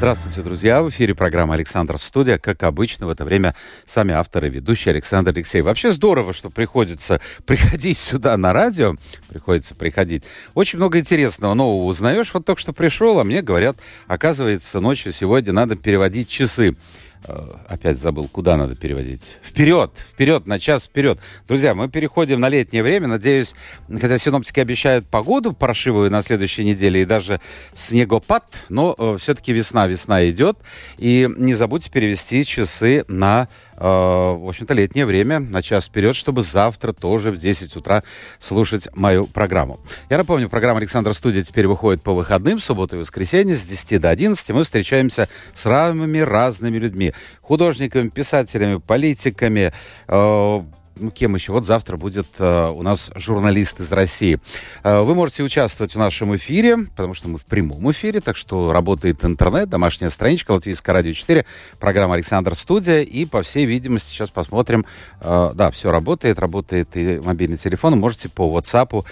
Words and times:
Здравствуйте, 0.00 0.40
друзья! 0.40 0.82
В 0.82 0.88
эфире 0.88 1.14
программа 1.14 1.52
«Александр 1.52 1.98
Студия». 1.98 2.38
Как 2.38 2.62
обычно, 2.62 3.06
в 3.06 3.10
это 3.10 3.22
время 3.22 3.54
сами 3.84 4.14
авторы 4.14 4.48
ведущий 4.48 4.88
Александр 4.88 5.32
Алексеев. 5.32 5.66
Вообще 5.66 5.92
здорово, 5.92 6.32
что 6.32 6.48
приходится 6.48 7.20
приходить 7.44 7.98
сюда 7.98 8.34
на 8.38 8.54
радио. 8.54 8.94
Приходится 9.28 9.74
приходить. 9.74 10.24
Очень 10.54 10.78
много 10.78 10.98
интересного 10.98 11.52
нового 11.52 11.84
узнаешь. 11.84 12.32
Вот 12.32 12.46
только 12.46 12.58
что 12.58 12.72
пришел, 12.72 13.20
а 13.20 13.24
мне 13.24 13.42
говорят, 13.42 13.76
оказывается, 14.06 14.80
ночью 14.80 15.12
сегодня 15.12 15.52
надо 15.52 15.76
переводить 15.76 16.30
часы. 16.30 16.76
Э, 17.24 17.48
опять 17.68 17.98
забыл, 17.98 18.28
куда 18.28 18.56
надо 18.56 18.74
переводить. 18.74 19.36
Вперед, 19.42 19.90
вперед, 20.12 20.46
на 20.46 20.58
час 20.58 20.84
вперед. 20.84 21.18
Друзья, 21.46 21.74
мы 21.74 21.88
переходим 21.88 22.40
на 22.40 22.48
летнее 22.48 22.82
время. 22.82 23.08
Надеюсь, 23.08 23.54
хотя 23.88 24.16
синоптики 24.16 24.58
обещают 24.58 25.06
погоду 25.06 25.52
паршивую 25.52 26.10
на 26.10 26.22
следующей 26.22 26.64
неделе 26.64 27.02
и 27.02 27.04
даже 27.04 27.40
снегопад, 27.74 28.44
но 28.70 28.94
э, 28.96 29.16
все-таки 29.18 29.52
весна, 29.52 29.86
весна 29.86 30.28
идет. 30.30 30.58
И 30.96 31.28
не 31.36 31.52
забудьте 31.52 31.90
перевести 31.90 32.44
часы 32.44 33.04
на 33.06 33.48
в 33.84 34.48
общем-то, 34.48 34.74
летнее 34.74 35.06
время 35.06 35.40
на 35.40 35.62
час 35.62 35.86
вперед, 35.86 36.14
чтобы 36.14 36.42
завтра 36.42 36.92
тоже 36.92 37.30
в 37.30 37.38
10 37.38 37.74
утра 37.76 38.02
слушать 38.38 38.88
мою 38.94 39.26
программу. 39.26 39.80
Я 40.10 40.18
напомню, 40.18 40.48
программа 40.48 40.78
«Александр 40.78 41.14
Студия» 41.14 41.42
теперь 41.42 41.66
выходит 41.66 42.02
по 42.02 42.12
выходным, 42.12 42.58
в 42.58 42.62
субботу 42.62 42.96
и 42.96 42.98
воскресенье 42.98 43.56
с 43.56 43.64
10 43.64 44.00
до 44.00 44.10
11. 44.10 44.50
Мы 44.50 44.64
встречаемся 44.64 45.28
с 45.54 45.62
самыми 45.62 46.18
разными 46.18 46.78
людьми. 46.78 47.12
Художниками, 47.40 48.08
писателями, 48.08 48.76
политиками, 48.76 49.72
э, 50.08 50.62
ну, 51.00 51.10
кем 51.10 51.34
еще? 51.34 51.52
Вот 51.52 51.64
завтра 51.64 51.96
будет 51.96 52.26
э, 52.38 52.68
у 52.68 52.82
нас 52.82 53.10
журналист 53.14 53.80
из 53.80 53.90
России. 53.92 54.38
Э, 54.84 55.00
вы 55.00 55.14
можете 55.14 55.42
участвовать 55.42 55.94
в 55.94 55.98
нашем 55.98 56.36
эфире, 56.36 56.76
потому 56.78 57.14
что 57.14 57.28
мы 57.28 57.38
в 57.38 57.44
прямом 57.44 57.90
эфире, 57.90 58.20
так 58.20 58.36
что 58.36 58.72
работает 58.72 59.24
интернет, 59.24 59.68
домашняя 59.68 60.10
страничка 60.10 60.52
Латвийское 60.52 60.94
радио 60.94 61.12
4, 61.12 61.46
программа 61.78 62.14
Александр 62.14 62.54
Студия, 62.54 63.00
и, 63.00 63.24
по 63.24 63.42
всей 63.42 63.66
видимости, 63.66 64.10
сейчас 64.10 64.30
посмотрим, 64.30 64.84
э, 65.20 65.50
да, 65.54 65.70
все 65.70 65.90
работает, 65.90 66.38
работает 66.38 66.96
и 66.96 67.20
мобильный 67.20 67.56
телефон, 67.56 67.98
можете 67.98 68.28
по 68.28 68.56
WhatsApp 68.56 69.04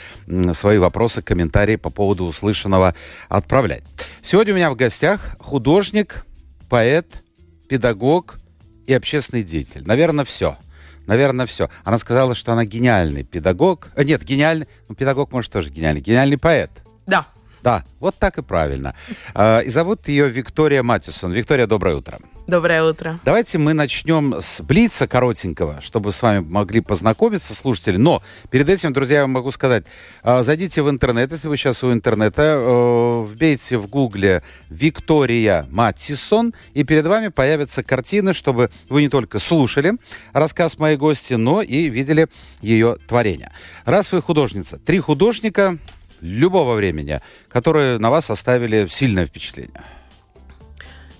свои 0.54 0.78
вопросы, 0.78 1.22
комментарии 1.22 1.76
по 1.76 1.90
поводу 1.90 2.24
услышанного 2.24 2.94
отправлять. 3.28 3.82
Сегодня 4.22 4.52
у 4.52 4.56
меня 4.56 4.70
в 4.70 4.76
гостях 4.76 5.36
художник, 5.40 6.26
поэт, 6.68 7.22
педагог 7.68 8.38
и 8.86 8.94
общественный 8.94 9.42
деятель. 9.42 9.82
Наверное, 9.84 10.24
все– 10.24 10.56
Наверное, 11.08 11.46
все. 11.46 11.70
Она 11.84 11.96
сказала, 11.96 12.34
что 12.34 12.52
она 12.52 12.66
гениальный 12.66 13.24
педагог. 13.24 13.88
Э, 13.96 14.04
нет, 14.04 14.22
гениальный... 14.24 14.68
Ну, 14.90 14.94
педагог, 14.94 15.32
может, 15.32 15.50
тоже 15.50 15.70
гениальный. 15.70 16.02
Гениальный 16.02 16.36
поэт. 16.36 16.70
Да. 17.06 17.26
Да, 17.62 17.84
вот 18.00 18.14
так 18.16 18.38
и 18.38 18.42
правильно. 18.42 18.94
Э, 19.34 19.62
и 19.64 19.70
зовут 19.70 20.08
ее 20.08 20.28
Виктория 20.28 20.82
Матисон. 20.82 21.32
Виктория, 21.32 21.66
доброе 21.66 21.96
утро. 21.96 22.18
Доброе 22.46 22.82
утро. 22.82 23.18
Давайте 23.26 23.58
мы 23.58 23.74
начнем 23.74 24.36
с 24.40 24.62
Блица 24.62 25.06
коротенького, 25.06 25.82
чтобы 25.82 26.12
с 26.12 26.22
вами 26.22 26.38
могли 26.38 26.80
познакомиться 26.80 27.54
слушатели. 27.54 27.98
Но 27.98 28.22
перед 28.50 28.70
этим, 28.70 28.94
друзья, 28.94 29.16
я 29.16 29.22
вам 29.24 29.32
могу 29.32 29.50
сказать, 29.50 29.84
э, 30.22 30.42
зайдите 30.42 30.82
в 30.82 30.88
интернет, 30.88 31.30
если 31.30 31.48
вы 31.48 31.56
сейчас 31.58 31.84
у 31.84 31.92
интернета, 31.92 32.42
э, 32.42 33.22
вбейте 33.28 33.76
в 33.76 33.88
гугле 33.88 34.42
Виктория 34.70 35.66
Матисон, 35.70 36.54
и 36.72 36.84
перед 36.84 37.06
вами 37.06 37.28
появятся 37.28 37.82
картины, 37.82 38.32
чтобы 38.32 38.70
вы 38.88 39.02
не 39.02 39.10
только 39.10 39.38
слушали 39.38 39.94
рассказ 40.32 40.78
моей 40.78 40.96
гости, 40.96 41.34
но 41.34 41.60
и 41.60 41.88
видели 41.88 42.28
ее 42.62 42.96
творение. 43.06 43.52
Раз 43.84 44.10
вы 44.10 44.22
художница, 44.22 44.78
три 44.78 45.00
художника 45.00 45.76
любого 46.20 46.74
времени, 46.74 47.20
которые 47.48 47.98
на 47.98 48.10
вас 48.10 48.30
оставили 48.30 48.86
сильное 48.86 49.26
впечатление. 49.26 49.82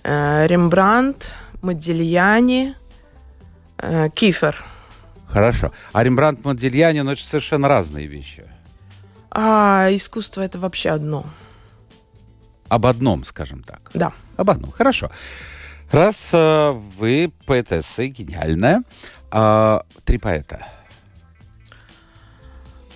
Э, 0.04 0.46
Рембрандт, 0.46 1.34
Модильяни, 1.62 2.74
э, 3.78 4.08
Кифер. 4.14 4.64
Хорошо. 5.28 5.72
А 5.92 6.02
Рембрандт, 6.02 6.44
Модильяни, 6.44 7.00
ну 7.00 7.12
это 7.12 7.22
совершенно 7.22 7.68
разные 7.68 8.06
вещи. 8.06 8.44
А 9.30 9.88
искусство 9.90 10.42
это 10.42 10.58
вообще 10.58 10.90
одно. 10.90 11.26
Об 12.68 12.86
одном, 12.86 13.24
скажем 13.24 13.62
так. 13.62 13.90
Да. 13.94 14.12
Об 14.36 14.50
одном. 14.50 14.70
Хорошо. 14.72 15.10
Раз 15.90 16.30
э, 16.32 16.70
вы 16.98 17.32
поэтесса 17.46 18.06
гениальная, 18.06 18.82
э, 19.32 19.80
три 20.04 20.18
поэта. 20.18 20.66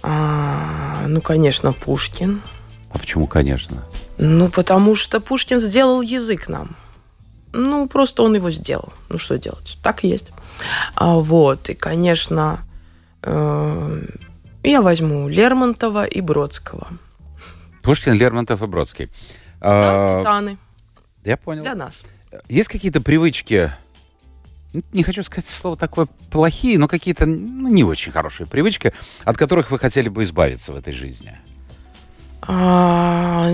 А, 0.02 0.81
ну, 1.08 1.20
конечно, 1.20 1.72
Пушкин. 1.72 2.42
А 2.90 2.98
почему, 2.98 3.26
конечно? 3.26 3.84
Ну, 4.18 4.48
потому 4.48 4.94
что 4.96 5.20
Пушкин 5.20 5.60
сделал 5.60 6.02
язык 6.02 6.48
нам. 6.48 6.76
Ну, 7.52 7.88
просто 7.88 8.22
он 8.22 8.34
его 8.34 8.50
сделал. 8.50 8.92
Ну, 9.08 9.18
что 9.18 9.38
делать? 9.38 9.78
Так 9.82 10.04
и 10.04 10.08
есть. 10.08 10.32
А, 10.94 11.16
вот. 11.16 11.68
И, 11.70 11.74
конечно, 11.74 12.60
э, 13.22 14.02
я 14.62 14.82
возьму 14.82 15.28
Лермонтова 15.28 16.04
и 16.04 16.20
Бродского. 16.20 16.88
Пушкин, 17.82 18.14
Лермонтов 18.14 18.62
и 18.62 18.66
Бродский. 18.66 19.06
Да, 19.60 20.18
а, 20.18 20.20
титаны. 20.20 20.58
Я 21.24 21.36
понял. 21.36 21.62
Для 21.62 21.74
нас. 21.74 22.02
Есть 22.48 22.68
какие-то 22.68 23.00
привычки, 23.00 23.72
не 24.92 25.02
хочу 25.02 25.22
сказать 25.22 25.48
слово 25.48 25.76
такое 25.76 26.06
плохие, 26.30 26.78
но 26.78 26.88
какие-то 26.88 27.26
ну, 27.26 27.68
не 27.68 27.84
очень 27.84 28.12
хорошие 28.12 28.46
привычки, 28.46 28.92
от 29.24 29.36
которых 29.36 29.70
вы 29.70 29.78
хотели 29.78 30.08
бы 30.08 30.22
избавиться 30.22 30.72
в 30.72 30.76
этой 30.76 30.92
жизни? 30.92 31.38
А, 32.42 33.50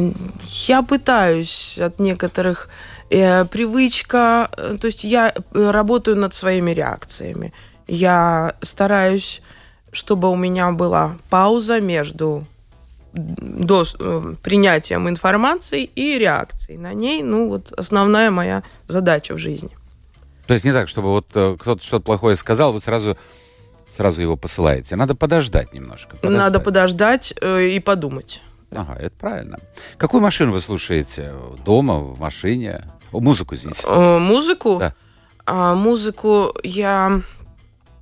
я 0.66 0.82
пытаюсь 0.82 1.78
от 1.78 1.98
некоторых 1.98 2.68
э, 3.10 3.44
привычка, 3.44 4.50
э, 4.56 4.76
то 4.80 4.86
есть 4.86 5.04
я 5.04 5.34
э, 5.34 5.70
работаю 5.70 6.16
над 6.16 6.32
своими 6.34 6.70
реакциями. 6.70 7.52
Я 7.86 8.54
стараюсь, 8.62 9.42
чтобы 9.92 10.30
у 10.30 10.36
меня 10.36 10.72
была 10.72 11.18
пауза 11.28 11.80
между 11.80 12.46
до 13.12 13.84
э, 13.98 14.34
принятием 14.42 15.08
информации 15.08 15.84
и 15.84 16.18
реакцией 16.18 16.78
на 16.78 16.94
ней. 16.94 17.22
Ну, 17.22 17.48
вот 17.48 17.72
основная 17.72 18.30
моя 18.30 18.62
задача 18.86 19.34
в 19.34 19.38
жизни. 19.38 19.77
То 20.48 20.54
есть 20.54 20.64
не 20.64 20.72
так, 20.72 20.88
чтобы 20.88 21.10
вот 21.10 21.26
кто-то 21.28 21.78
что-то 21.80 22.04
плохое 22.04 22.34
сказал, 22.34 22.72
вы 22.72 22.80
сразу 22.80 23.16
сразу 23.98 24.22
его 24.22 24.36
посылаете. 24.36 24.96
Надо 24.96 25.14
подождать 25.14 25.74
немножко. 25.74 26.16
Подождать. 26.16 26.38
Надо 26.38 26.60
подождать 26.60 27.34
э, 27.40 27.66
и 27.66 27.80
подумать. 27.80 28.40
Ага, 28.70 28.96
это 28.98 29.16
правильно. 29.18 29.58
Какую 29.96 30.22
машину 30.22 30.52
вы 30.52 30.60
слушаете? 30.60 31.32
Дома, 31.64 31.98
в 31.98 32.20
машине? 32.20 32.84
Музыку, 33.10 33.56
извините. 33.56 33.84
Э, 33.88 34.18
музыку? 34.18 34.76
Да. 34.78 34.94
А, 35.46 35.74
музыку 35.74 36.54
я... 36.62 37.20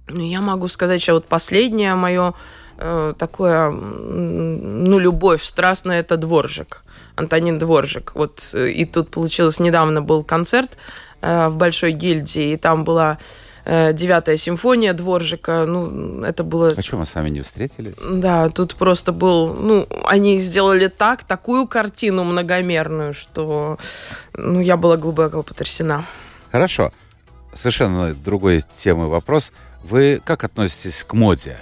Ну, 0.09 0.23
я 0.23 0.41
могу 0.41 0.69
сказать, 0.69 1.01
что 1.01 1.15
вот 1.15 1.27
последнее 1.27 1.95
мое 1.95 2.35
э, 2.77 3.15
такое, 3.19 3.71
ну, 3.71 4.99
любовь 4.99 5.43
страстная, 5.43 6.01
это 6.01 6.17
Дворжик. 6.17 6.85
Антонин 7.17 7.59
Дворжик. 7.59 8.15
Вот 8.15 8.51
э, 8.53 8.69
и 8.69 8.85
тут 8.85 9.11
получилось, 9.11 9.59
недавно 9.61 10.03
был 10.03 10.25
концерт 10.25 10.73
э, 10.73 11.06
в 11.23 11.53
Большой 11.57 11.93
гильдии, 11.93 12.53
и 12.53 12.57
там 12.57 12.85
была 12.85 13.19
Э, 13.69 13.93
девятая 13.93 14.37
симфония 14.37 14.93
Дворжика. 14.93 15.65
Ну, 15.67 16.23
это 16.23 16.45
было... 16.45 16.73
А 16.77 16.83
что, 16.83 16.99
мы 16.99 17.05
с 17.05 17.17
вами 17.17 17.31
не 17.31 17.41
встретились? 17.41 17.97
Да, 18.01 18.49
тут 18.49 18.77
просто 18.77 19.11
был... 19.11 19.55
Ну, 19.55 19.89
они 20.05 20.39
сделали 20.39 20.87
так, 20.87 21.25
такую 21.25 21.67
картину 21.67 22.23
многомерную, 22.23 23.13
что 23.13 23.77
ну, 24.35 24.61
я 24.61 24.77
была 24.77 24.97
глубоко 24.97 25.43
потрясена. 25.43 26.05
Хорошо. 26.53 26.93
Совершенно 27.55 28.15
другой 28.15 28.63
темы 28.77 29.09
вопрос. 29.09 29.51
Вы 29.83 30.23
как 30.25 30.45
относитесь 30.45 31.03
к 31.03 31.13
моде? 31.13 31.57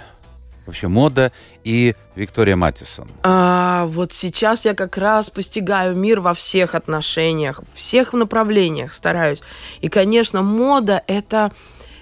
Вообще 0.65 0.87
мода 0.87 1.31
и 1.63 1.95
Виктория 2.15 2.55
Матисон. 2.55 3.07
А, 3.23 3.85
вот 3.85 4.13
сейчас 4.13 4.65
я 4.65 4.73
как 4.73 4.97
раз 4.97 5.29
постигаю 5.29 5.95
мир 5.95 6.21
во 6.21 6.33
всех 6.33 6.75
отношениях, 6.75 7.61
всех 7.73 8.13
направлениях 8.13 8.93
стараюсь. 8.93 9.41
И, 9.81 9.89
конечно, 9.89 10.41
мода 10.41 11.03
это 11.07 11.51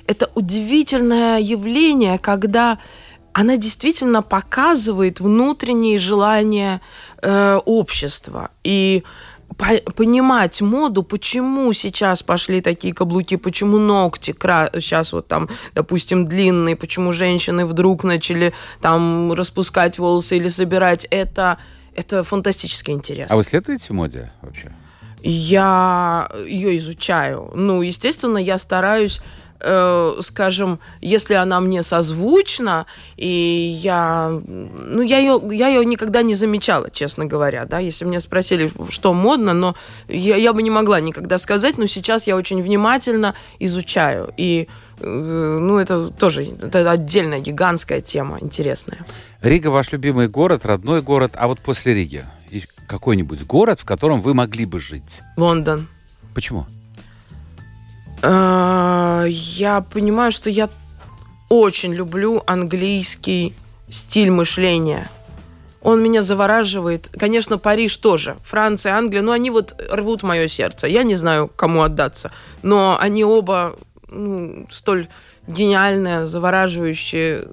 это 0.05 0.29
удивительное 0.35 1.39
явление, 1.39 2.19
когда 2.19 2.77
она 3.33 3.57
действительно 3.57 4.21
показывает 4.21 5.19
внутренние 5.19 5.97
желания 5.97 6.81
э, 7.21 7.59
общества. 7.65 8.51
И 8.63 9.03
понимать 9.53 10.61
моду, 10.61 11.03
почему 11.03 11.71
сейчас 11.73 12.23
пошли 12.23 12.61
такие 12.61 12.93
каблуки, 12.93 13.37
почему 13.37 13.77
ногти 13.77 14.31
кра- 14.31 14.69
сейчас 14.73 15.13
вот 15.13 15.27
там, 15.27 15.49
допустим, 15.73 16.27
длинные, 16.27 16.75
почему 16.75 17.11
женщины 17.11 17.65
вдруг 17.65 18.03
начали 18.03 18.53
там 18.81 19.33
распускать 19.33 19.97
волосы 19.99 20.37
или 20.37 20.49
собирать, 20.49 21.05
это, 21.09 21.57
это 21.95 22.23
фантастически 22.23 22.91
интересно. 22.91 23.33
А 23.33 23.37
вы 23.37 23.43
следуете 23.43 23.93
моде 23.93 24.31
вообще? 24.41 24.73
Я 25.21 26.29
ее 26.45 26.75
изучаю. 26.77 27.51
Ну, 27.55 27.81
естественно, 27.81 28.37
я 28.37 28.57
стараюсь 28.57 29.21
э, 29.63 30.15
скажем, 30.21 30.79
если 31.01 31.33
она 31.33 31.59
мне 31.59 31.83
созвучна, 31.83 32.85
и 33.15 33.27
я, 33.27 34.29
ну, 34.45 35.01
я 35.01 35.19
ее, 35.19 35.41
я 35.51 35.69
ее 35.69 35.85
никогда 35.85 36.21
не 36.21 36.35
замечала, 36.35 36.89
честно 36.89 37.25
говоря, 37.25 37.65
да, 37.65 37.79
если 37.79 38.05
меня 38.05 38.19
спросили, 38.19 38.71
что 38.89 39.13
модно, 39.13 39.53
но 39.53 39.75
я, 40.07 40.35
я 40.35 40.53
бы 40.53 40.61
не 40.61 40.69
могла 40.69 40.99
никогда 40.99 41.37
сказать, 41.37 41.77
но 41.77 41.87
сейчас 41.87 42.27
я 42.27 42.35
очень 42.35 42.61
внимательно 42.61 43.35
изучаю, 43.59 44.33
и, 44.37 44.67
э, 44.99 45.07
ну, 45.07 45.77
это 45.77 46.09
тоже, 46.09 46.43
это 46.43 46.91
отдельная 46.91 47.39
гигантская 47.39 48.01
тема, 48.01 48.37
интересная. 48.41 49.05
Рига 49.41 49.67
ваш 49.67 49.91
любимый 49.91 50.27
город, 50.27 50.65
родной 50.65 51.01
город, 51.01 51.33
а 51.35 51.47
вот 51.47 51.59
после 51.59 51.93
Риги 51.93 52.25
какой-нибудь 52.87 53.45
город, 53.45 53.79
в 53.79 53.85
котором 53.85 54.21
вы 54.21 54.33
могли 54.33 54.65
бы 54.65 54.79
жить? 54.79 55.21
Лондон. 55.37 55.87
Почему? 56.35 56.67
Э, 58.23 59.25
я 59.29 59.81
понимаю, 59.81 60.31
что 60.31 60.49
я 60.49 60.69
очень 61.49 61.93
люблю 61.93 62.41
английский 62.47 63.53
стиль 63.89 64.31
мышления. 64.31 65.09
Он 65.81 66.01
меня 66.01 66.21
завораживает. 66.21 67.09
Конечно, 67.19 67.57
Париж 67.57 67.97
тоже. 67.97 68.37
Франция, 68.43 68.95
Англия, 68.95 69.21
но 69.21 69.33
они 69.33 69.51
вот 69.51 69.75
рвут 69.91 70.23
мое 70.23 70.47
сердце. 70.47 70.87
Я 70.87 71.03
не 71.03 71.15
знаю, 71.15 71.51
кому 71.53 71.81
отдаться. 71.81 72.31
Но 72.61 72.97
они 72.97 73.25
оба 73.25 73.75
ну, 74.13 74.67
столь 74.71 75.07
гениальные, 75.47 76.25
завораживающие, 76.25 77.47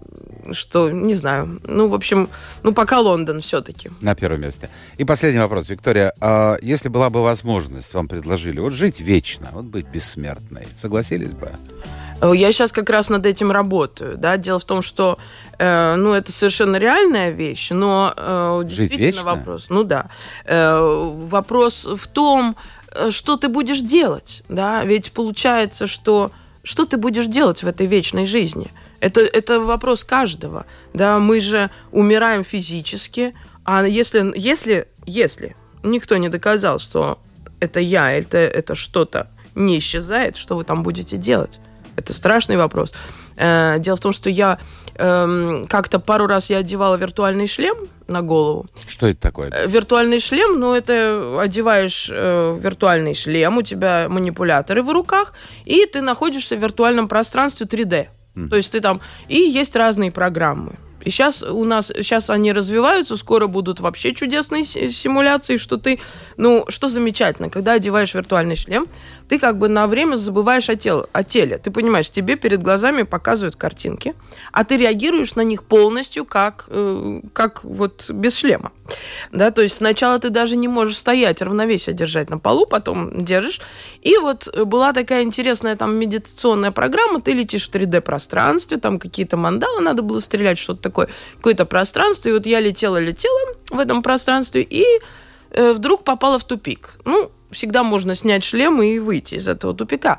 что, 0.53 0.91
не 0.91 1.15
знаю. 1.15 1.61
Ну, 1.65 1.89
в 1.89 1.95
общем, 1.95 2.29
ну, 2.63 2.73
пока 2.73 3.01
Лондон 3.01 3.41
все-таки. 3.41 3.91
На 4.01 4.15
первом 4.15 4.41
месте. 4.41 4.69
И 4.99 5.05
последний 5.05 5.41
вопрос, 5.41 5.69
Виктория. 5.69 6.13
А 6.21 6.57
если 6.63 6.89
была 6.89 7.11
бы 7.11 7.23
возможность, 7.23 7.95
вам 7.95 8.09
предложили, 8.09 8.61
вот 8.61 8.73
жить 8.73 9.01
вечно, 9.01 9.49
вот 9.53 9.65
быть 9.65 9.87
бессмертной, 9.87 10.69
согласились 10.77 11.31
бы? 11.31 11.53
Э, 12.21 12.33
я 12.35 12.53
сейчас 12.53 12.73
как 12.73 12.91
раз 12.91 13.09
над 13.09 13.27
этим 13.27 13.51
работаю. 13.51 14.17
Да? 14.17 14.37
Дело 14.37 14.59
в 14.59 14.65
том, 14.65 14.83
что 14.83 15.19
э, 15.59 15.95
ну, 15.97 16.13
это 16.13 16.33
совершенно 16.33 16.77
реальная 16.77 17.31
вещь, 17.31 17.71
но 17.71 18.15
э, 18.17 18.63
действительно 18.65 19.07
вечно? 19.07 19.23
вопрос. 19.25 19.67
Ну 19.69 19.85
да. 19.85 20.11
Э, 20.45 20.79
вопрос 20.81 21.87
в 21.87 22.07
том, 22.07 22.57
э, 22.93 23.11
что 23.11 23.37
ты 23.37 23.49
будешь 23.49 23.81
делать. 23.81 24.43
Да? 24.49 24.85
Ведь 24.85 25.13
получается, 25.13 25.87
что 25.87 26.31
что 26.63 26.85
ты 26.85 26.97
будешь 26.97 27.27
делать 27.27 27.63
в 27.63 27.67
этой 27.67 27.87
вечной 27.87 28.27
жизни? 28.27 28.69
Это, 29.01 29.21
это 29.21 29.61
вопрос 29.61 30.05
каждого. 30.05 30.67
Да, 30.93 31.19
мы 31.19 31.41
же 31.41 31.71
умираем 31.91 32.45
физически, 32.45 33.35
а 33.65 33.85
если, 33.85 34.33
если, 34.37 34.89
если 35.07 35.57
никто 35.83 36.17
не 36.17 36.29
доказал, 36.29 36.79
что 36.79 37.19
это 37.61 37.81
я, 37.81 38.13
это, 38.13 38.39
это 38.39 38.75
что-то 38.75 39.29
не 39.55 39.79
исчезает, 39.79 40.37
что 40.37 40.57
вы 40.57 40.65
там 40.65 40.83
будете 40.83 41.17
делать? 41.17 41.61
Это 41.97 42.13
страшный 42.13 42.57
вопрос. 42.57 42.93
Э, 43.37 43.79
дело 43.79 43.97
в 43.97 44.01
том, 44.01 44.13
что 44.13 44.31
я 44.31 44.59
э, 44.95 45.65
как-то 45.69 45.99
пару 45.99 46.27
раз 46.27 46.51
я 46.51 46.59
одевала 46.59 46.97
виртуальный 46.97 47.47
шлем 47.47 47.77
на 48.09 48.23
голову. 48.23 48.67
Что 48.87 49.07
это 49.07 49.21
такое? 49.21 49.51
Э, 49.51 49.67
виртуальный 49.67 50.21
шлем, 50.21 50.59
ну 50.59 50.75
это 50.75 51.41
одеваешь 51.41 52.09
э, 52.13 52.59
виртуальный 52.61 53.15
шлем, 53.15 53.59
у 53.59 53.63
тебя 53.63 54.09
манипуляторы 54.09 54.83
в 54.83 54.91
руках, 54.91 55.35
и 55.65 55.87
ты 55.87 56.01
находишься 56.01 56.57
в 56.57 56.61
виртуальном 56.61 57.09
пространстве 57.09 57.67
3D. 57.67 58.09
Mm. 58.35 58.49
То 58.49 58.57
есть 58.57 58.73
ты 58.73 58.81
там... 58.81 59.01
И 59.29 59.39
есть 59.39 59.77
разные 59.77 60.11
программы. 60.11 60.79
Сейчас 61.05 61.43
у 61.43 61.65
нас, 61.65 61.89
сейчас 61.89 62.31
они 62.31 62.53
развиваются, 62.53 63.17
скоро 63.17 63.47
будут 63.47 63.81
вообще 63.81 64.15
чудесные 64.15 64.65
симуляции, 64.65 65.57
что 65.57 65.77
ты, 65.77 66.01
ну, 66.37 66.65
что 66.69 66.89
замечательно, 66.89 67.51
когда 67.51 67.73
одеваешь 67.73 68.15
виртуальный 68.15 68.57
шлем, 68.57 68.87
ты 69.29 69.39
как 69.39 69.59
бы 69.59 69.69
на 69.69 69.87
время 69.87 70.17
забываешь 70.17 70.69
о, 70.69 70.77
тел, 70.77 71.07
о 71.13 71.23
теле. 71.23 71.59
Ты 71.59 71.71
понимаешь, 71.71 72.11
тебе 72.11 72.37
перед 72.37 72.63
глазами 72.63 73.03
показывают 73.03 73.57
картинки, 73.57 74.15
а 74.53 74.65
ты 74.65 74.77
реагируешь 74.77 75.35
на 75.37 75.43
них 75.43 75.63
полностью 75.63 76.25
как, 76.25 76.67
э, 76.69 77.21
как 77.33 77.65
вот 77.65 78.11
без 78.11 78.37
шлема. 78.37 78.73
Да, 79.31 79.53
то 79.53 79.63
есть 79.63 79.77
сначала 79.77 80.19
ты 80.19 80.31
даже 80.31 80.57
не 80.57 80.67
можешь 80.67 80.97
стоять, 80.97 81.43
равновесие 81.43 81.95
держать 81.95 82.29
на 82.29 82.39
полу, 82.39 82.67
потом 82.67 83.25
держишь. 83.25 83.61
И 84.03 84.17
вот 84.19 84.49
была 84.65 84.93
такая 84.93 85.23
интересная 85.23 85.77
там 85.77 85.95
медитационная 85.95 86.73
программа, 86.73 87.21
ты 87.21 87.33
летишь 87.33 87.69
в 87.69 87.73
3D-пространстве, 87.73 88.79
там 88.79 88.99
какие-то 88.99 89.37
мандалы 89.37 89.81
надо 89.81 90.03
было 90.03 90.19
стрелять, 90.19 90.59
что-то 90.59 90.90
такое, 90.91 91.09
какое-то 91.37 91.65
пространство. 91.65 92.29
И 92.29 92.33
вот 92.33 92.47
я 92.47 92.61
летела-летела 92.61 93.55
в 93.71 93.79
этом 93.79 94.03
пространстве, 94.03 94.67
и 94.69 94.85
э, 95.51 95.73
вдруг 95.73 96.05
попала 96.05 96.39
в 96.39 96.45
тупик. 96.45 96.97
Ну, 97.05 97.31
всегда 97.51 97.83
можно 97.83 98.15
снять 98.15 98.45
шлем 98.45 98.83
и 98.83 98.99
выйти 98.99 99.37
из 99.37 99.49
этого 99.49 99.75
тупика. 99.75 100.19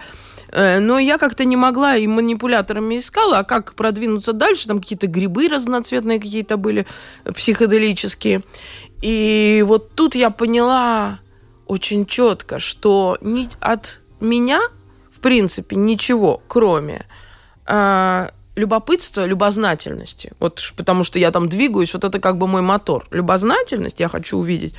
Э, 0.52 0.80
но 0.80 1.00
я 1.00 1.18
как-то 1.18 1.46
не 1.46 1.56
могла 1.56 1.96
и 1.96 2.08
манипуляторами 2.08 2.98
искала, 2.98 3.40
а 3.40 3.44
как 3.44 3.74
продвинуться 3.74 4.34
дальше, 4.34 4.68
там 4.68 4.82
какие-то 4.82 5.08
грибы 5.08 5.48
разноцветные 5.48 6.20
какие-то 6.20 6.58
были, 6.58 6.86
психоделические. 7.26 8.44
И 9.02 9.64
вот 9.68 9.92
тут 9.96 10.16
я 10.16 10.30
поняла 10.30 11.20
очень 11.66 12.06
четко, 12.06 12.60
что 12.60 13.18
от 13.60 14.02
меня, 14.20 14.62
в 15.12 15.20
принципе, 15.20 15.76
ничего, 15.76 16.42
кроме 16.48 17.06
э, 17.66 18.30
любопытства, 18.56 19.26
любознательности, 19.26 20.34
вот 20.40 20.62
потому 20.76 21.04
что 21.04 21.20
я 21.20 21.32
там 21.32 21.48
двигаюсь, 21.48 21.94
вот 21.94 22.04
это 22.04 22.20
как 22.20 22.38
бы 22.38 22.48
мой 22.48 22.62
мотор. 22.62 23.08
Любознательность 23.12 24.00
я 24.00 24.08
хочу 24.08 24.38
увидеть. 24.38 24.76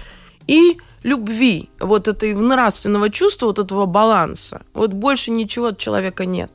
И 0.46 0.76
любви, 1.02 1.70
вот 1.80 2.08
этой 2.08 2.34
нравственного 2.34 3.10
чувства, 3.10 3.46
вот 3.46 3.58
этого 3.58 3.86
баланса. 3.86 4.62
Вот 4.74 4.92
больше 4.92 5.30
ничего 5.30 5.69
от 5.69 5.78
человека 5.78 6.26
нет. 6.26 6.50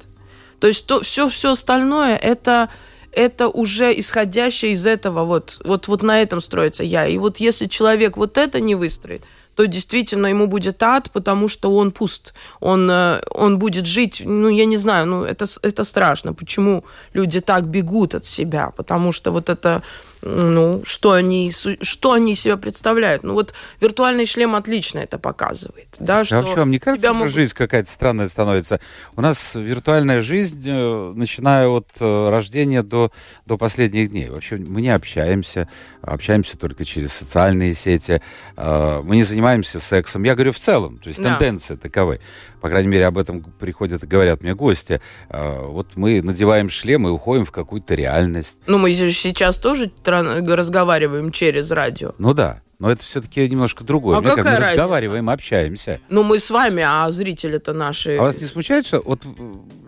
То 0.59 0.67
есть 0.67 0.85
то, 0.87 1.01
все, 1.01 1.27
все 1.27 1.51
остальное 1.51 2.15
это, 2.15 2.69
это 3.11 3.47
уже 3.47 3.97
исходящее 3.99 4.73
из 4.73 4.85
этого, 4.85 5.23
вот, 5.23 5.59
вот, 5.63 5.87
вот 5.87 6.03
на 6.03 6.21
этом 6.21 6.41
строится 6.41 6.83
я. 6.83 7.07
И 7.07 7.17
вот 7.17 7.37
если 7.37 7.67
человек 7.67 8.17
вот 8.17 8.37
это 8.37 8.59
не 8.59 8.75
выстроит, 8.75 9.23
то 9.57 9.65
действительно 9.65 10.27
ему 10.27 10.47
будет 10.47 10.83
ад, 10.83 11.09
потому 11.11 11.49
что 11.49 11.75
он 11.75 11.91
пуст. 11.91 12.33
Он, 12.59 12.89
э, 12.91 13.21
он 13.31 13.57
будет 13.57 13.87
жить, 13.87 14.21
ну, 14.25 14.49
я 14.49 14.65
не 14.65 14.77
знаю, 14.77 15.07
ну, 15.07 15.23
это, 15.23 15.47
это 15.63 15.83
страшно. 15.83 16.33
Почему 16.33 16.83
люди 17.13 17.41
так 17.41 17.63
бегут 17.63 18.13
от 18.13 18.25
себя? 18.25 18.71
Потому 18.77 19.11
что 19.11 19.31
вот 19.31 19.49
это 19.49 19.81
ну, 20.21 20.81
что 20.85 21.11
они, 21.11 21.51
что 21.51 22.11
они 22.11 22.33
из 22.33 22.41
себя 22.41 22.57
представляют. 22.57 23.23
Ну, 23.23 23.33
вот 23.33 23.53
виртуальный 23.79 24.25
шлем 24.25 24.55
отлично 24.55 24.99
это 24.99 25.19
показывает. 25.19 25.87
Да, 25.99 26.25
что 26.25 26.39
а 26.39 26.41
вообще, 26.41 26.55
вам 26.55 26.71
не 26.71 26.79
кажется, 26.79 27.07
что 27.07 27.13
могут... 27.13 27.33
жизнь 27.33 27.53
какая-то 27.55 27.91
странная 27.91 28.27
становится? 28.27 28.79
У 29.15 29.21
нас 29.21 29.51
виртуальная 29.55 30.21
жизнь, 30.21 30.63
э, 30.65 31.13
начиная 31.15 31.67
от 31.67 31.87
э, 31.99 32.29
рождения 32.29 32.83
до, 32.83 33.11
до 33.45 33.57
последних 33.57 34.11
дней. 34.11 34.29
Вообще 34.29 34.57
мы 34.57 34.81
не 34.81 34.89
общаемся, 34.89 35.69
общаемся 36.01 36.57
только 36.57 36.85
через 36.85 37.13
социальные 37.13 37.73
сети, 37.73 38.21
э, 38.55 39.01
мы 39.03 39.17
не 39.17 39.23
занимаемся 39.23 39.79
сексом. 39.79 40.23
Я 40.23 40.35
говорю 40.35 40.51
в 40.51 40.59
целом, 40.59 40.97
то 40.97 41.09
есть 41.09 41.21
да. 41.21 41.31
тенденции 41.35 41.75
таковы 41.75 42.19
по 42.59 42.69
крайней 42.69 42.89
мере, 42.89 43.05
об 43.05 43.19
этом 43.19 43.43
приходят 43.43 44.03
и 44.03 44.07
говорят 44.07 44.41
мне 44.41 44.55
гости. 44.55 44.99
Вот 45.29 45.95
мы 45.95 46.23
надеваем 46.23 46.71
шлем 46.71 47.07
и 47.07 47.11
уходим 47.11 47.45
в 47.45 47.51
какую-то 47.51 47.93
реальность. 47.93 48.59
Ну, 48.65 48.79
мы 48.79 48.93
же 48.95 49.11
сейчас 49.11 49.57
тоже 49.57 49.91
разговариваем 50.07 51.31
через 51.31 51.71
радио. 51.71 52.13
Ну 52.17 52.33
да. 52.33 52.61
Но 52.79 52.91
это 52.91 53.03
все-таки 53.03 53.47
немножко 53.49 53.83
другое. 53.83 54.17
А 54.17 54.21
Мне 54.21 54.29
какая 54.29 54.43
как 54.43 54.53
мы 54.53 54.59
разница? 54.59 54.71
разговариваем, 54.73 55.29
общаемся. 55.29 55.99
Ну, 56.09 56.21
мы 56.21 56.37
с 56.37 56.49
вами, 56.51 56.83
а 56.85 57.09
зрители-то 57.09 57.73
наши... 57.73 58.17
А 58.17 58.21
вас 58.21 58.39
не 58.39 58.45
смущает, 58.45 58.85
что 58.85 59.01
вот 59.03 59.23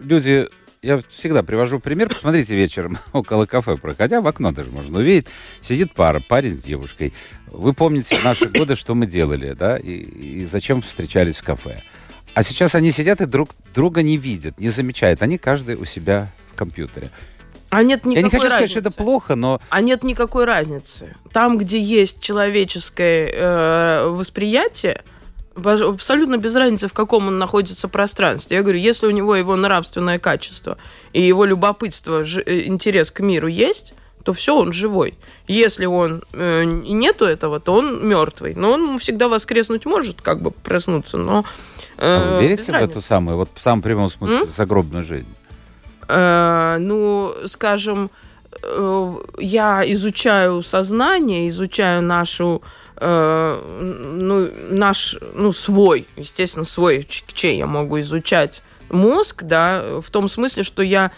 люди 0.01 0.47
я 0.81 0.99
всегда 1.09 1.43
привожу 1.43 1.79
пример. 1.79 2.09
Посмотрите 2.09 2.55
вечером 2.55 2.97
около 3.13 3.45
кафе, 3.45 3.75
проходя 3.77 4.21
в 4.21 4.27
окно 4.27 4.51
даже 4.51 4.71
можно 4.71 4.99
увидеть, 4.99 5.27
сидит 5.61 5.93
пара, 5.93 6.19
парень 6.19 6.59
с 6.59 6.63
девушкой. 6.63 7.13
Вы 7.47 7.73
помните 7.73 8.17
наши 8.23 8.47
годы, 8.47 8.75
что 8.75 8.95
мы 8.95 9.05
делали, 9.05 9.53
да, 9.53 9.77
и, 9.77 9.91
и 9.91 10.45
зачем 10.45 10.81
встречались 10.81 11.39
в 11.39 11.43
кафе. 11.43 11.81
А 12.33 12.43
сейчас 12.43 12.75
они 12.75 12.91
сидят 12.91 13.21
и 13.21 13.25
друг 13.25 13.49
друга 13.73 14.01
не 14.01 14.17
видят, 14.17 14.59
не 14.59 14.69
замечают. 14.69 15.21
Они 15.21 15.38
каждый 15.38 15.75
у 15.75 15.85
себя 15.85 16.31
в 16.53 16.55
компьютере. 16.55 17.09
А 17.69 17.83
нет 17.83 18.05
никакой 18.05 18.15
Я 18.15 18.21
не 18.23 18.29
хочу 18.29 18.43
разницы. 18.43 18.55
сказать, 18.55 18.71
что 18.71 18.79
это 18.79 18.91
плохо, 18.91 19.35
но... 19.35 19.61
А 19.69 19.81
нет 19.81 20.03
никакой 20.03 20.45
разницы. 20.45 21.15
Там, 21.31 21.57
где 21.57 21.79
есть 21.79 22.19
человеческое 22.19 23.31
э, 23.31 24.07
восприятие, 24.09 25.03
абсолютно 25.55 26.38
без 26.38 26.55
разницы, 26.55 26.88
в 26.88 26.93
каком 26.93 27.27
он 27.27 27.38
находится 27.38 27.88
пространстве. 27.88 28.57
Я 28.57 28.63
говорю, 28.63 28.79
если 28.79 29.05
у 29.07 29.11
него 29.11 29.35
его 29.35 29.55
нравственное 29.55 30.19
качество 30.19 30.77
и 31.13 31.21
его 31.21 31.45
любопытство, 31.45 32.23
э, 32.23 32.65
интерес 32.65 33.11
к 33.11 33.19
миру 33.19 33.47
есть, 33.47 33.93
то 34.23 34.33
все, 34.33 34.55
он 34.55 34.73
живой. 34.73 35.17
Если 35.47 35.85
он 35.85 36.23
э, 36.33 36.63
нету 36.63 37.25
этого, 37.25 37.59
то 37.59 37.73
он 37.73 38.07
мертвый. 38.07 38.53
Но 38.55 38.71
он 38.73 38.97
всегда 38.99 39.27
воскреснуть 39.27 39.85
может, 39.85 40.21
как 40.21 40.41
бы 40.41 40.51
проснуться, 40.51 41.17
но... 41.17 41.43
Э, 41.97 42.17
а 42.17 42.35
вы 42.38 42.43
верите 42.43 42.71
в 42.71 42.75
эту 42.75 43.01
самую, 43.01 43.38
вот 43.38 43.49
в 43.53 43.61
самом 43.61 43.81
прямом 43.81 44.07
смысле, 44.09 44.41
М? 44.41 44.49
загробную 44.49 45.03
жизнь? 45.03 45.27
Э, 46.09 46.77
ну, 46.79 47.35
скажем, 47.45 48.09
э, 48.63 49.15
я 49.37 49.83
изучаю 49.91 50.63
сознание, 50.63 51.47
изучаю 51.49 52.01
нашу 52.01 52.63
э, 52.97 53.61
ну, 53.81 54.49
наш, 54.71 55.17
ну, 55.35 55.53
свой, 55.53 56.07
естественно, 56.17 56.65
свой, 56.65 57.07
чей 57.33 57.57
я 57.57 57.67
могу 57.67 57.99
изучать 57.99 58.63
мозг, 58.89 59.43
да, 59.43 60.01
в 60.01 60.09
том 60.09 60.27
смысле, 60.27 60.63
что 60.63 60.81
я 60.81 61.11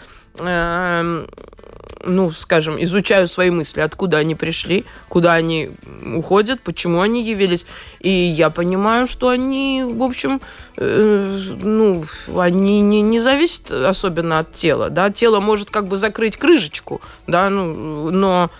ну, 2.04 2.30
скажем, 2.30 2.82
изучаю 2.82 3.28
свои 3.28 3.50
мысли, 3.50 3.80
откуда 3.80 4.18
они 4.18 4.34
пришли, 4.34 4.84
куда 5.08 5.34
они 5.34 5.70
уходят, 6.14 6.60
почему 6.60 7.00
они 7.00 7.22
явились. 7.22 7.66
И 8.00 8.10
я 8.10 8.50
понимаю, 8.50 9.06
что 9.06 9.28
они, 9.28 9.84
в 9.84 10.02
общем, 10.02 10.40
э, 10.76 11.38
ну, 11.62 12.04
они 12.36 12.80
не, 12.80 13.02
не 13.02 13.20
зависят 13.20 13.70
особенно 13.70 14.40
от 14.40 14.52
тела. 14.52 14.90
Да? 14.90 15.10
Тело 15.10 15.40
может 15.40 15.70
как 15.70 15.88
бы 15.88 15.96
закрыть 15.96 16.36
крышечку, 16.36 17.00
да, 17.26 17.48
ну, 17.50 18.10
но 18.10 18.50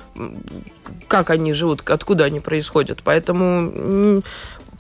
как 1.09 1.31
они 1.31 1.53
живут, 1.53 1.89
откуда 1.91 2.25
они 2.25 2.41
происходят. 2.41 3.01
Поэтому 3.05 4.23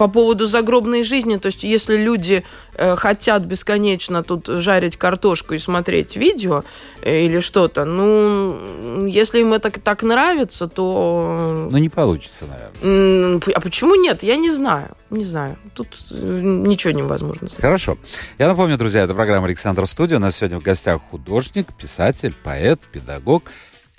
по 0.02 0.08
поводу 0.08 0.46
загробной 0.46 1.04
жизни, 1.04 1.36
то 1.36 1.46
есть 1.46 1.62
если 1.62 1.96
люди 1.96 2.42
э, 2.74 2.96
хотят 2.96 3.44
бесконечно 3.44 4.24
тут 4.24 4.48
жарить 4.48 4.96
картошку 4.96 5.54
и 5.54 5.58
смотреть 5.58 6.16
видео 6.16 6.64
э, 7.02 7.26
или 7.26 7.38
что-то, 7.38 7.84
ну, 7.84 9.06
если 9.06 9.42
им 9.42 9.52
это 9.52 9.70
так 9.70 10.02
нравится, 10.02 10.66
то... 10.66 11.68
Ну, 11.70 11.78
не 11.78 11.88
получится, 11.88 12.46
наверное. 12.46 13.40
А 13.54 13.60
почему 13.60 13.94
нет? 13.94 14.24
Я 14.24 14.34
не 14.34 14.50
знаю. 14.50 14.88
Не 15.10 15.24
знаю. 15.24 15.56
Тут 15.72 15.96
э, 16.10 16.40
ничего 16.42 16.92
невозможно. 16.92 17.48
Хорошо. 17.60 17.96
Я 18.40 18.48
напомню, 18.48 18.76
друзья, 18.76 19.02
это 19.02 19.14
программа 19.14 19.46
«Александр 19.46 19.86
Студия». 19.86 20.16
У 20.16 20.20
нас 20.20 20.34
сегодня 20.34 20.58
в 20.58 20.64
гостях 20.64 21.00
художник, 21.12 21.68
писатель, 21.78 22.34
поэт, 22.42 22.80
педагог 22.90 23.44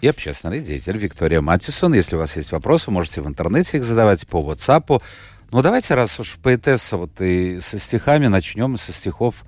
и 0.01 0.07
общественный 0.09 0.59
деятель 0.59 0.97
Виктория 0.97 1.39
Матисон. 1.39 1.93
Если 1.93 2.17
у 2.17 2.19
вас 2.19 2.35
есть 2.35 2.51
вопросы, 2.51 2.91
можете 2.91 3.21
в 3.21 3.27
интернете 3.27 3.77
их 3.77 3.85
задавать 3.85 4.27
по 4.27 4.41
WhatsApp 4.41 5.01
ну, 5.53 5.61
давайте, 5.61 5.93
раз 5.93 6.19
уж 6.19 6.37
поэтесса 6.41 6.97
вот 6.97 7.21
и 7.21 7.59
со 7.59 7.77
стихами, 7.77 8.25
начнем 8.25 8.75
со 8.75 8.91
стихов, 8.91 9.43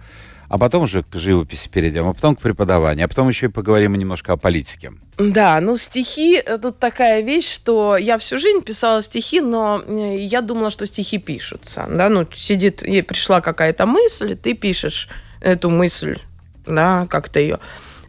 а 0.47 0.59
потом 0.59 0.83
уже 0.83 1.01
к 1.01 1.15
живописи 1.15 1.67
перейдем, 1.67 2.07
а 2.07 2.13
потом 2.13 2.35
к 2.35 2.41
преподаванию, 2.41 3.05
а 3.05 3.07
потом 3.07 3.27
еще 3.27 3.47
и 3.47 3.50
поговорим 3.50 3.95
немножко 3.95 4.33
о 4.33 4.38
политике. 4.38 4.93
Да, 5.17 5.59
ну 5.62 5.77
стихи, 5.77 6.38
э, 6.38 6.59
тут 6.59 6.77
такая 6.77 7.21
вещь, 7.21 7.51
что 7.51 7.97
я 7.97 8.19
всю 8.19 8.38
жизнь 8.38 8.62
писала 8.62 9.01
стихи, 9.01 9.41
но 9.41 9.81
э, 9.83 10.17
я 10.19 10.41
думала, 10.41 10.69
что 10.69 10.85
стихи 10.85 11.17
пишутся, 11.17 11.88
да, 11.89 12.09
ну 12.09 12.27
сидит, 12.33 12.83
ей 12.83 13.01
пришла 13.01 13.41
какая-то 13.41 13.88
мысль, 13.88 14.35
ты 14.35 14.53
пишешь 14.53 15.09
эту 15.41 15.71
мысль, 15.71 16.19
да, 16.67 17.07
как-то 17.09 17.39
ее. 17.39 17.59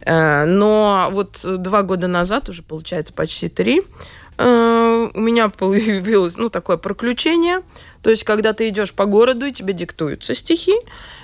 Э, 0.05 0.45
но 0.45 1.09
вот 1.11 1.43
два 1.43 1.81
года 1.81 2.07
назад, 2.07 2.47
уже 2.49 2.61
получается 2.61 3.11
почти 3.11 3.49
три, 3.49 3.81
у 4.39 5.19
меня 5.19 5.49
появилось, 5.57 6.37
ну, 6.37 6.49
такое 6.49 6.77
проключение. 6.77 7.63
То 8.01 8.09
есть, 8.09 8.23
когда 8.23 8.53
ты 8.53 8.69
идешь 8.69 8.93
по 8.93 9.05
городу, 9.05 9.45
и 9.45 9.51
тебе 9.51 9.73
диктуются 9.73 10.35
стихи, 10.35 10.75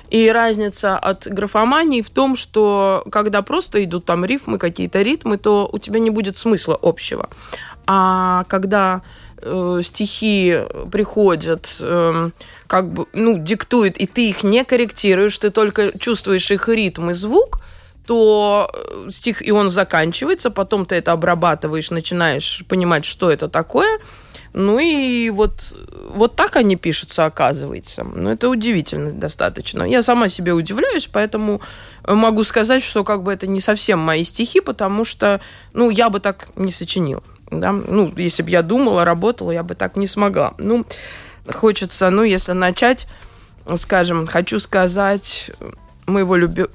и 0.10 0.30
разница 0.30 0.98
от 0.98 1.28
графомании 1.28 2.02
в 2.02 2.10
том, 2.10 2.36
что 2.36 3.04
когда 3.12 3.42
просто 3.42 3.84
идут 3.84 4.06
там 4.06 4.26
рифмы, 4.26 4.58
какие-то 4.58 5.02
ритмы, 5.02 5.38
то 5.38 5.70
у 5.72 5.80
тебя 5.80 6.00
не 6.00 6.10
будет 6.10 6.38
смысла 6.38 6.78
общего. 6.82 7.30
А 7.88 8.46
когда 8.48 9.02
э, 9.42 9.82
стихи 9.84 10.60
приходят, 10.92 11.78
э, 11.80 12.30
как 12.68 12.90
бы, 12.92 13.08
ну, 13.14 13.38
диктуют, 13.38 13.98
и 13.98 14.06
ты 14.06 14.30
их 14.30 14.44
не 14.44 14.64
корректируешь, 14.64 15.38
ты 15.38 15.50
только 15.50 15.98
чувствуешь 15.98 16.52
их 16.52 16.70
ритм 16.70 17.10
и 17.10 17.14
звук– 17.14 17.60
то 18.06 18.70
э, 18.74 19.10
стих, 19.12 19.46
и 19.46 19.52
он 19.52 19.70
заканчивается, 19.70 20.52
потом 20.52 20.86
ты 20.86 20.96
это 20.96 21.12
обрабатываешь, 21.12 21.92
начинаешь 21.92 22.64
понимать, 22.68 23.06
что 23.06 23.32
это 23.32 23.48
такое. 23.48 24.00
Ну 24.54 24.78
и 24.78 25.32
вот, 25.32 25.74
вот 26.10 26.36
так 26.36 26.56
они 26.56 26.76
пишутся, 26.76 27.26
оказывается. 27.26 28.04
Ну, 28.04 28.30
это 28.30 28.50
удивительно 28.50 29.12
достаточно. 29.12 29.84
Я 29.84 30.04
сама 30.04 30.30
себе 30.30 30.54
удивляюсь, 30.54 31.08
поэтому 31.12 31.62
могу 32.06 32.44
сказать, 32.44 32.84
что 32.84 33.04
как 33.04 33.24
бы 33.24 33.34
это 33.34 33.48
не 33.48 33.62
совсем 33.62 34.00
мои 34.00 34.24
стихи, 34.24 34.60
потому 34.62 35.06
что, 35.06 35.42
ну, 35.74 35.90
я 35.90 36.10
бы 36.10 36.20
так 36.20 36.50
не 36.56 36.72
сочинила. 36.72 37.24
Да? 37.50 37.72
Ну, 37.72 38.14
если 38.16 38.44
бы 38.44 38.52
я 38.52 38.62
думала, 38.62 39.06
работала, 39.06 39.52
я 39.52 39.64
бы 39.64 39.74
так 39.74 39.96
не 39.96 40.06
смогла. 40.06 40.54
Ну, 40.60 40.86
хочется, 41.52 42.12
ну, 42.12 42.24
если 42.24 42.52
начать, 42.52 43.08
скажем, 43.78 44.28
хочу 44.28 44.60
сказать 44.60 45.52
моего 46.06 46.36
люби 46.36 46.66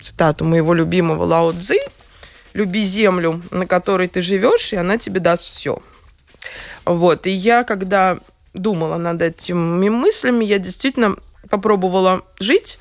цитату 0.00 0.44
моего 0.44 0.74
любимого 0.74 1.24
Лао 1.24 1.52
Цзы, 1.52 1.78
«Люби 2.52 2.84
землю, 2.84 3.42
на 3.50 3.66
которой 3.66 4.08
ты 4.08 4.22
живешь, 4.22 4.72
и 4.72 4.76
она 4.76 4.96
тебе 4.98 5.20
даст 5.20 5.44
все». 5.44 5.82
Вот, 6.86 7.26
и 7.26 7.30
я, 7.30 7.64
когда 7.64 8.18
думала 8.54 8.96
над 8.96 9.20
этими 9.20 9.88
мыслями, 9.88 10.44
я 10.44 10.58
действительно 10.58 11.16
попробовала 11.50 12.22
жить, 12.40 12.78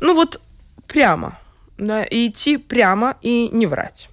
ну 0.00 0.14
вот 0.14 0.40
прямо, 0.86 1.38
да, 1.78 2.04
и 2.04 2.28
идти 2.28 2.58
прямо 2.58 3.16
и 3.22 3.48
не 3.52 3.66
врать. 3.66 4.10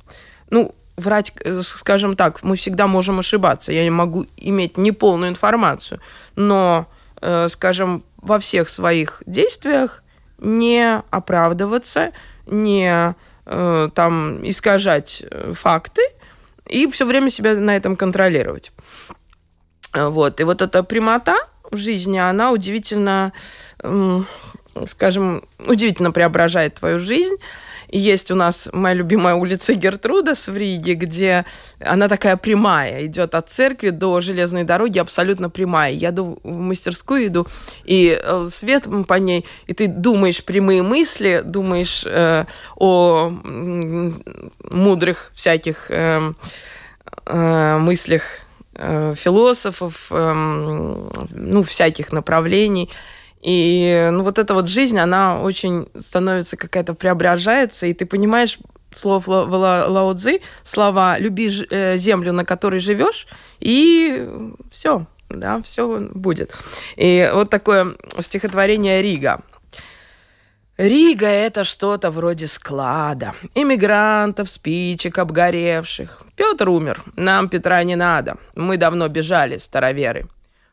Ну, 0.50 0.74
врать, 0.98 1.34
э, 1.44 1.62
скажем 1.64 2.16
так, 2.16 2.44
мы 2.44 2.56
всегда 2.56 2.88
можем 2.88 3.20
ошибаться. 3.20 3.74
Я 3.74 3.84
не 3.84 3.90
могу 3.90 4.26
иметь 4.38 4.78
неполную 4.78 5.30
информацию, 5.30 6.00
но, 6.36 6.88
э, 7.22 7.48
скажем, 7.50 8.04
во 8.18 8.40
всех 8.40 8.70
своих 8.70 9.22
действиях 9.26 10.04
не 10.38 11.02
оправдываться, 11.10 12.12
не 12.46 13.16
э, 13.46 13.90
там 13.94 14.50
искажать 14.50 15.24
э, 15.30 15.54
факты 15.54 16.02
и 16.68 16.88
все 16.88 17.06
время 17.06 17.30
себя 17.30 17.56
на 17.56 17.76
этом 17.76 17.96
контролировать. 17.96 18.72
Вот. 19.96 20.40
И 20.40 20.44
вот 20.44 20.62
эта 20.62 20.84
прямота 20.84 21.36
в 21.72 21.78
жизни, 21.78 22.18
она 22.18 22.52
удивительно, 22.52 23.34
скажем, 24.88 25.44
удивительно 25.60 26.12
преображает 26.12 26.76
твою 26.76 27.00
жизнь. 27.00 27.36
И 27.90 28.00
есть 28.00 28.32
у 28.32 28.36
нас 28.36 28.68
моя 28.74 28.96
любимая 28.96 29.36
улица 29.36 29.74
Гертруда 29.74 30.34
в 30.36 30.58
Риге, 30.58 30.96
где 30.96 31.46
она 31.80 32.08
такая 32.08 32.36
прямая, 32.36 33.06
идет 33.06 33.36
от 33.36 33.50
церкви 33.50 33.90
до 33.90 34.22
железной 34.22 34.64
дороги 34.64 35.00
абсолютно 35.00 35.50
прямая. 35.50 35.92
Я 35.92 36.10
иду 36.10 36.40
в 36.44 36.50
мастерскую, 36.50 37.28
иду, 37.28 37.48
и 37.84 38.20
э, 38.22 38.48
свет 38.50 38.88
по 39.08 39.14
ней, 39.14 39.46
и 39.68 39.74
ты 39.74 39.88
думаешь 39.88 40.44
прямые 40.44 40.82
мысли, 40.82 41.42
думаешь 41.46 42.04
э, 42.06 42.46
о 42.76 43.30
мудрых 44.72 45.32
всяких 45.36 45.92
э, 45.92 46.34
э, 47.28 47.78
мыслях 47.78 48.45
философов, 49.16 50.08
э, 50.12 50.34
ну, 50.34 51.64
всяких 51.64 52.12
направлений. 52.12 52.90
И 53.42 54.10
ну, 54.12 54.24
вот 54.24 54.40
эта 54.40 54.54
вот 54.54 54.68
жизнь, 54.68 54.98
она 54.98 55.40
очень 55.42 55.88
становится 55.98 56.58
какая-то 56.58 56.94
преображается, 56.96 57.86
и 57.86 57.94
ты 57.94 58.06
понимаешь 58.06 58.58
слов 58.92 59.28
Лао 59.28 60.14
Цзы, 60.14 60.42
слова 60.64 61.20
«люби 61.20 61.50
э, 61.70 61.98
землю, 61.98 62.34
на 62.34 62.44
которой 62.44 62.80
живешь», 62.80 63.28
и 63.60 64.28
все, 64.72 65.06
да, 65.30 65.62
все 65.62 66.00
будет. 66.14 66.52
И 66.96 67.30
вот 67.34 67.50
такое 67.50 67.96
стихотворение 68.20 69.02
Рига. 69.02 69.42
Рига– 70.78 71.28
это 71.28 71.64
что-то 71.64 72.12
вроде 72.12 72.48
склада. 72.48 73.34
Иммигрантов, 73.56 74.50
спичек, 74.50 75.18
обгоревших. 75.18 76.24
Петр 76.36 76.68
умер, 76.68 77.02
нам 77.16 77.48
Петра 77.48 77.82
не 77.84 77.96
надо. 77.96 78.36
Мы 78.56 78.76
давно 78.76 79.08
бежали, 79.08 79.58
староверы. 79.58 80.26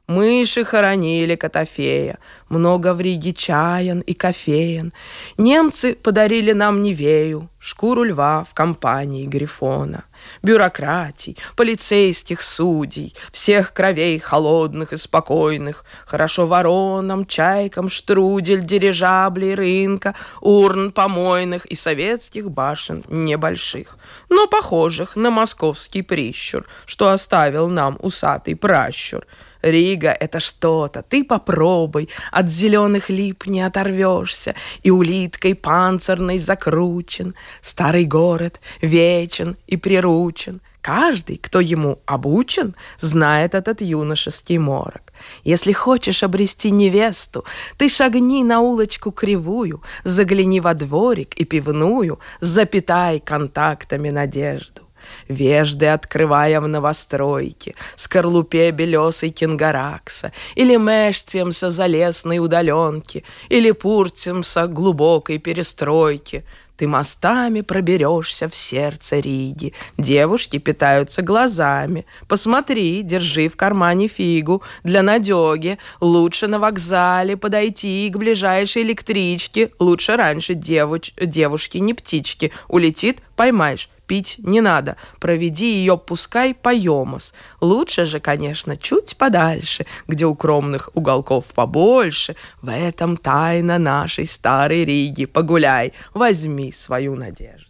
Мыши 0.09 0.64
хоронили 0.64 1.37
Котофея, 1.37 2.18
много 2.49 2.92
в 2.92 3.00
Риге 3.00 3.32
чаян 3.32 4.00
и 4.00 4.14
кофеен. 4.14 4.92
Немцы 5.38 5.94
подарили 5.94 6.50
нам 6.52 6.82
Невею, 6.82 7.49
шкуру 7.61 8.02
льва 8.02 8.42
в 8.42 8.52
компании 8.52 9.26
Грифона. 9.26 10.04
Бюрократий, 10.42 11.38
полицейских 11.56 12.42
судей, 12.42 13.14
всех 13.30 13.73
кровей 13.73 14.18
холодных 14.18 14.92
и 14.92 14.97
спокойных, 14.97 15.85
хорошо 16.04 16.49
воронам, 16.49 17.25
чайкам, 17.25 17.88
штрудель, 17.88 18.64
дирижаблей 18.64 19.54
рынка, 19.54 20.16
урн 20.40 20.90
помойных 20.90 21.64
и 21.66 21.76
советских 21.76 22.50
башен 22.50 23.04
небольших, 23.09 23.97
но 24.28 24.49
похожих 24.49 25.14
на 25.14 25.30
московский 25.30 26.02
прищур, 26.02 26.66
что 26.87 27.11
оставил 27.11 27.68
нам 27.68 27.97
усатый 28.00 28.56
пращур– 28.56 29.25
Рига— 29.62 30.11
это 30.21 30.40
что-то. 30.40 31.02
Ты 31.02 31.25
попробуй, 31.25 32.09
от 32.31 32.50
зеленых 32.50 33.11
лип 33.11 33.47
не 33.47 33.62
оторвешься, 33.62 34.54
и 34.83 34.90
улиткой 34.90 35.54
панцирной 35.54 36.38
закручен. 36.38 37.35
Старый 37.62 38.04
город 38.04 38.61
вечен 38.81 39.57
и 39.66 39.76
приручен, 39.76 40.61
Каждый, 40.83 41.37
кто 41.37 41.61
ему 41.61 42.00
обучен, 42.07 42.75
знает 42.99 43.54
этот 43.54 43.81
юношеский 43.81 44.59
морок. 44.59 45.12
Если 45.45 45.73
хочешь 45.73 46.25
обрести 46.25 46.73
невесту, 46.73 47.45
ты 47.76 47.88
шагни 47.88 48.42
на 48.42 48.61
улочку 48.61 49.12
кривую, 49.12 49.81
загляни 50.02 50.61
во 50.61 50.75
дворик 50.75 51.35
и 51.35 51.45
пивную, 51.45 52.19
запитай 52.40 53.21
контактами 53.21 54.11
надежду. 54.11 54.83
Вежды 55.28 55.87
открывая 55.87 56.61
в 56.61 56.69
новостройке, 56.69 57.75
скорлупе 57.97 58.71
белесой 58.71 59.31
кенгаракса, 59.31 60.33
или 60.54 60.76
мешцемся 60.76 61.71
залесной 61.71 62.38
удаленки, 62.38 63.25
или 63.49 63.71
пурцемся 63.73 64.66
глубокой 64.66 65.38
перестройки— 65.38 66.45
ты 66.83 66.88
мостами 66.88 67.61
проберешься 67.61 68.49
в 68.49 68.57
сердце 68.57 69.21
Риги. 69.21 69.73
Девушки 69.99 70.59
питаются 70.59 71.23
глазами. 71.23 72.07
Посмотри, 72.26 73.02
держи 73.02 73.49
в 73.49 73.54
кармане 73.54 74.09
фигу. 74.09 74.64
Для 74.83 75.02
надеги 75.02 75.78
лучше 76.00 76.49
на 76.49 76.59
вокзале 76.59 77.37
подойти 77.37 78.11
к 78.11 78.16
ближайшей 78.16 78.83
электричке. 78.83 79.71
Лучше 79.78 80.16
раньше 80.16 80.54
девуч... 80.54 81.12
девушки, 81.21 81.78
не 81.78 81.95
птички. 81.95 82.52
Улетит, 82.66 83.21
поймаешь 83.37 83.88
пить 84.06 84.37
не 84.38 84.61
надо. 84.61 84.97
Проведи 85.21 85.75
ее, 85.75 85.97
пускай, 85.97 86.54
поемос. 86.54 87.35
Лучше 87.61 88.04
же, 88.04 88.21
конечно, 88.21 88.76
чуть 88.76 89.16
подальше, 89.16 89.87
где 90.06 90.26
укромных 90.26 90.90
уголков 90.94 91.47
побольше. 91.54 92.37
В 92.61 92.71
этом 92.71 93.16
тайна 93.16 93.78
нашей 93.78 94.26
старой 94.26 94.85
Риги. 94.85 95.26
Погуляй, 95.26 95.92
возьми 96.14 96.73
свою 96.73 97.14
надежду. 97.14 97.62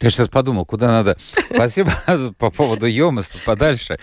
Я 0.00 0.10
сейчас 0.10 0.28
подумал, 0.28 0.66
куда 0.66 0.88
надо... 0.88 1.16
Спасибо 1.52 1.90
по 2.38 2.50
поводу 2.50 2.86
Йомаса 2.86 3.32
подальше. 3.44 3.98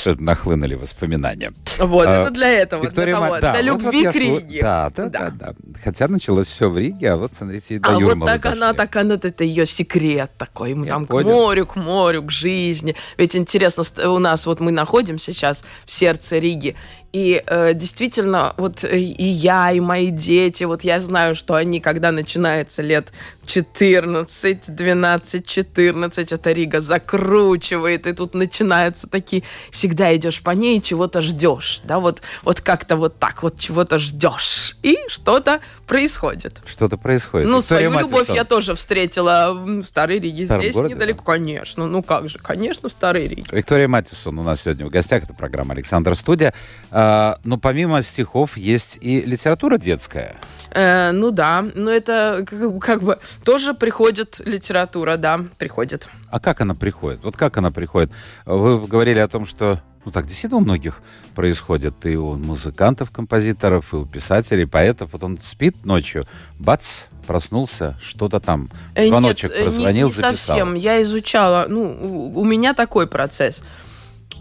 Что 0.00 0.14
нахлынули 0.14 0.74
воспоминания. 0.74 1.52
Вот, 1.78 2.06
а, 2.06 2.22
это 2.22 2.30
для 2.30 2.48
этого, 2.48 2.84
Виктория 2.84 3.16
для, 3.16 3.26
того, 3.26 3.40
да, 3.40 3.60
для 3.60 3.72
вот, 3.72 3.82
любви 3.82 4.06
вот 4.06 4.12
к 4.12 4.16
Риге. 4.16 4.62
Да, 4.62 4.90
да, 4.94 5.08
да, 5.08 5.30
да, 5.30 5.54
Хотя 5.82 6.06
началось 6.08 6.46
все 6.46 6.70
в 6.70 6.78
Риге, 6.78 7.12
а 7.12 7.16
вот, 7.16 7.32
смотрите, 7.34 7.74
и 7.74 7.78
до 7.78 7.90
А 7.90 7.92
Юрмалы 7.94 8.20
вот 8.20 8.26
так 8.26 8.42
дошли. 8.42 8.58
она, 8.58 8.74
так 8.74 8.96
она, 8.96 9.14
это 9.14 9.42
ее 9.42 9.66
секрет 9.66 10.30
такой. 10.38 10.74
Мы 10.74 10.86
Я 10.86 10.92
там 10.92 11.06
понял. 11.06 11.28
к 11.28 11.32
морю, 11.32 11.66
к 11.66 11.76
морю, 11.76 12.22
к 12.22 12.30
жизни. 12.30 12.94
Ведь 13.16 13.34
интересно, 13.34 13.82
у 14.08 14.18
нас 14.18 14.46
вот 14.46 14.60
мы 14.60 14.70
находимся 14.70 15.32
сейчас 15.32 15.64
в 15.84 15.92
сердце 15.92 16.38
Риги, 16.38 16.76
и 17.12 17.42
э, 17.46 17.74
действительно, 17.74 18.54
вот 18.56 18.84
э, 18.84 18.98
и 18.98 19.24
я, 19.24 19.70
и 19.70 19.80
мои 19.80 20.10
дети, 20.10 20.64
вот 20.64 20.82
я 20.82 20.98
знаю, 20.98 21.34
что 21.34 21.54
они, 21.54 21.78
когда 21.78 22.10
начинается 22.10 22.80
лет 22.80 23.12
14, 23.44 24.74
12, 24.74 25.46
14, 25.46 26.32
эта 26.32 26.52
Рига 26.52 26.80
закручивает, 26.80 28.06
и 28.06 28.12
тут 28.12 28.32
начинаются 28.34 29.06
такие... 29.08 29.42
Всегда 29.70 30.16
идешь 30.16 30.42
по 30.42 30.52
ней 30.52 30.80
чего-то 30.80 31.20
ждешь, 31.20 31.80
да, 31.84 31.98
вот, 31.98 32.22
вот 32.44 32.62
как-то 32.62 32.96
вот 32.96 33.18
так 33.18 33.42
вот 33.42 33.58
чего-то 33.58 33.98
ждешь, 33.98 34.76
и 34.82 34.98
что-то 35.08 35.60
происходит. 35.92 36.62
Что-то 36.64 36.96
происходит. 36.96 37.48
Ну, 37.48 37.60
свою 37.60 37.92
любовь 37.98 38.30
я 38.30 38.44
тоже 38.44 38.74
встретила 38.74 39.52
в 39.52 39.82
Старой 39.84 40.20
Риге. 40.20 40.46
В 40.46 40.58
Здесь 40.58 40.74
городе, 40.74 40.94
недалеко, 40.94 41.22
да? 41.26 41.32
конечно. 41.34 41.86
Ну 41.86 42.02
как 42.02 42.30
же, 42.30 42.38
конечно, 42.38 42.88
в 42.88 42.92
Старой 42.92 43.28
Риге. 43.28 43.44
Виктория 43.52 43.88
Матисон 43.88 44.38
у 44.38 44.42
нас 44.42 44.62
сегодня 44.62 44.86
в 44.86 44.88
гостях. 44.88 45.24
Это 45.24 45.34
программа 45.34 45.74
«Александр 45.74 46.14
Студия». 46.14 46.54
А, 46.90 47.38
но 47.44 47.58
помимо 47.58 48.00
стихов 48.00 48.56
есть 48.56 48.96
и 49.02 49.20
литература 49.20 49.76
детская. 49.76 50.36
Э, 50.70 51.10
ну 51.12 51.30
да, 51.30 51.62
но 51.74 51.90
это 51.90 52.42
как, 52.46 52.82
как 52.82 53.02
бы 53.02 53.18
тоже 53.44 53.74
приходит 53.74 54.40
литература, 54.46 55.18
да, 55.18 55.44
приходит. 55.58 56.08
А 56.30 56.40
как 56.40 56.62
она 56.62 56.74
приходит? 56.74 57.22
Вот 57.22 57.36
как 57.36 57.58
она 57.58 57.70
приходит? 57.70 58.10
Вы 58.46 58.86
говорили 58.86 59.18
о 59.18 59.28
том, 59.28 59.44
что 59.44 59.82
ну 60.04 60.12
так 60.12 60.26
действительно 60.26 60.58
у 60.58 60.64
многих 60.64 61.02
происходит. 61.34 62.06
И 62.06 62.16
у 62.16 62.34
музыкантов, 62.34 63.10
композиторов, 63.10 63.92
и 63.92 63.96
у 63.96 64.06
писателей, 64.06 64.66
поэтов. 64.66 65.10
Вот 65.12 65.22
он 65.22 65.38
спит 65.38 65.84
ночью, 65.84 66.26
бац, 66.58 67.04
проснулся, 67.26 67.96
что-то 68.02 68.40
там, 68.40 68.70
э, 68.94 69.06
звоночек 69.08 69.50
Нет, 69.50 69.62
прозвонил, 69.64 70.08
не, 70.08 70.12
не 70.14 70.20
записал. 70.20 70.56
совсем. 70.56 70.74
Я 70.74 71.02
изучала, 71.02 71.66
ну, 71.68 72.30
у 72.34 72.44
меня 72.44 72.74
такой 72.74 73.06
процесс. 73.06 73.62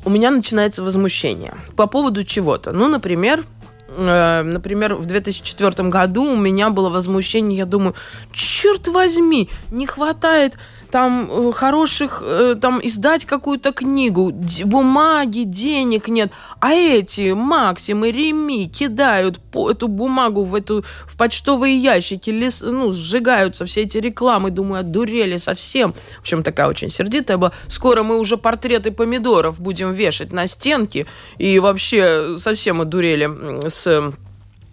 У 0.04 0.10
меня 0.10 0.32
начинается 0.32 0.84
возмущение 0.84 1.54
по 1.76 1.86
поводу 1.86 2.24
чего-то. 2.24 2.72
Ну, 2.72 2.88
например, 2.88 3.44
э, 3.90 4.42
например, 4.42 4.96
в 4.96 5.06
2004 5.06 5.90
году 5.90 6.24
у 6.24 6.36
меня 6.36 6.70
было 6.70 6.90
возмущение, 6.90 7.58
я 7.58 7.66
думаю, 7.66 7.96
черт 8.34 8.88
возьми, 8.88 9.50
не 9.70 9.86
хватает 9.86 10.58
там 10.92 11.30
э, 11.32 11.52
хороших, 11.54 12.22
э, 12.26 12.56
там 12.62 12.80
издать 12.84 13.26
какую-то 13.26 13.72
книгу, 13.72 14.32
бумаги, 14.66 15.44
денег 15.44 16.08
нет, 16.08 16.32
а 16.60 16.74
эти 16.74 17.32
Максим 17.32 18.06
и 18.06 18.12
Реми 18.12 18.68
кидают 18.68 19.40
эту 19.54 19.88
бумагу 19.88 20.44
в 20.44 20.54
эту 20.54 20.84
в 21.08 21.18
почтовые 21.18 21.78
ящики, 21.78 22.30
лес, 22.30 22.62
ну 22.62 22.92
сжигаются 22.92 23.66
все 23.66 23.82
эти 23.82 23.98
рекламы, 23.98 24.52
думаю, 24.52 24.82
одурели 24.82 25.38
совсем. 25.38 25.94
В 25.94 26.22
общем, 26.22 26.44
такая 26.44 26.68
очень 26.68 26.90
сердитая 26.90 27.38
была. 27.38 27.54
Скоро 27.68 28.04
мы 28.04 28.20
уже 28.20 28.38
портреты 28.38 28.92
помидоров 28.92 29.60
будем 29.60 29.94
вешать 29.94 30.34
на 30.34 30.48
стенки 30.48 31.08
и 31.38 31.60
вообще 31.60 32.38
совсем 32.38 32.82
одурели 32.82 33.70
с 33.70 34.12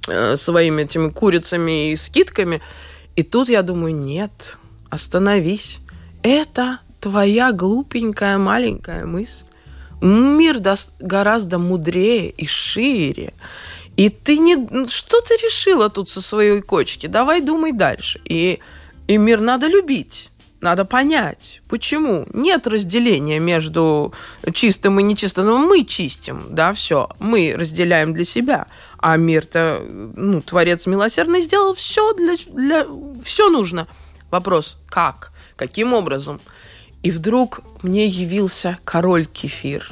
э, 0.09 0.37
своими 0.37 0.83
этими 0.83 1.11
курицами 1.11 1.93
и 1.93 1.97
скидками. 1.97 2.61
И 3.15 3.23
тут 3.23 3.49
я 3.49 3.63
думаю, 3.63 3.95
нет, 3.95 4.59
остановись 4.91 5.81
это 6.23 6.81
твоя 7.01 7.53
глупенькая 7.53 8.39
маленькая 8.39 9.07
мысль. 9.07 9.45
Мир 10.01 10.61
даст 10.61 10.95
гораздо 11.01 11.59
мудрее 11.59 12.31
и 12.31 12.47
шире. 12.47 13.33
И 13.97 14.11
ты 14.11 14.39
не... 14.39 14.55
Ну, 14.55 14.89
что 14.89 15.21
ты 15.21 15.35
решила 15.35 15.91
тут 15.91 16.09
со 16.09 16.21
своей 16.21 16.63
кочки? 16.63 17.09
Давай 17.09 17.41
думай 17.41 17.73
дальше. 17.73 18.21
И, 18.25 18.61
и 19.09 19.17
мир 19.17 19.41
надо 19.41 19.67
любить. 19.67 20.31
Надо 20.61 20.85
понять, 20.85 21.63
почему 21.69 22.27
нет 22.33 22.67
разделения 22.67 23.39
между 23.39 24.13
чистым 24.53 24.99
и 24.99 25.05
нечистым. 25.05 25.47
Но 25.47 25.59
мы 25.59 25.85
чистим, 25.85 26.47
да, 26.51 26.73
все. 26.73 27.09
Мы 27.21 27.55
разделяем 27.57 28.13
для 28.13 28.25
себя. 28.25 28.67
А 28.99 29.17
мир-то, 29.17 29.85
ну, 29.89 30.43
Творец 30.43 30.87
милосердный 30.87 31.43
сделал 31.43 31.75
все 31.75 32.13
для, 32.15 32.35
для... 32.53 32.87
Все 33.23 33.51
нужно. 33.51 33.87
Вопрос, 34.31 34.79
как? 34.89 35.33
Каким 35.59 35.93
образом? 35.93 36.41
И 37.03 37.11
вдруг 37.11 37.61
мне 37.83 38.07
явился 38.07 38.79
король 38.85 39.27
кефир. 39.27 39.91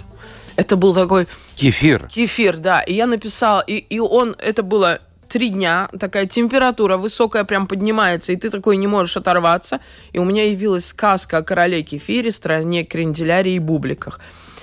Это 0.55 0.77
был 0.77 0.95
такой... 0.95 1.27
Кефир? 1.57 2.09
Кефир, 2.09 2.57
да. 2.57 2.81
И 2.81 2.95
я 2.95 3.07
написала, 3.07 3.61
и, 3.61 3.77
и 3.77 3.99
он, 3.99 4.37
это 4.39 4.63
было 4.63 5.01
три 5.29 5.49
дня, 5.49 5.89
такая 5.99 6.27
температура 6.27 6.97
высокая 6.97 7.45
прям 7.45 7.67
поднимается, 7.67 8.33
и 8.33 8.37
ты 8.37 8.49
такой 8.49 8.77
не 8.77 8.87
можешь 8.87 9.17
оторваться. 9.17 9.81
И 10.13 10.19
у 10.19 10.25
меня 10.25 10.49
явилась 10.49 10.87
сказка 10.87 11.39
о 11.39 11.43
короле 11.43 11.83
кефире, 11.83 12.31
стране 12.31 12.85
кренделяре 12.85 13.57
и 13.57 13.59
бубликах. 13.59 14.21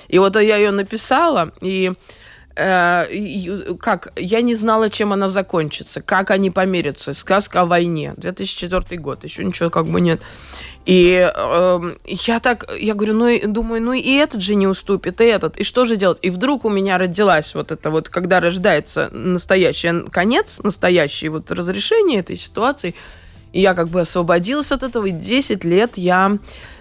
И 0.08 0.18
вот 0.18 0.36
я 0.36 0.56
ее 0.56 0.70
написала, 0.70 1.52
и 1.60 1.92
э, 2.56 3.74
как, 3.80 4.12
я 4.16 4.40
не 4.40 4.54
знала, 4.54 4.90
чем 4.90 5.12
она 5.12 5.28
закончится, 5.28 6.00
как 6.00 6.30
они 6.30 6.50
помирятся. 6.50 7.12
Сказка 7.12 7.62
о 7.62 7.64
войне, 7.66 8.14
2004 8.16 9.00
год, 9.00 9.24
еще 9.24 9.44
ничего 9.44 9.70
как 9.70 9.86
бы 9.86 10.00
нет. 10.00 10.20
И 10.86 11.30
э, 11.34 11.94
я 12.06 12.40
так, 12.40 12.70
я 12.78 12.94
говорю, 12.94 13.14
ну, 13.14 13.28
и, 13.28 13.46
думаю, 13.46 13.82
ну 13.82 13.92
и 13.94 14.12
этот 14.16 14.42
же 14.42 14.54
не 14.54 14.66
уступит, 14.66 15.20
и 15.20 15.24
этот, 15.24 15.56
и 15.56 15.64
что 15.64 15.86
же 15.86 15.96
делать? 15.96 16.18
И 16.20 16.30
вдруг 16.30 16.66
у 16.66 16.70
меня 16.70 16.98
родилась 16.98 17.54
вот 17.54 17.72
это 17.72 17.90
вот, 17.90 18.10
когда 18.10 18.40
рождается 18.40 19.08
настоящий 19.10 20.08
конец, 20.10 20.60
настоящее 20.62 21.30
вот 21.30 21.50
разрешение 21.50 22.20
этой 22.20 22.36
ситуации, 22.36 22.94
и 23.52 23.60
я 23.60 23.74
как 23.74 23.88
бы 23.88 24.00
освободилась 24.00 24.72
от 24.72 24.82
этого, 24.82 25.06
и 25.06 25.10
10 25.10 25.64
лет 25.64 25.92
я 25.96 26.38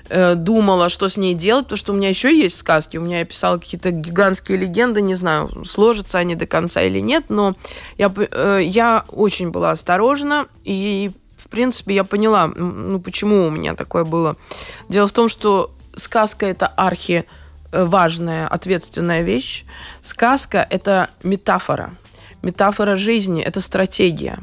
э, 0.09 0.35
думала, 0.35 0.89
что 0.89 1.07
с 1.07 1.15
ней 1.15 1.33
делать, 1.33 1.65
потому 1.65 1.77
что 1.77 1.93
у 1.93 1.95
меня 1.95 2.09
еще 2.09 2.35
есть 2.35 2.57
сказки, 2.57 2.97
у 2.97 3.01
меня 3.01 3.19
я 3.19 3.25
писала 3.25 3.57
какие-то 3.57 3.91
гигантские 3.91 4.57
легенды, 4.57 5.01
не 5.01 5.15
знаю, 5.15 5.63
сложатся 5.65 6.17
они 6.17 6.35
до 6.35 6.45
конца 6.45 6.81
или 6.81 6.99
нет, 6.99 7.25
но 7.29 7.55
я, 7.97 8.11
э, 8.15 8.61
я 8.63 9.05
очень 9.07 9.51
была 9.51 9.71
осторожна, 9.71 10.47
и 10.65 11.11
принципе, 11.49 11.95
я 11.95 12.03
поняла, 12.03 12.47
ну, 12.47 12.99
почему 12.99 13.47
у 13.47 13.49
меня 13.49 13.75
такое 13.75 14.03
было. 14.03 14.35
Дело 14.89 15.07
в 15.07 15.11
том, 15.11 15.29
что 15.29 15.73
сказка– 15.95 16.45
это 16.47 16.67
архи 16.67 17.25
э, 17.71 17.83
важная, 17.83 18.47
ответственная 18.47 19.23
вещь. 19.23 19.65
Сказка– 20.01 20.65
это 20.69 21.09
метафора. 21.23 21.95
Метафора 22.41 22.95
жизни– 22.95 23.41
это 23.43 23.61
стратегия. 23.61 24.39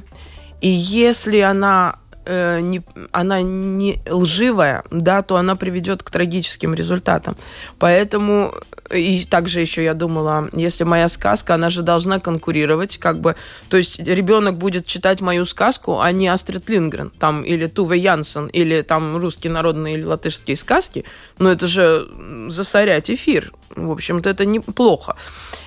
И 0.61 0.69
если 0.69 1.39
она 1.39 2.00
э, 2.25 2.61
не, 2.61 2.83
она 3.13 3.43
не 3.43 4.01
лживая, 4.09 4.85
да, 4.91 5.23
то 5.23 5.37
она 5.37 5.57
приведет 5.57 6.03
к 6.03 6.11
трагическим 6.11 6.75
результатам. 6.75 7.37
Поэтому 7.79 8.55
и 8.91 9.25
также 9.25 9.61
еще 9.61 9.85
я 9.85 9.95
думала, 9.95 10.49
если 10.53 10.85
моя 10.85 11.09
сказка, 11.09 11.55
она 11.55 11.71
же 11.71 11.83
должна 11.83 12.19
конкурировать, 12.19 12.99
как 12.99 13.21
бы, 13.21 13.37
то 13.69 13.77
есть 13.77 14.01
ребенок 14.01 14.59
будет 14.59 14.87
читать 14.87 15.21
мою 15.21 15.47
сказку, 15.47 16.01
а 16.01 16.11
не 16.13 16.29
Астрид 16.29 16.69
Лингрен, 16.69 17.11
там, 17.19 17.43
или 17.43 17.67
Туве 17.67 17.99
Янсен, 17.99 18.47
или 18.49 18.83
там 18.83 19.17
русские 19.17 19.53
народные 19.53 19.95
или 19.95 20.05
латышские 20.05 20.57
сказки, 20.57 21.05
но 21.39 21.51
это 21.53 21.67
же 21.67 22.09
засорять 22.49 23.11
эфир, 23.11 23.53
в 23.77 23.91
общем-то, 23.91 24.29
это 24.29 24.45
неплохо. 24.45 25.17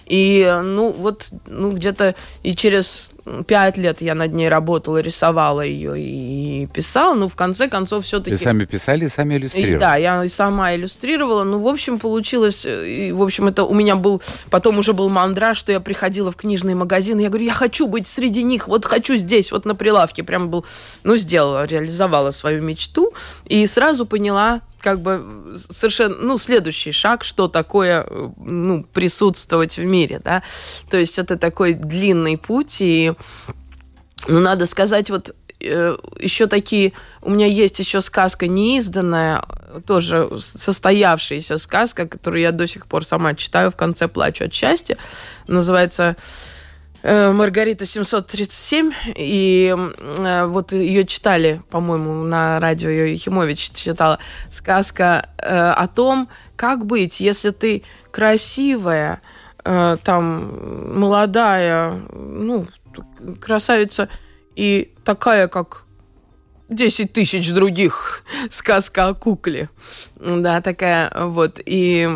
И, 0.05 0.59
ну, 0.63 0.91
вот, 0.91 1.29
ну, 1.47 1.71
где-то 1.71 2.15
и 2.43 2.55
через 2.55 3.12
пять 3.47 3.77
лет 3.77 4.01
я 4.01 4.15
над 4.15 4.33
ней 4.33 4.49
работала, 4.49 4.99
рисовала 4.99 5.61
ее 5.61 5.99
и 5.99 6.67
писала, 6.67 7.13
но 7.15 7.27
в 7.27 7.35
конце 7.35 7.67
концов 7.67 8.05
все-таки... 8.05 8.31
Вы 8.31 8.37
сами 8.37 8.65
писали 8.65 9.05
и 9.05 9.09
сами 9.09 9.35
иллюстрировали? 9.35 9.75
И, 9.75 9.79
да, 9.79 9.95
я 9.95 10.23
и 10.23 10.29
сама 10.29 10.75
иллюстрировала. 10.75 11.43
Ну, 11.43 11.59
в 11.59 11.67
общем, 11.67 11.99
получилось... 11.99 12.65
Э, 12.65 12.87
и, 12.87 13.11
в 13.11 13.21
общем, 13.21 13.47
это 13.47 13.63
у 13.63 13.73
меня 13.73 13.95
был... 13.95 14.21
Потом 14.49 14.77
уже 14.77 14.93
был 14.93 15.09
мандраж, 15.09 15.57
что 15.57 15.71
я 15.71 15.79
приходила 15.79 16.31
в 16.31 16.35
книжный 16.35 16.75
магазин, 16.75 17.19
и 17.19 17.23
я 17.23 17.29
говорю, 17.29 17.45
я 17.45 17.53
хочу 17.53 17.87
быть 17.87 18.07
среди 18.07 18.43
них, 18.43 18.67
вот 18.67 18.85
хочу 18.85 19.15
здесь, 19.15 19.51
вот 19.51 19.65
на 19.65 19.75
прилавке. 19.75 20.23
Прям 20.23 20.49
был... 20.49 20.65
Ну, 21.03 21.15
сделала, 21.15 21.65
реализовала 21.65 22.31
свою 22.31 22.61
мечту. 22.61 23.13
И 23.45 23.65
сразу 23.67 24.05
поняла, 24.05 24.61
как 24.83 24.99
бы 24.99 25.55
совершенно, 25.69 26.15
ну, 26.17 26.37
следующий 26.37 26.91
шаг, 26.91 27.23
что 27.23 27.47
такое, 27.47 28.05
ну, 28.37 28.83
присутствовать 28.83 29.77
в 29.77 29.83
мире, 29.85 30.19
да. 30.21 30.43
То 30.89 30.97
есть 30.97 31.17
это 31.17 31.37
такой 31.37 31.73
длинный 31.73 32.37
путь, 32.37 32.77
и, 32.81 33.13
ну, 34.27 34.41
надо 34.41 34.65
сказать, 34.65 35.09
вот 35.09 35.33
э, 35.61 35.97
еще 36.19 36.47
такие, 36.47 36.91
у 37.21 37.29
меня 37.29 37.45
есть 37.45 37.79
еще 37.79 38.01
сказка 38.01 38.47
неизданная, 38.47 39.45
тоже 39.87 40.29
состоявшаяся 40.37 41.57
сказка, 41.59 42.05
которую 42.05 42.41
я 42.41 42.51
до 42.51 42.67
сих 42.67 42.85
пор 42.87 43.05
сама 43.05 43.35
читаю, 43.35 43.71
в 43.71 43.77
конце 43.77 44.09
плачу 44.09 44.43
от 44.43 44.53
счастья, 44.53 44.97
называется 45.47 46.17
Маргарита 47.03 47.85
737, 47.85 48.93
и 49.15 49.75
э, 49.75 50.45
вот 50.45 50.71
ее 50.71 51.05
читали, 51.05 51.61
по-моему, 51.69 52.23
на 52.23 52.59
радио 52.61 52.89
ее 52.89 53.11
Ехимович 53.11 53.71
читала, 53.73 54.19
сказка 54.49 55.29
э, 55.37 55.45
о 55.47 55.87
том, 55.87 56.29
как 56.55 56.85
быть, 56.85 57.19
если 57.19 57.49
ты 57.49 57.83
красивая, 58.11 59.21
там, 59.63 60.99
молодая, 60.99 62.01
ну, 62.11 62.67
красавица, 63.39 64.09
и 64.55 64.93
такая, 65.05 65.47
как 65.47 65.85
10 66.73 67.13
тысяч 67.13 67.51
других 67.51 68.23
сказка 68.49 69.07
о 69.07 69.13
кукле. 69.13 69.69
Да, 70.19 70.61
такая 70.61 71.11
вот. 71.25 71.59
И, 71.65 72.09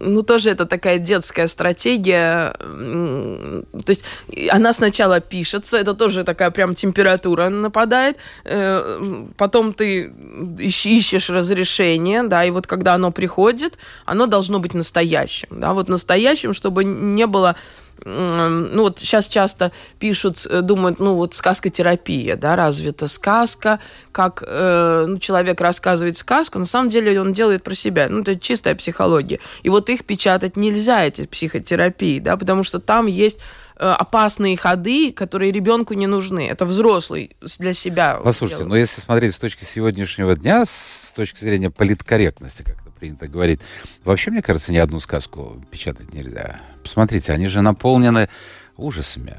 ну, 0.00 0.22
тоже 0.22 0.50
это 0.50 0.66
такая 0.66 0.98
детская 0.98 1.46
стратегия. 1.46 2.52
То 2.58 3.88
есть 3.88 4.04
она 4.50 4.72
сначала 4.72 5.20
пишется, 5.20 5.78
это 5.78 5.94
тоже 5.94 6.24
такая 6.24 6.50
прям 6.50 6.74
температура 6.74 7.48
нападает. 7.48 8.16
Э, 8.44 9.26
потом 9.36 9.72
ты 9.72 10.12
ищешь 10.58 11.30
разрешение, 11.30 12.22
да, 12.24 12.44
и 12.44 12.50
вот 12.50 12.66
когда 12.66 12.94
оно 12.94 13.12
приходит, 13.12 13.78
оно 14.04 14.26
должно 14.26 14.58
быть 14.58 14.74
настоящим, 14.74 15.48
да, 15.50 15.72
вот 15.74 15.88
настоящим, 15.88 16.54
чтобы 16.54 16.84
не 16.84 17.26
было 17.26 17.56
ну 18.04 18.82
вот 18.82 18.98
сейчас 18.98 19.28
часто 19.28 19.72
пишут, 19.98 20.46
э, 20.46 20.60
думают, 20.60 21.00
ну 21.00 21.14
вот 21.14 21.34
сказкотерапия, 21.34 22.36
да, 22.36 22.56
разве 22.56 22.90
это 22.90 23.08
сказка, 23.08 23.80
как 24.12 24.42
э, 24.46 25.04
ну, 25.08 25.18
человек 25.18 25.60
рассказывает 25.60 26.16
сказку, 26.16 26.58
на 26.58 26.64
самом 26.64 26.88
деле 26.88 27.20
он 27.20 27.32
делает 27.32 27.62
про 27.62 27.74
себя, 27.74 28.08
ну 28.08 28.20
это 28.20 28.38
чистая 28.38 28.74
психология. 28.74 29.40
И 29.62 29.68
вот 29.68 29.88
их 29.90 30.04
печатать 30.04 30.56
нельзя, 30.56 31.04
эти 31.04 31.26
психотерапии, 31.26 32.18
да, 32.18 32.36
потому 32.36 32.64
что 32.64 32.78
там 32.78 33.06
есть 33.06 33.38
э, 33.76 33.86
опасные 33.86 34.56
ходы, 34.56 35.12
которые 35.12 35.52
ребенку 35.52 35.94
не 35.94 36.06
нужны. 36.06 36.48
Это 36.48 36.66
взрослый 36.66 37.36
для 37.58 37.74
себя. 37.74 38.20
Послушайте, 38.22 38.64
но 38.64 38.76
если 38.76 39.00
смотреть 39.00 39.34
с 39.34 39.38
точки 39.38 39.64
сегодняшнего 39.64 40.36
дня, 40.36 40.64
с 40.66 41.12
точки 41.16 41.40
зрения 41.40 41.70
политкорректности, 41.70 42.62
как 42.62 42.84
принято 43.04 43.28
говорить. 43.28 43.60
Вообще, 44.04 44.30
мне 44.30 44.40
кажется, 44.40 44.72
ни 44.72 44.78
одну 44.78 44.98
сказку 44.98 45.62
печатать 45.70 46.14
нельзя. 46.14 46.60
Посмотрите, 46.84 47.32
они 47.32 47.48
же 47.48 47.62
наполнены 47.62 48.28
ужасами. 48.76 49.36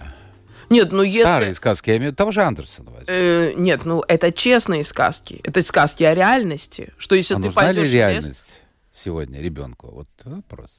Нет, 0.69 0.91
ну 0.91 1.03
если... 1.03 1.19
Старые 1.19 1.53
сказки, 1.53 1.91
я 1.91 1.97
имею 1.97 2.09
в 2.09 2.13
виду 2.13 2.17
того 2.17 2.31
же 2.31 2.41
Андерсона. 2.41 2.91
Э, 3.07 3.53
нет, 3.55 3.85
ну 3.85 4.03
это 4.07 4.31
честные 4.31 4.83
сказки. 4.83 5.39
Это 5.43 5.61
сказки 5.61 6.03
о 6.03 6.13
реальности. 6.15 6.91
Что 6.97 7.15
если 7.15 7.35
а 7.35 7.37
ты 7.37 7.43
нужна 7.45 7.61
пойдешь 7.61 7.89
ли 7.89 7.93
реальность 7.93 8.25
лес... 8.25 8.61
сегодня 8.91 9.41
ребенку? 9.41 9.91
Вот 9.91 10.07
вопрос. 10.23 10.71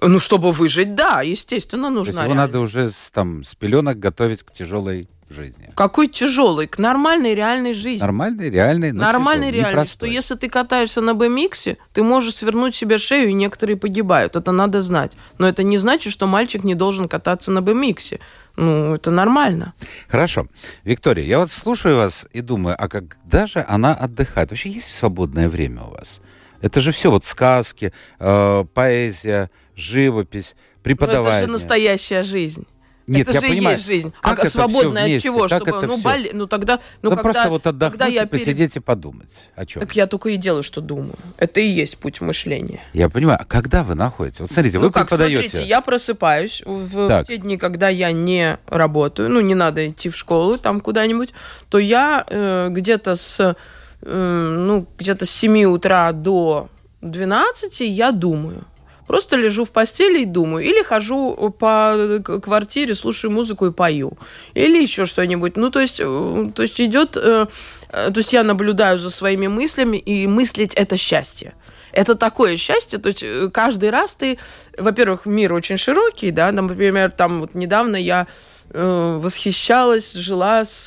Ну, 0.00 0.18
чтобы 0.18 0.52
выжить, 0.52 0.94
да, 0.94 1.22
естественно, 1.22 1.90
нужна. 1.90 2.24
Его 2.24 2.34
надо 2.34 2.60
уже 2.60 2.90
с, 2.90 3.10
там, 3.10 3.44
с 3.44 3.54
пеленок 3.54 3.98
готовить 3.98 4.42
к 4.42 4.52
тяжелой 4.52 5.08
жизни. 5.28 5.70
Какой 5.74 6.08
тяжелый? 6.08 6.66
К 6.66 6.78
нормальной 6.78 7.34
реальной 7.34 7.74
жизни. 7.74 8.00
Нормальной, 8.00 8.50
реальной, 8.50 8.92
но 8.92 9.02
Нормальной 9.02 9.50
реальной. 9.50 9.86
Что 9.86 10.06
если 10.06 10.34
ты 10.34 10.48
катаешься 10.48 11.00
на 11.00 11.10
BMX, 11.10 11.76
ты 11.92 12.02
можешь 12.02 12.34
свернуть 12.34 12.74
себе 12.74 12.98
шею, 12.98 13.30
и 13.30 13.32
некоторые 13.32 13.76
погибают. 13.76 14.36
Это 14.36 14.52
надо 14.52 14.80
знать. 14.80 15.12
Но 15.38 15.48
это 15.48 15.62
не 15.62 15.78
значит, 15.78 16.12
что 16.12 16.26
мальчик 16.26 16.64
не 16.64 16.74
должен 16.74 17.08
кататься 17.08 17.50
на 17.50 17.58
BMX. 17.58 18.20
Ну, 18.56 18.94
это 18.94 19.10
нормально. 19.10 19.74
Хорошо. 20.08 20.48
Виктория, 20.84 21.24
я 21.24 21.38
вот 21.38 21.50
слушаю 21.50 21.96
вас 21.96 22.26
и 22.32 22.40
думаю, 22.40 22.76
а 22.78 22.88
когда 22.88 23.46
же 23.46 23.64
она 23.68 23.94
отдыхает? 23.94 24.50
Вообще 24.50 24.70
есть 24.70 24.94
свободное 24.94 25.48
время 25.48 25.82
у 25.82 25.90
вас? 25.90 26.20
Это 26.62 26.80
же 26.80 26.90
все 26.90 27.10
вот 27.10 27.24
сказки, 27.24 27.92
э, 28.18 28.64
поэзия, 28.72 29.50
живопись, 29.74 30.56
преподавание. 30.82 31.30
Ну, 31.30 31.36
это 31.36 31.46
же 31.46 31.52
настоящая 31.52 32.22
жизнь. 32.22 32.66
Нет, 33.06 33.28
это 33.28 33.32
я 33.32 33.40
же 33.40 33.46
понимаю. 33.46 33.76
есть 33.76 33.86
жизнь. 33.86 34.12
Как 34.20 34.44
а 34.44 34.50
свободная 34.50 35.02
от 35.02 35.08
вместе? 35.08 35.28
чего? 35.28 35.46
Как 35.46 35.62
чтобы, 35.62 35.76
это 35.76 35.86
ну, 35.86 35.96
все? 35.96 36.30
ну 36.32 36.46
тогда, 36.46 36.80
ну, 37.02 37.10
ну 37.10 37.10
когда, 37.10 37.22
просто 37.22 37.48
вот 37.50 37.66
отдохнуть 37.66 38.14
я 38.14 38.22
и 38.24 38.26
посидеть 38.26 38.76
и 38.76 38.80
подумать. 38.80 39.48
О 39.54 39.64
чем? 39.64 39.80
Так 39.80 39.94
я 39.94 40.06
только 40.06 40.30
и 40.30 40.36
делаю, 40.36 40.62
что 40.62 40.80
думаю. 40.80 41.14
Это 41.36 41.60
и 41.60 41.68
есть 41.68 41.98
путь 41.98 42.20
мышления. 42.20 42.80
Я 42.92 43.08
понимаю. 43.08 43.38
А 43.40 43.44
когда 43.44 43.84
вы 43.84 43.94
находите? 43.94 44.42
Вот 44.42 44.50
смотрите, 44.50 44.78
ну, 44.78 44.86
вы 44.86 44.92
как, 44.92 45.08
преподаете. 45.08 45.48
Смотрите, 45.48 45.68
я 45.68 45.80
просыпаюсь 45.80 46.62
в 46.66 47.08
так. 47.08 47.26
те 47.26 47.38
дни, 47.38 47.56
когда 47.56 47.88
я 47.88 48.12
не 48.12 48.58
работаю, 48.66 49.30
ну 49.30 49.40
не 49.40 49.54
надо 49.54 49.88
идти 49.88 50.08
в 50.08 50.16
школу 50.16 50.58
там 50.58 50.80
куда-нибудь, 50.80 51.32
то 51.68 51.78
я 51.78 52.24
э, 52.28 52.68
где-то 52.70 53.14
с 53.14 53.56
э, 54.02 54.56
ну 54.58 54.86
где-то 54.98 55.26
с 55.26 55.30
7 55.30 55.64
утра 55.64 56.12
до 56.12 56.68
12 57.02 57.80
я 57.80 58.10
думаю. 58.10 58.64
Просто 59.06 59.36
лежу 59.36 59.64
в 59.64 59.70
постели 59.70 60.22
и 60.22 60.24
думаю. 60.24 60.64
Или 60.64 60.82
хожу 60.82 61.54
по 61.58 62.20
квартире, 62.42 62.94
слушаю 62.94 63.30
музыку 63.30 63.66
и 63.66 63.72
пою. 63.72 64.18
Или 64.54 64.82
еще 64.82 65.06
что-нибудь. 65.06 65.56
Ну, 65.56 65.70
то 65.70 65.80
есть, 65.80 66.00
э, 66.00 66.50
то 66.54 66.62
есть 66.62 66.80
идет... 66.80 67.16
Э, 67.16 67.46
э, 67.88 68.10
то 68.10 68.18
есть 68.18 68.32
я 68.32 68.42
наблюдаю 68.42 68.98
за 68.98 69.10
своими 69.10 69.46
мыслями, 69.46 69.96
и 69.96 70.26
мыслить– 70.26 70.74
это 70.76 70.96
счастье 70.96 71.54
это 71.92 72.14
такое 72.14 72.58
счастье, 72.58 72.98
то 72.98 73.08
есть 73.08 73.24
каждый 73.52 73.88
раз 73.88 74.14
ты, 74.14 74.38
во-первых, 74.76 75.24
мир 75.24 75.54
очень 75.54 75.78
широкий, 75.78 76.30
да, 76.30 76.52
например, 76.52 77.10
там 77.10 77.40
вот 77.40 77.54
недавно 77.54 77.96
я 77.96 78.26
э, 78.70 79.18
восхищалась, 79.22 80.12
жила 80.12 80.64
с 80.66 80.86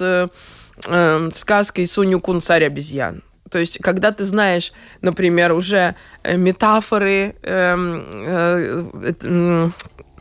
э, 0.88 1.29
сказкой 1.34 1.88
Суню 1.88 2.19
Кун 2.19 2.41
царь 2.41 2.65
обезьян. 2.65 3.23
То 3.49 3.59
есть, 3.59 3.79
когда 3.81 4.12
ты 4.12 4.25
знаешь, 4.25 4.73
например, 5.01 5.53
уже 5.53 5.95
э, 6.23 6.38
метафоры, 6.38 7.35
эм, 7.43 8.05
э, 8.13 8.83
э, 9.23 9.69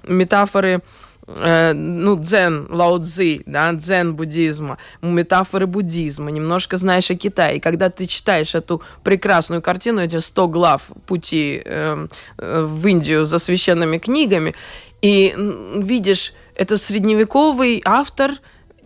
метафоры 0.04 0.82
э, 1.28 1.72
ну, 1.72 2.16
дзен, 2.16 2.66
лао 2.70 2.98
цзи, 2.98 3.42
да, 3.46 3.72
дзен 3.72 4.14
буддизма, 4.14 4.78
метафоры 5.02 5.66
буддизма, 5.66 6.30
немножко 6.30 6.76
знаешь 6.76 7.10
о 7.10 7.14
Китае. 7.14 7.56
И 7.56 7.60
когда 7.60 7.90
ты 7.90 8.06
читаешь 8.06 8.54
эту 8.54 8.82
прекрасную 9.04 9.62
картину, 9.62 10.00
эти 10.00 10.18
100 10.18 10.48
глав 10.48 10.90
пути 11.06 11.62
э, 11.64 12.06
э, 12.38 12.62
в 12.62 12.86
Индию 12.86 13.24
за 13.24 13.38
священными 13.38 13.98
книгами, 13.98 14.54
и 15.02 15.34
видишь, 15.76 16.32
это 16.54 16.76
средневековый 16.76 17.82
автор 17.84 18.32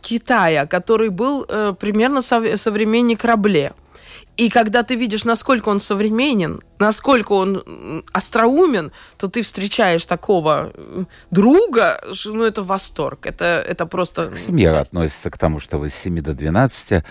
Китая, 0.02 0.66
который 0.66 1.08
был 1.08 1.46
э, 1.48 1.74
примерно 1.78 2.20
современник 2.20 3.24
Рабле. 3.24 3.72
И 4.36 4.48
когда 4.48 4.82
ты 4.82 4.94
видишь, 4.94 5.24
насколько 5.24 5.68
он 5.68 5.78
современен, 5.78 6.62
насколько 6.78 7.32
он 7.32 8.04
остроумен, 8.12 8.92
то 9.18 9.28
ты 9.28 9.42
встречаешь 9.42 10.06
такого 10.06 10.72
друга, 11.30 12.02
ну, 12.24 12.44
это 12.44 12.62
восторг. 12.62 13.26
Это, 13.26 13.44
это 13.44 13.86
просто... 13.86 14.34
Семья 14.36 14.80
относится 14.80 15.30
к 15.30 15.36
тому, 15.36 15.60
что 15.60 15.78
вы 15.78 15.90
с 15.90 15.94
7 15.94 16.20
до 16.20 16.32
12 16.32 17.04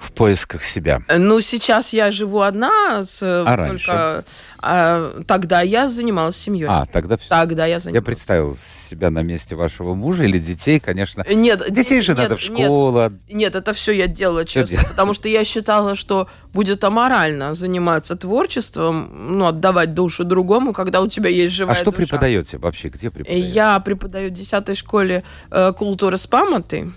в 0.00 0.12
поисках 0.12 0.64
себя? 0.64 1.02
Ну, 1.14 1.40
сейчас 1.40 1.92
я 1.92 2.10
живу 2.10 2.40
одна. 2.40 3.04
С, 3.04 3.22
а 3.22 3.56
раньше? 3.56 3.86
Только, 3.86 4.24
а, 4.58 5.22
тогда 5.26 5.60
я 5.60 5.88
занималась 5.88 6.36
семьей. 6.36 6.66
А, 6.68 6.86
тогда 6.86 7.16
все. 7.18 7.28
Тогда 7.28 7.66
я 7.66 7.78
занималась. 7.78 8.02
Я 8.02 8.02
представил 8.02 8.56
себя 8.88 9.10
на 9.10 9.22
месте 9.22 9.56
вашего 9.56 9.94
мужа 9.94 10.24
или 10.24 10.38
детей, 10.38 10.80
конечно. 10.80 11.24
Нет. 11.28 11.70
Детей 11.70 12.00
же 12.00 12.12
нет, 12.12 12.22
надо 12.22 12.36
в 12.36 12.40
школу. 12.40 12.98
Нет, 12.98 13.12
нет, 13.28 13.54
это 13.54 13.72
все 13.74 13.92
я 13.92 14.06
делала 14.06 14.44
честно. 14.44 14.78
Потому 14.88 15.12
что 15.14 15.28
я 15.28 15.44
считала, 15.44 15.94
что 15.94 16.28
будет 16.52 16.82
аморально 16.82 17.54
заниматься 17.54 18.16
творчеством, 18.16 19.38
ну, 19.38 19.46
отдавать 19.46 19.94
душу 19.94 20.24
другому, 20.24 20.72
когда 20.72 21.00
у 21.02 21.08
тебя 21.08 21.28
есть 21.30 21.54
живая 21.54 21.74
А 21.74 21.76
что 21.76 21.86
душа. 21.92 21.98
преподаете 21.98 22.56
вообще? 22.58 22.88
Где 22.88 23.10
преподаете? 23.10 23.48
Я 23.48 23.78
преподаю 23.80 24.30
в 24.30 24.32
10 24.32 24.76
школе 24.76 25.22
э, 25.50 25.72
культуры 25.76 26.16
с 26.16 26.26
памяти. 26.26 26.90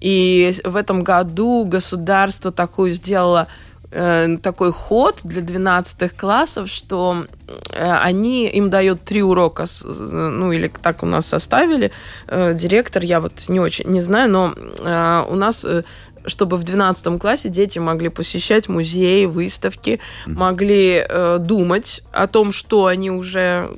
И 0.00 0.54
в 0.64 0.76
этом 0.76 1.02
году 1.02 1.64
государство 1.64 2.52
такую 2.52 2.92
сделало 2.92 3.48
э, 3.90 4.36
такой 4.42 4.72
ход 4.72 5.20
для 5.24 5.42
12 5.42 6.16
классов, 6.16 6.68
что 6.68 7.26
э, 7.72 7.92
они 7.92 8.46
им 8.48 8.68
дают 8.68 9.02
три 9.02 9.22
урока, 9.22 9.64
ну 9.84 10.52
или 10.52 10.70
так 10.82 11.02
у 11.02 11.06
нас 11.06 11.26
составили. 11.26 11.90
Э, 12.28 12.52
директор, 12.54 13.02
я 13.02 13.20
вот 13.20 13.48
не 13.48 13.60
очень 13.60 13.88
не 13.90 14.02
знаю, 14.02 14.30
но 14.30 14.54
э, 14.54 15.24
у 15.28 15.34
нас 15.34 15.64
э, 15.64 15.84
чтобы 16.26 16.56
в 16.56 16.64
12 16.64 17.20
классе 17.20 17.48
дети 17.48 17.78
могли 17.78 18.08
посещать 18.08 18.68
музеи, 18.68 19.24
выставки, 19.24 20.00
mm-hmm. 20.26 20.32
могли 20.32 21.06
э, 21.08 21.38
думать 21.40 22.02
о 22.12 22.26
том, 22.26 22.52
что 22.52 22.86
они 22.86 23.10
уже 23.10 23.70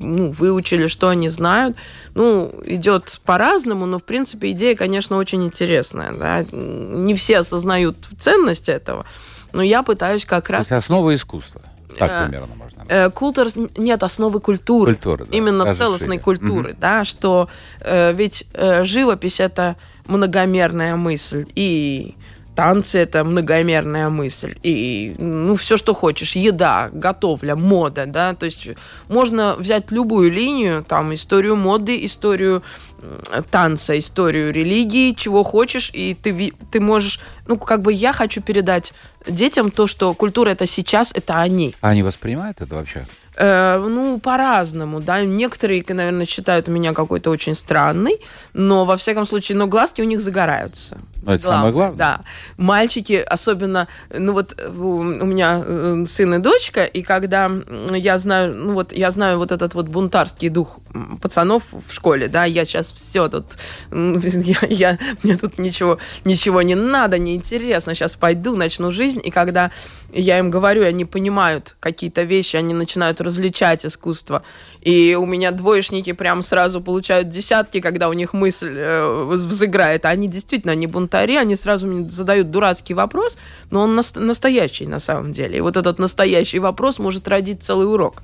ну, 0.00 0.30
выучили, 0.30 0.86
что 0.86 1.08
они 1.08 1.28
знают. 1.28 1.76
Ну, 2.14 2.52
идет 2.64 3.20
по-разному, 3.24 3.86
но, 3.86 3.98
в 3.98 4.04
принципе, 4.04 4.50
идея, 4.52 4.76
конечно, 4.76 5.16
очень 5.16 5.44
интересная. 5.44 6.12
Да? 6.12 6.44
Не 6.52 7.14
все 7.14 7.38
осознают 7.38 7.96
ценность 8.18 8.68
этого, 8.68 9.04
но 9.52 9.62
я 9.62 9.82
пытаюсь 9.82 10.24
как 10.24 10.50
раз... 10.50 10.66
Это 10.66 10.76
основа 10.76 11.14
искусства. 11.14 11.62
Так 11.98 12.10
э, 12.10 12.24
примерно 12.24 12.54
можно. 12.54 12.84
Э, 12.88 13.10
культур 13.10 13.48
нет 13.76 14.02
основы 14.02 14.40
культуры. 14.40 14.94
Культура, 14.94 15.24
да. 15.24 15.36
Именно 15.36 15.64
Даже 15.66 15.78
целостной 15.78 16.18
культуры, 16.18 16.70
угу. 16.70 16.78
да, 16.80 17.04
что 17.04 17.48
э, 17.80 18.12
ведь 18.12 18.46
э, 18.54 18.84
живопись 18.84 19.40
это 19.40 19.76
многомерная 20.06 20.96
мысль. 20.96 21.46
И 21.54 22.14
танцы 22.54 22.98
это 22.98 23.24
многомерная 23.24 24.08
мысль. 24.08 24.56
И, 24.62 25.14
ну, 25.18 25.56
все, 25.56 25.76
что 25.76 25.94
хочешь. 25.94 26.36
Еда, 26.36 26.90
готовля, 26.92 27.56
мода, 27.56 28.06
да. 28.06 28.34
То 28.34 28.46
есть 28.46 28.68
можно 29.08 29.54
взять 29.56 29.90
любую 29.90 30.30
линию, 30.30 30.84
там, 30.84 31.14
историю 31.14 31.56
моды, 31.56 32.04
историю 32.04 32.62
танца, 33.50 33.98
историю 33.98 34.52
религии, 34.52 35.12
чего 35.12 35.42
хочешь, 35.42 35.90
и 35.92 36.14
ты, 36.14 36.52
ты 36.70 36.80
можешь... 36.80 37.20
Ну, 37.46 37.56
как 37.56 37.82
бы 37.82 37.92
я 37.92 38.12
хочу 38.12 38.40
передать 38.40 38.92
детям 39.26 39.70
то, 39.70 39.86
что 39.86 40.14
культура 40.14 40.50
это 40.50 40.66
сейчас, 40.66 41.12
это 41.12 41.40
они. 41.40 41.74
А 41.80 41.90
они 41.90 42.02
воспринимают 42.02 42.60
это 42.60 42.76
вообще? 42.76 43.04
Э, 43.36 43.78
ну, 43.78 44.18
по-разному, 44.18 45.00
да. 45.00 45.24
Некоторые, 45.24 45.84
наверное, 45.88 46.26
считают 46.26 46.68
меня 46.68 46.92
какой-то 46.92 47.30
очень 47.30 47.54
странный, 47.54 48.20
но, 48.52 48.84
во 48.84 48.96
всяком 48.96 49.24
случае, 49.24 49.56
но 49.56 49.66
глазки 49.66 50.02
у 50.02 50.04
них 50.04 50.20
загораются. 50.20 50.98
Ну, 51.22 51.32
это 51.32 51.44
Глав... 51.44 51.56
самое 51.56 51.72
главное. 51.72 51.96
Да. 51.96 52.20
Мальчики, 52.56 53.14
особенно, 53.14 53.88
ну 54.10 54.32
вот 54.32 54.60
у 54.60 55.02
меня 55.02 55.62
э, 55.64 56.04
сын 56.06 56.34
и 56.34 56.38
дочка, 56.38 56.84
и 56.84 57.02
когда 57.02 57.50
я 57.90 58.18
знаю, 58.18 58.54
ну 58.54 58.74
вот 58.74 58.92
я 58.92 59.10
знаю 59.10 59.38
вот 59.38 59.52
этот 59.52 59.74
вот 59.74 59.86
бунтарский 59.86 60.48
дух 60.48 60.80
пацанов 61.20 61.62
в 61.72 61.94
школе, 61.94 62.28
да, 62.28 62.44
я 62.44 62.64
сейчас 62.64 62.90
все 62.90 63.28
тут, 63.28 63.56
я, 63.90 64.58
я, 64.68 64.98
мне 65.22 65.36
тут 65.36 65.58
ничего, 65.58 65.98
ничего 66.24 66.60
не 66.60 66.74
надо, 66.74 67.18
не 67.18 67.36
интересно, 67.36 67.94
сейчас 67.94 68.16
пойду, 68.16 68.56
начну 68.56 68.90
жизнь, 68.90 69.20
и 69.22 69.30
когда 69.30 69.70
я 70.12 70.38
им 70.38 70.50
говорю, 70.50 70.84
они 70.84 71.04
понимают 71.04 71.76
какие-то 71.80 72.22
вещи, 72.22 72.56
они 72.56 72.74
начинают 72.74 73.20
различать 73.20 73.86
искусство. 73.86 74.42
И 74.80 75.14
у 75.14 75.26
меня 75.26 75.50
двоечники 75.50 76.12
прям 76.12 76.42
сразу 76.42 76.80
получают 76.80 77.28
десятки, 77.28 77.80
когда 77.80 78.08
у 78.08 78.12
них 78.12 78.32
мысль 78.32 78.74
э, 78.76 79.24
взыграет. 79.24 80.04
Они 80.04 80.28
действительно, 80.28 80.72
они 80.72 80.86
бунтари, 80.86 81.36
они 81.36 81.56
сразу 81.56 81.86
мне 81.86 82.08
задают 82.08 82.50
дурацкий 82.50 82.94
вопрос, 82.94 83.38
но 83.70 83.82
он 83.82 83.94
нас- 83.94 84.14
настоящий 84.14 84.86
на 84.86 84.98
самом 84.98 85.32
деле. 85.32 85.58
И 85.58 85.60
вот 85.60 85.76
этот 85.76 85.98
настоящий 85.98 86.58
вопрос 86.58 86.98
может 86.98 87.26
родить 87.28 87.62
целый 87.62 87.86
урок. 87.86 88.22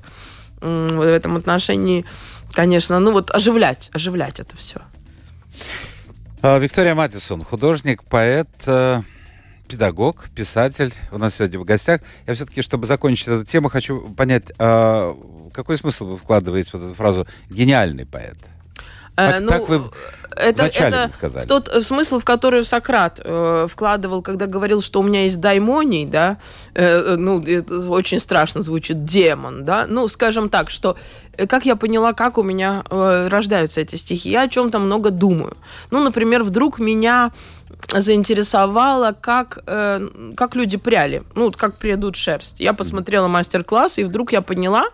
В 0.61 1.01
этом 1.01 1.37
отношении, 1.37 2.05
конечно, 2.53 2.99
ну 2.99 3.11
вот 3.11 3.31
оживлять, 3.31 3.89
оживлять 3.93 4.39
это 4.39 4.55
все. 4.57 4.81
А, 6.41 6.57
Виктория 6.57 6.95
Матисон, 6.95 7.43
художник, 7.43 8.03
поэт, 8.03 8.49
э, 8.65 9.01
педагог, 9.69 10.25
писатель 10.35 10.93
у 11.11 11.17
нас 11.17 11.35
сегодня 11.35 11.59
в 11.59 11.63
гостях. 11.63 12.01
Я 12.27 12.33
все-таки, 12.33 12.61
чтобы 12.61 12.87
закончить 12.87 13.27
эту 13.27 13.45
тему, 13.45 13.69
хочу 13.69 14.01
понять, 14.17 14.51
а, 14.57 15.15
какой 15.53 15.77
смысл 15.77 16.07
вы 16.07 16.17
вкладываете 16.17 16.71
в 16.71 16.75
эту 16.75 16.93
фразу 16.95 17.27
«гениальный 17.49 18.05
поэт»? 18.05 18.37
Э, 19.15 19.31
так, 19.31 19.41
ну, 19.41 19.47
так 19.47 19.69
вы 19.69 19.83
это, 20.35 20.65
это 20.65 21.09
сказали. 21.13 21.45
тот 21.45 21.67
э, 21.67 21.81
смысл, 21.81 22.19
в 22.19 22.25
который 22.25 22.63
Сократ 22.63 23.19
э, 23.23 23.67
вкладывал, 23.69 24.21
когда 24.21 24.45
говорил, 24.45 24.81
что 24.81 25.01
у 25.01 25.03
меня 25.03 25.23
есть 25.23 25.39
даймоний, 25.39 26.05
да, 26.05 26.37
э, 26.73 26.85
э 26.85 27.15
ну, 27.15 27.43
это 27.43 27.89
очень 27.89 28.19
страшно 28.19 28.61
звучит, 28.61 29.03
демон, 29.03 29.65
да, 29.65 29.85
ну, 29.87 30.07
скажем 30.07 30.49
так, 30.49 30.69
что, 30.69 30.95
как 31.47 31.65
я 31.65 31.75
поняла, 31.75 32.13
как 32.13 32.37
у 32.37 32.43
меня 32.43 32.83
э, 32.89 33.27
рождаются 33.29 33.81
эти 33.81 33.97
стихи, 33.97 34.29
я 34.29 34.43
о 34.43 34.47
чем-то 34.47 34.79
много 34.79 35.09
думаю. 35.09 35.57
Ну, 35.91 36.01
например, 36.01 36.43
вдруг 36.43 36.79
меня 36.79 37.31
заинтересовало, 37.87 39.15
как, 39.19 39.63
э, 39.65 40.07
как 40.35 40.55
люди 40.55 40.77
пряли, 40.77 41.23
ну, 41.35 41.51
как 41.51 41.75
придут 41.75 42.15
шерсть. 42.15 42.59
Я 42.59 42.73
посмотрела 42.73 43.27
мастер-класс, 43.27 43.97
и 43.97 44.03
вдруг 44.03 44.31
я 44.31 44.41
поняла, 44.41 44.85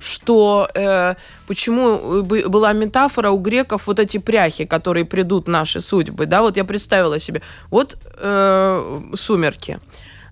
что 0.00 0.68
э, 0.74 1.14
почему 1.46 2.22
была 2.22 2.72
метафора 2.72 3.30
у 3.30 3.38
греков 3.38 3.86
вот 3.86 3.98
эти 3.98 4.18
пряхи, 4.18 4.64
которые 4.64 5.04
придут 5.04 5.48
наши 5.48 5.80
судьбы, 5.80 6.26
да, 6.26 6.42
вот 6.42 6.56
я 6.56 6.64
представила 6.64 7.18
себе, 7.18 7.42
вот 7.70 7.98
э, 8.16 9.00
сумерки, 9.14 9.78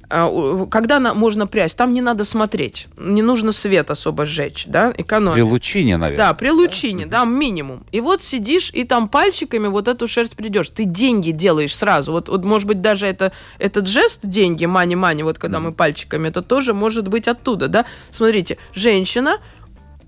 а, 0.08 0.66
когда 0.70 1.00
можно 1.14 1.46
прясть, 1.46 1.76
там 1.76 1.92
не 1.92 2.00
надо 2.00 2.24
смотреть, 2.24 2.86
не 2.96 3.22
нужно 3.22 3.52
свет 3.52 3.90
особо 3.90 4.26
сжечь, 4.26 4.64
да, 4.66 4.92
экономия. 4.96 5.42
При 5.42 5.42
лучине, 5.42 5.96
наверное. 5.96 6.28
Да, 6.28 6.34
при 6.34 6.50
лучине, 6.50 7.06
да, 7.06 7.20
да 7.20 7.24
минимум. 7.24 7.84
И 7.92 8.00
вот 8.00 8.22
сидишь 8.22 8.70
и 8.72 8.84
там 8.84 9.08
пальчиками 9.08 9.66
вот 9.66 9.88
эту 9.88 10.06
шерсть 10.06 10.36
придешь, 10.36 10.68
ты 10.68 10.84
деньги 10.84 11.32
делаешь 11.32 11.74
сразу. 11.74 12.12
Вот, 12.12 12.28
вот 12.28 12.44
может 12.44 12.68
быть 12.68 12.80
даже 12.80 13.06
это 13.06 13.32
этот 13.58 13.86
жест 13.86 14.20
деньги, 14.24 14.64
мани-мани, 14.66 15.22
вот 15.22 15.38
когда 15.38 15.58
mm. 15.58 15.62
мы 15.62 15.72
пальчиками, 15.72 16.28
это 16.28 16.42
тоже 16.42 16.72
может 16.72 17.08
быть 17.08 17.26
оттуда, 17.26 17.68
да. 17.68 17.84
Смотрите, 18.10 18.58
женщина 18.74 19.38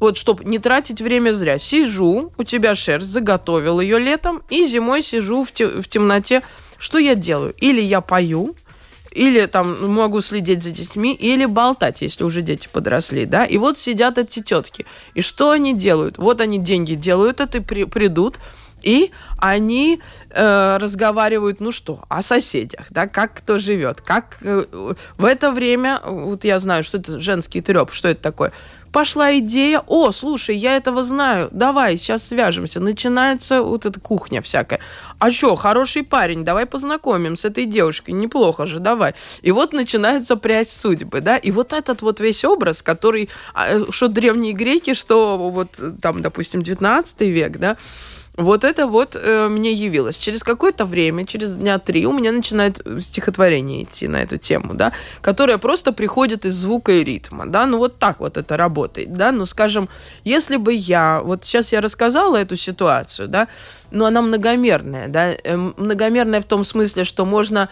вот 0.00 0.16
чтобы 0.16 0.44
не 0.44 0.58
тратить 0.58 1.00
время 1.00 1.32
зря. 1.32 1.58
Сижу, 1.58 2.32
у 2.36 2.44
тебя 2.44 2.74
шерсть, 2.74 3.08
заготовил 3.08 3.80
ее 3.80 3.98
летом, 3.98 4.42
и 4.48 4.64
зимой 4.66 5.02
сижу 5.02 5.42
в, 5.42 5.50
те, 5.52 5.66
в 5.66 5.88
темноте. 5.88 6.42
Что 6.78 6.98
я 6.98 7.16
делаю? 7.16 7.54
Или 7.58 7.80
я 7.80 8.00
пою, 8.00 8.54
или 9.18 9.46
там 9.46 9.92
могу 9.92 10.20
следить 10.20 10.62
за 10.62 10.70
детьми, 10.70 11.12
или 11.12 11.44
болтать, 11.44 12.02
если 12.02 12.22
уже 12.22 12.42
дети 12.42 12.68
подросли, 12.72 13.24
да. 13.24 13.44
И 13.44 13.58
вот 13.58 13.76
сидят 13.76 14.16
эти 14.16 14.40
тетки. 14.40 14.86
И 15.14 15.22
что 15.22 15.50
они 15.50 15.74
делают? 15.74 16.18
Вот 16.18 16.40
они 16.40 16.58
деньги 16.58 16.94
делают, 16.94 17.40
это 17.40 17.60
при, 17.60 17.84
придут, 17.84 18.38
и 18.80 19.10
они 19.38 20.00
э, 20.30 20.76
разговаривают, 20.76 21.60
ну 21.60 21.72
что, 21.72 22.04
о 22.08 22.22
соседях, 22.22 22.86
да, 22.90 23.08
как 23.08 23.34
кто 23.34 23.58
живет, 23.58 24.00
как 24.00 24.38
э, 24.42 24.64
в 25.16 25.24
это 25.24 25.50
время, 25.50 26.00
вот 26.04 26.44
я 26.44 26.60
знаю, 26.60 26.84
что 26.84 26.98
это 26.98 27.20
женский 27.20 27.60
треп, 27.60 27.92
что 27.92 28.08
это 28.08 28.22
такое, 28.22 28.52
пошла 28.92 29.38
идея, 29.38 29.82
о, 29.86 30.10
слушай, 30.12 30.56
я 30.56 30.76
этого 30.76 31.02
знаю, 31.02 31.48
давай, 31.52 31.96
сейчас 31.96 32.26
свяжемся. 32.26 32.80
Начинается 32.80 33.62
вот 33.62 33.86
эта 33.86 34.00
кухня 34.00 34.42
всякая. 34.42 34.80
А 35.18 35.30
что, 35.30 35.56
хороший 35.56 36.04
парень, 36.04 36.44
давай 36.44 36.66
познакомим 36.66 37.36
с 37.36 37.44
этой 37.44 37.66
девушкой, 37.66 38.12
неплохо 38.12 38.66
же, 38.66 38.78
давай. 38.78 39.14
И 39.42 39.50
вот 39.50 39.72
начинается 39.72 40.36
прядь 40.36 40.70
судьбы, 40.70 41.20
да, 41.20 41.36
и 41.36 41.50
вот 41.50 41.72
этот 41.72 42.02
вот 42.02 42.20
весь 42.20 42.44
образ, 42.44 42.82
который, 42.82 43.28
а, 43.54 43.90
что 43.90 44.08
древние 44.08 44.52
греки, 44.52 44.94
что 44.94 45.36
вот 45.36 45.80
там, 46.00 46.22
допустим, 46.22 46.62
19 46.62 47.20
век, 47.22 47.58
да, 47.58 47.76
вот 48.38 48.62
это 48.62 48.86
вот 48.86 49.16
э, 49.16 49.48
мне 49.48 49.72
явилось. 49.72 50.16
Через 50.16 50.44
какое-то 50.44 50.84
время, 50.84 51.26
через 51.26 51.56
дня 51.56 51.78
три, 51.80 52.06
у 52.06 52.12
меня 52.12 52.30
начинает 52.30 52.80
стихотворение 53.00 53.82
идти 53.82 54.06
на 54.06 54.22
эту 54.22 54.38
тему, 54.38 54.74
да, 54.74 54.92
которое 55.20 55.58
просто 55.58 55.92
приходит 55.92 56.46
из 56.46 56.54
звука 56.54 56.92
и 56.92 57.04
ритма, 57.04 57.46
да, 57.46 57.66
ну 57.66 57.78
вот 57.78 57.98
так 57.98 58.20
вот 58.20 58.36
это 58.36 58.56
работает, 58.56 59.12
да, 59.12 59.32
ну 59.32 59.44
скажем, 59.44 59.88
если 60.22 60.56
бы 60.56 60.72
я, 60.72 61.20
вот 61.20 61.44
сейчас 61.44 61.72
я 61.72 61.80
рассказала 61.80 62.36
эту 62.36 62.56
ситуацию, 62.56 63.26
да, 63.26 63.48
но 63.90 64.06
она 64.06 64.22
многомерная, 64.22 65.08
да, 65.08 65.32
э, 65.32 65.56
многомерная 65.56 66.40
в 66.40 66.44
том 66.44 66.62
смысле, 66.62 67.02
что 67.02 67.24
можно 67.24 67.68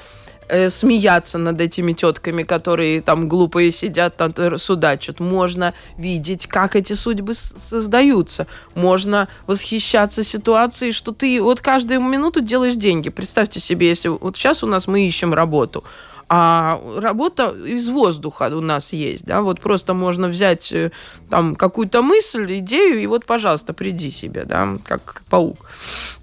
э, 0.49 0.71
смеяться 0.71 1.39
над 1.39 1.61
этими 1.61 1.93
тетками, 1.93 2.43
которые 2.43 3.01
там 3.01 3.29
глупые 3.29 3.73
сидят, 3.73 4.17
там 4.17 4.35
судачат. 4.59 5.21
Можно 5.21 5.75
видеть, 5.99 6.47
как 6.47 6.77
эти 6.77 6.95
судьбы 6.95 7.35
создаются. 7.35 8.47
Можно 8.75 9.29
восхищаться 9.47 10.25
ситуацией, 10.25 10.93
что 10.93 11.13
ты 11.13 11.41
вот 11.43 11.61
каждую 11.61 12.01
минуту 12.01 12.41
делаешь 12.41 12.75
деньги. 12.75 13.11
Представьте 13.11 13.61
себе, 13.61 13.89
если 13.89 14.09
вот 14.09 14.37
сейчас 14.37 14.63
у 14.63 14.67
нас 14.67 14.87
мы 14.87 15.07
ищем 15.07 15.35
работу, 15.35 15.85
а 16.29 16.81
работа 16.97 17.51
из 17.51 17.89
воздуха 17.89 18.51
у 18.53 18.61
нас 18.61 18.93
есть, 18.93 19.25
да, 19.25 19.43
вот 19.43 19.61
просто 19.61 19.95
можно 19.95 20.27
взять 20.27 20.73
э, 20.73 20.91
там 21.31 21.55
какую-то 21.55 22.03
мысль, 22.03 22.59
идею, 22.59 23.01
и 23.01 23.07
вот, 23.07 23.25
пожалуйста, 23.25 23.73
приди 23.73 24.11
себе, 24.11 24.45
да, 24.45 24.77
как 24.85 25.23
паук. 25.31 25.59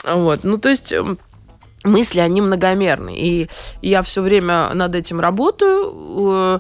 Вот, 0.04 0.44
ну, 0.44 0.58
то 0.58 0.68
есть 0.68 0.92
эм, 0.92 1.20
мысли, 1.84 2.20
они 2.20 2.42
многомерны. 2.42 3.16
И 3.16 3.50
я 3.82 4.02
все 4.02 4.22
время 4.22 4.74
над 4.74 4.96
этим 4.96 5.20
работаю, 5.20 6.60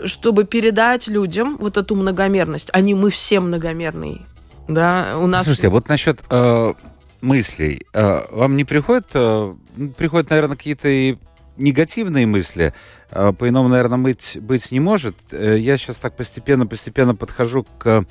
э, 0.00 0.06
чтобы 0.06 0.44
передать 0.44 1.08
людям 1.08 1.56
вот 1.58 1.76
эту 1.76 1.94
многомерность. 1.94 2.68
Они, 2.72 2.94
мы 2.94 3.10
все 3.10 3.40
многомерные. 3.40 4.22
Да, 4.68 5.16
у 5.18 5.26
нас... 5.26 5.44
Слушайте, 5.44 5.68
вот 5.68 5.88
насчет 5.88 6.20
э, 6.30 6.74
мыслей. 7.20 7.86
Э, 7.92 8.22
вам 8.30 8.56
не 8.56 8.64
приходят, 8.64 9.06
э, 9.14 9.54
приходят, 9.96 10.30
наверное, 10.30 10.56
какие-то 10.56 10.88
и 10.88 11.16
негативные 11.56 12.26
мысли, 12.26 12.72
э, 13.10 13.32
по-иному, 13.32 13.68
наверное, 13.68 13.98
быть, 13.98 14.38
быть 14.40 14.72
не 14.72 14.80
может. 14.80 15.16
Э, 15.32 15.56
я 15.58 15.76
сейчас 15.76 15.96
так 15.96 16.16
постепенно-постепенно 16.16 17.14
подхожу 17.14 17.66
к 17.78 18.04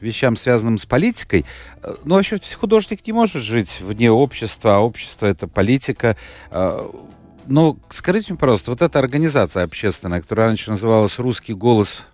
вещам, 0.00 0.36
связанным 0.36 0.78
с 0.78 0.86
политикой. 0.86 1.44
Э, 1.82 1.94
ну, 2.04 2.16
вообще, 2.16 2.38
художник 2.58 3.06
не 3.06 3.12
может 3.12 3.42
жить 3.42 3.80
вне 3.80 4.10
общества, 4.10 4.76
а 4.76 4.80
общество— 4.80 5.26
это 5.26 5.46
политика. 5.46 6.16
Э, 6.50 6.88
Но 7.46 7.72
ну, 7.72 7.78
скажите 7.90 8.32
мне, 8.32 8.38
пожалуйста, 8.38 8.70
вот 8.70 8.82
эта 8.82 8.98
организация 8.98 9.64
общественная, 9.64 10.20
которая 10.20 10.48
раньше 10.48 10.70
называлась 10.70 11.18
«Русский 11.18 11.54
голос 11.54 12.04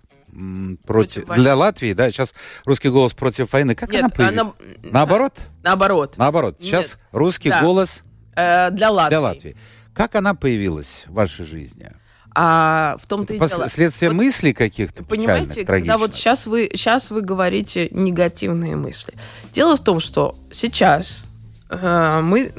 против, 0.85 1.25
против 1.25 1.41
для 1.41 1.55
Латвии, 1.55 1.93
да, 1.93 2.11
сейчас 2.11 2.33
русский 2.65 2.89
голос 2.89 3.13
против 3.13 3.53
войны. 3.53 3.75
Как 3.75 3.91
Нет, 3.91 4.01
она 4.01 4.09
появилась? 4.09 4.53
Она... 4.81 4.91
Наоборот? 4.91 5.39
Наоборот. 5.63 6.15
Наоборот. 6.17 6.57
Сейчас 6.59 6.93
Нет. 6.93 6.99
русский 7.11 7.49
да. 7.49 7.61
голос 7.61 8.03
э, 8.35 8.71
для 8.71 8.91
Латвии. 8.91 9.09
Для 9.09 9.21
Латвии. 9.21 9.57
Как 9.93 10.15
она 10.15 10.33
появилась 10.33 11.05
в 11.07 11.13
вашей 11.13 11.45
жизни? 11.45 11.91
А 12.37 12.97
в 13.01 13.07
том-то 13.07 13.33
и 13.33 13.39
дело. 13.39 13.69
Следствие 13.69 14.11
вот, 14.11 14.17
мыслей 14.17 14.53
каких-то 14.53 15.03
Понимаете, 15.03 15.63
когда 15.63 15.97
вот 15.97 16.13
сейчас 16.13 16.45
вы, 16.45 16.69
сейчас 16.73 17.09
вы 17.09 17.21
говорите 17.21 17.87
негативные 17.91 18.75
мысли. 18.75 19.13
Дело 19.53 19.77
в 19.77 19.79
том, 19.79 20.01
что 20.01 20.35
сейчас 20.51 21.25
э, 21.69 22.19
мы 22.21 22.51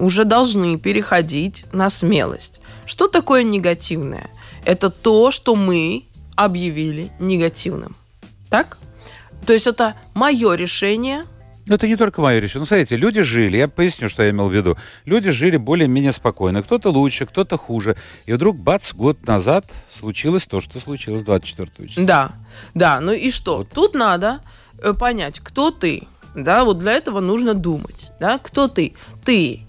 уже 0.00 0.24
должны 0.24 0.78
переходить 0.78 1.64
на 1.72 1.90
смелость. 1.90 2.60
Что 2.86 3.06
такое 3.06 3.44
негативное? 3.44 4.30
Это 4.64 4.90
то, 4.90 5.30
что 5.30 5.54
мы 5.54 6.06
объявили 6.34 7.12
негативным. 7.20 7.94
Так? 8.50 8.78
То 9.46 9.52
есть 9.52 9.68
это 9.68 9.94
мое 10.14 10.54
решение 10.54 11.24
ну, 11.66 11.76
это 11.76 11.88
не 11.88 11.96
только 11.96 12.20
мое 12.20 12.40
решение. 12.40 12.60
Ну, 12.60 12.66
смотрите, 12.66 12.96
люди 12.96 13.22
жили, 13.22 13.56
я 13.56 13.68
поясню, 13.68 14.10
что 14.10 14.22
я 14.22 14.30
имел 14.30 14.48
в 14.48 14.54
виду. 14.54 14.76
Люди 15.06 15.30
жили 15.30 15.56
более-менее 15.56 16.12
спокойно. 16.12 16.62
Кто-то 16.62 16.90
лучше, 16.90 17.24
кто-то 17.24 17.56
хуже. 17.56 17.96
И 18.26 18.32
вдруг, 18.34 18.58
бац, 18.58 18.92
год 18.92 19.26
назад 19.26 19.64
случилось 19.88 20.46
то, 20.46 20.60
что 20.60 20.78
случилось 20.78 21.24
24 21.24 21.88
числа. 21.88 22.04
Да, 22.04 22.32
да. 22.74 23.00
Ну 23.00 23.12
и 23.12 23.30
что? 23.30 23.58
Вот. 23.58 23.70
Тут 23.70 23.94
надо 23.94 24.40
э, 24.78 24.92
понять, 24.92 25.40
кто 25.40 25.70
ты. 25.70 26.06
Да, 26.34 26.64
вот 26.64 26.78
для 26.78 26.92
этого 26.92 27.20
нужно 27.20 27.54
думать. 27.54 28.10
Да, 28.20 28.38
кто 28.38 28.68
ты? 28.68 28.94
Ты, 29.24 29.60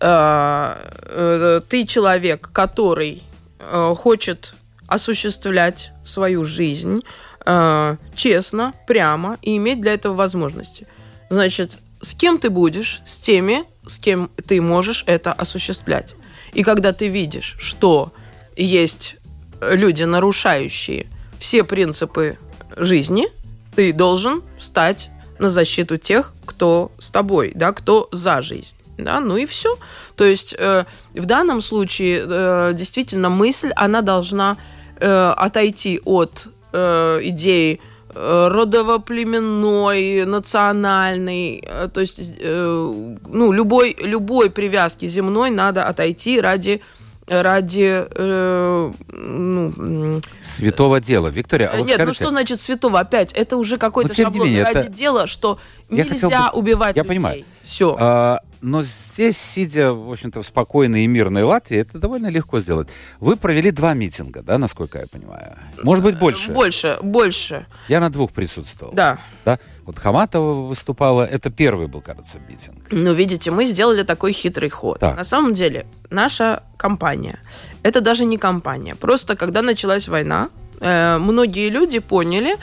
э, 0.00 0.76
э, 1.02 1.60
ты 1.68 1.86
человек, 1.86 2.50
который 2.52 3.22
э, 3.60 3.94
хочет 3.96 4.56
осуществлять 4.88 5.92
свою 6.04 6.44
жизнь 6.44 7.00
э, 7.46 7.96
честно, 8.14 8.74
прямо 8.86 9.38
и 9.42 9.56
иметь 9.56 9.80
для 9.80 9.94
этого 9.94 10.14
возможности. 10.14 10.86
Значит, 11.34 11.78
с 12.00 12.14
кем 12.14 12.38
ты 12.38 12.48
будешь? 12.48 13.02
С 13.04 13.18
теми, 13.18 13.64
с 13.84 13.98
кем 13.98 14.30
ты 14.46 14.60
можешь 14.60 15.02
это 15.08 15.32
осуществлять. 15.32 16.14
И 16.52 16.62
когда 16.62 16.92
ты 16.92 17.08
видишь, 17.08 17.56
что 17.58 18.12
есть 18.56 19.16
люди, 19.60 20.04
нарушающие 20.04 21.06
все 21.40 21.64
принципы 21.64 22.38
жизни, 22.76 23.26
ты 23.74 23.92
должен 23.92 24.44
встать 24.58 25.10
на 25.40 25.50
защиту 25.50 25.96
тех, 25.96 26.34
кто 26.46 26.92
с 27.00 27.10
тобой, 27.10 27.50
да, 27.56 27.72
кто 27.72 28.08
за 28.12 28.40
жизнь. 28.40 28.76
Да, 28.96 29.18
ну 29.18 29.36
и 29.36 29.44
все. 29.44 29.76
То 30.14 30.24
есть 30.24 30.54
э, 30.56 30.84
в 31.14 31.26
данном 31.26 31.60
случае 31.60 32.24
э, 32.24 32.72
действительно 32.74 33.28
мысль, 33.28 33.72
она 33.74 34.02
должна 34.02 34.56
э, 35.00 35.34
отойти 35.36 36.00
от 36.04 36.46
э, 36.72 37.20
идеи 37.24 37.80
родово-племенной, 38.14 40.24
национальный, 40.24 41.62
э, 41.66 41.88
то 41.92 42.00
есть, 42.00 42.20
э, 42.38 43.16
ну, 43.28 43.52
любой, 43.52 43.96
любой 43.98 44.50
привязки 44.50 45.06
земной 45.06 45.50
надо 45.50 45.84
отойти 45.84 46.40
ради 46.40 46.80
ради 47.26 48.06
э, 48.06 48.92
ну, 49.08 50.20
святого 50.44 51.00
дела. 51.00 51.28
Виктория, 51.28 51.68
а 51.68 51.78
вот 51.78 51.86
нет, 51.86 51.98
ну 51.98 52.04
скажите, 52.04 52.06
ну 52.06 52.12
что 52.12 52.28
значит 52.28 52.60
святого? 52.60 53.00
Опять, 53.00 53.32
это 53.32 53.56
уже 53.56 53.78
какой-то 53.78 54.12
ну, 54.16 54.24
шаблон 54.24 54.46
менее, 54.46 54.64
ради 54.64 54.78
это... 54.78 54.92
дела, 54.92 55.26
что 55.26 55.58
я 55.90 56.04
нельзя 56.04 56.50
бы... 56.50 56.58
убивать 56.58 56.96
я 56.96 57.02
людей. 57.02 57.08
понимаю. 57.08 57.44
Все. 57.62 57.96
А, 57.98 58.40
но 58.60 58.82
здесь, 58.82 59.36
сидя, 59.36 59.92
в 59.92 60.10
общем-то, 60.10 60.42
в 60.42 60.46
спокойной 60.46 61.04
и 61.04 61.06
мирной 61.06 61.42
Латвии, 61.42 61.78
это 61.78 61.98
довольно 61.98 62.28
легко 62.28 62.60
сделать. 62.60 62.88
Вы 63.20 63.36
провели 63.36 63.70
два 63.70 63.94
митинга, 63.94 64.42
да, 64.42 64.58
насколько 64.58 64.98
я 64.98 65.06
понимаю? 65.06 65.56
Может 65.82 66.02
быть, 66.02 66.18
больше? 66.18 66.50
Больше, 66.50 66.98
больше. 67.02 67.66
Я 67.88 68.00
на 68.00 68.10
двух 68.10 68.32
присутствовал. 68.32 68.94
Да. 68.94 69.18
Да? 69.44 69.58
Вот 69.84 69.98
Хаматова 69.98 70.66
выступала, 70.66 71.26
это 71.26 71.50
первый 71.50 71.88
был, 71.88 72.00
кажется, 72.00 72.38
митинг. 72.48 72.86
Ну, 72.90 73.12
видите, 73.12 73.50
мы 73.50 73.66
сделали 73.66 74.02
такой 74.02 74.32
хитрый 74.32 74.70
ход. 74.70 75.00
Так. 75.00 75.16
На 75.16 75.24
самом 75.24 75.52
деле, 75.52 75.86
наша 76.08 76.62
компания, 76.78 77.40
это 77.82 78.00
даже 78.00 78.24
не 78.24 78.38
компания. 78.38 78.94
Просто, 78.94 79.36
когда 79.36 79.60
началась 79.60 80.08
война, 80.08 80.48
многие 80.84 81.70
люди 81.70 81.98
поняли, 81.98 82.56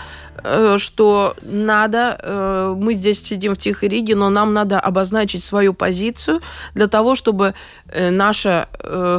Э, 0.43 0.77
что 0.77 1.35
надо, 1.41 2.17
э, 2.19 2.75
мы 2.77 2.93
здесь 2.95 3.23
сидим 3.23 3.53
в 3.53 3.57
Тихой 3.57 3.89
Риге, 3.89 4.15
но 4.15 4.29
нам 4.29 4.53
надо 4.53 4.79
обозначить 4.79 5.43
свою 5.43 5.73
позицию 5.73 6.41
для 6.73 6.87
того, 6.87 7.15
чтобы 7.15 7.53
э, 7.87 8.09
наше, 8.09 8.67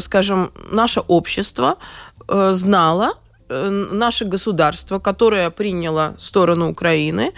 скажем, 0.01 0.53
наше 0.71 1.01
общество 1.01 1.77
знало, 2.29 3.15
наше 3.49 4.25
государство, 4.25 4.99
которое 4.99 5.51
приняло 5.51 6.15
сторону 6.19 6.71
Украины, 6.71 7.33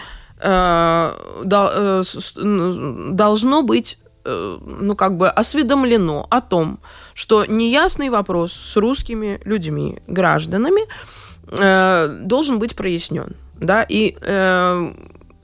должно 3.13 3.63
быть 3.63 3.99
ну, 4.25 4.95
как 4.97 5.17
бы 5.17 5.29
осведомлено 5.29 6.27
о 6.31 6.41
том, 6.41 6.79
что 7.15 7.45
неясный 7.47 8.11
вопрос 8.11 8.53
с 8.53 8.77
русскими 8.77 9.41
людьми, 9.45 10.01
гражданами, 10.07 10.83
должен 11.47 12.59
быть 12.59 12.75
прояснен 12.75 13.37
да, 13.61 13.83
и 13.83 14.17
э, 14.21 14.93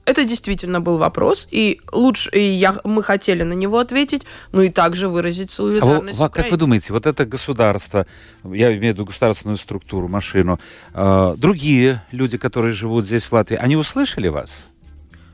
это 0.05 0.25
действительно 0.25 0.81
был 0.81 0.99
вопрос, 0.99 1.47
и 1.51 1.81
лучше, 1.93 2.31
и 2.31 2.41
я, 2.41 2.77
мы 2.85 3.03
хотели 3.03 3.43
на 3.43 3.53
него 3.53 3.79
ответить, 3.79 4.23
ну 4.53 4.63
и 4.63 4.69
также 4.69 5.09
выразить 5.09 5.51
солидарность. 5.51 6.19
А 6.19 6.25
вы, 6.25 6.31
как 6.31 6.51
вы 6.51 6.57
думаете, 6.57 6.93
вот 6.93 7.07
это 7.07 7.25
государство, 7.25 8.07
я 8.45 8.69
имею 8.77 8.95
в 8.95 8.97
виду 8.97 9.05
государственную 9.07 9.57
структуру, 9.57 10.09
машину, 10.09 10.59
э, 10.95 11.35
другие 11.37 12.03
люди, 12.13 12.39
которые 12.39 12.73
живут 12.73 13.07
здесь 13.07 13.25
в 13.25 13.33
Латвии, 13.33 13.57
они 13.57 13.77
услышали 13.77 14.29
вас? 14.29 14.63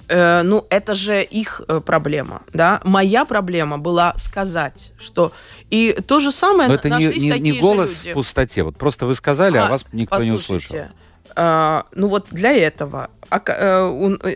Э, 0.08 0.42
ну, 0.42 0.66
это 0.70 0.94
же 0.94 1.22
их 1.22 1.62
э, 1.66 1.80
проблема, 1.80 2.42
да. 2.52 2.80
Моя 2.84 3.24
проблема 3.24 3.78
была 3.78 4.14
сказать, 4.16 4.92
что 4.98 5.32
и 5.70 5.96
то 6.06 6.20
же 6.20 6.30
самое. 6.30 6.68
Но 6.68 6.74
это 6.76 6.90
не, 6.90 7.06
не, 7.06 7.40
не 7.40 7.60
голос 7.60 7.98
люди. 7.98 8.10
в 8.12 8.14
пустоте. 8.14 8.62
Вот 8.62 8.76
просто 8.76 9.06
вы 9.06 9.14
сказали, 9.14 9.56
а, 9.56 9.66
а 9.66 9.70
вас 9.70 9.84
никто 9.92 10.22
не 10.22 10.30
услышал. 10.30 10.76
А, 11.34 11.86
ну 11.92 12.08
вот 12.08 12.26
для 12.30 12.52
этого 12.52 13.10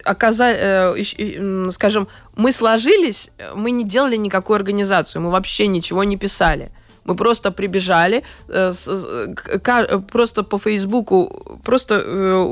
оказали, 0.05 0.59
э, 0.61 1.71
скажем, 1.71 2.09
мы 2.35 2.53
сложились, 2.53 3.31
мы 3.55 3.71
не 3.71 3.85
делали 3.85 4.17
никакую 4.17 4.57
организацию, 4.57 5.23
мы 5.23 5.31
вообще 5.31 5.69
ничего 5.69 6.03
не 6.05 6.17
писали. 6.17 6.73
Мы 7.05 7.15
просто 7.15 7.51
прибежали, 7.51 8.25
просто 10.13 10.43
по 10.43 10.59
Фейсбуку, 10.59 11.61
просто 11.65 12.05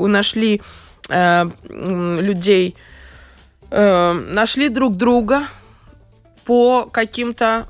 нашли 0.06 0.62
людей, 1.10 2.74
нашли 3.70 4.68
друг 4.68 4.96
друга 4.96 5.42
по 6.44 6.88
каким-то 6.90 7.66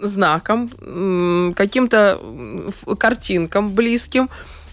знакам, 0.00 1.52
каким-то 1.54 2.20
картинкам 2.98 3.70
близким, 3.70 4.28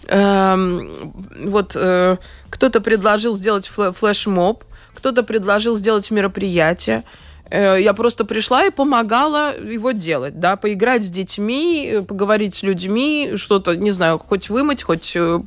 Эм, 0.08 1.12
вот 1.44 1.74
э, 1.74 2.16
кто-то 2.48 2.80
предложил 2.80 3.34
сделать 3.34 3.66
флешмоб, 3.66 4.62
кто-то 4.94 5.24
предложил 5.24 5.76
сделать 5.76 6.10
мероприятие. 6.12 7.02
Э, 7.50 7.76
я 7.80 7.94
просто 7.94 8.24
пришла 8.24 8.64
и 8.64 8.70
помогала 8.70 9.56
его 9.56 9.92
делать, 9.92 10.40
да, 10.40 10.56
поиграть 10.56 11.04
с 11.04 11.10
детьми, 11.10 11.88
э, 11.92 12.02
поговорить 12.02 12.54
с 12.56 12.62
людьми, 12.62 13.32
что-то, 13.36 13.76
не 13.76 13.92
знаю, 13.92 14.18
хоть 14.18 14.50
вымыть, 14.50 14.82
хоть, 14.82 15.12
э, 15.14 15.40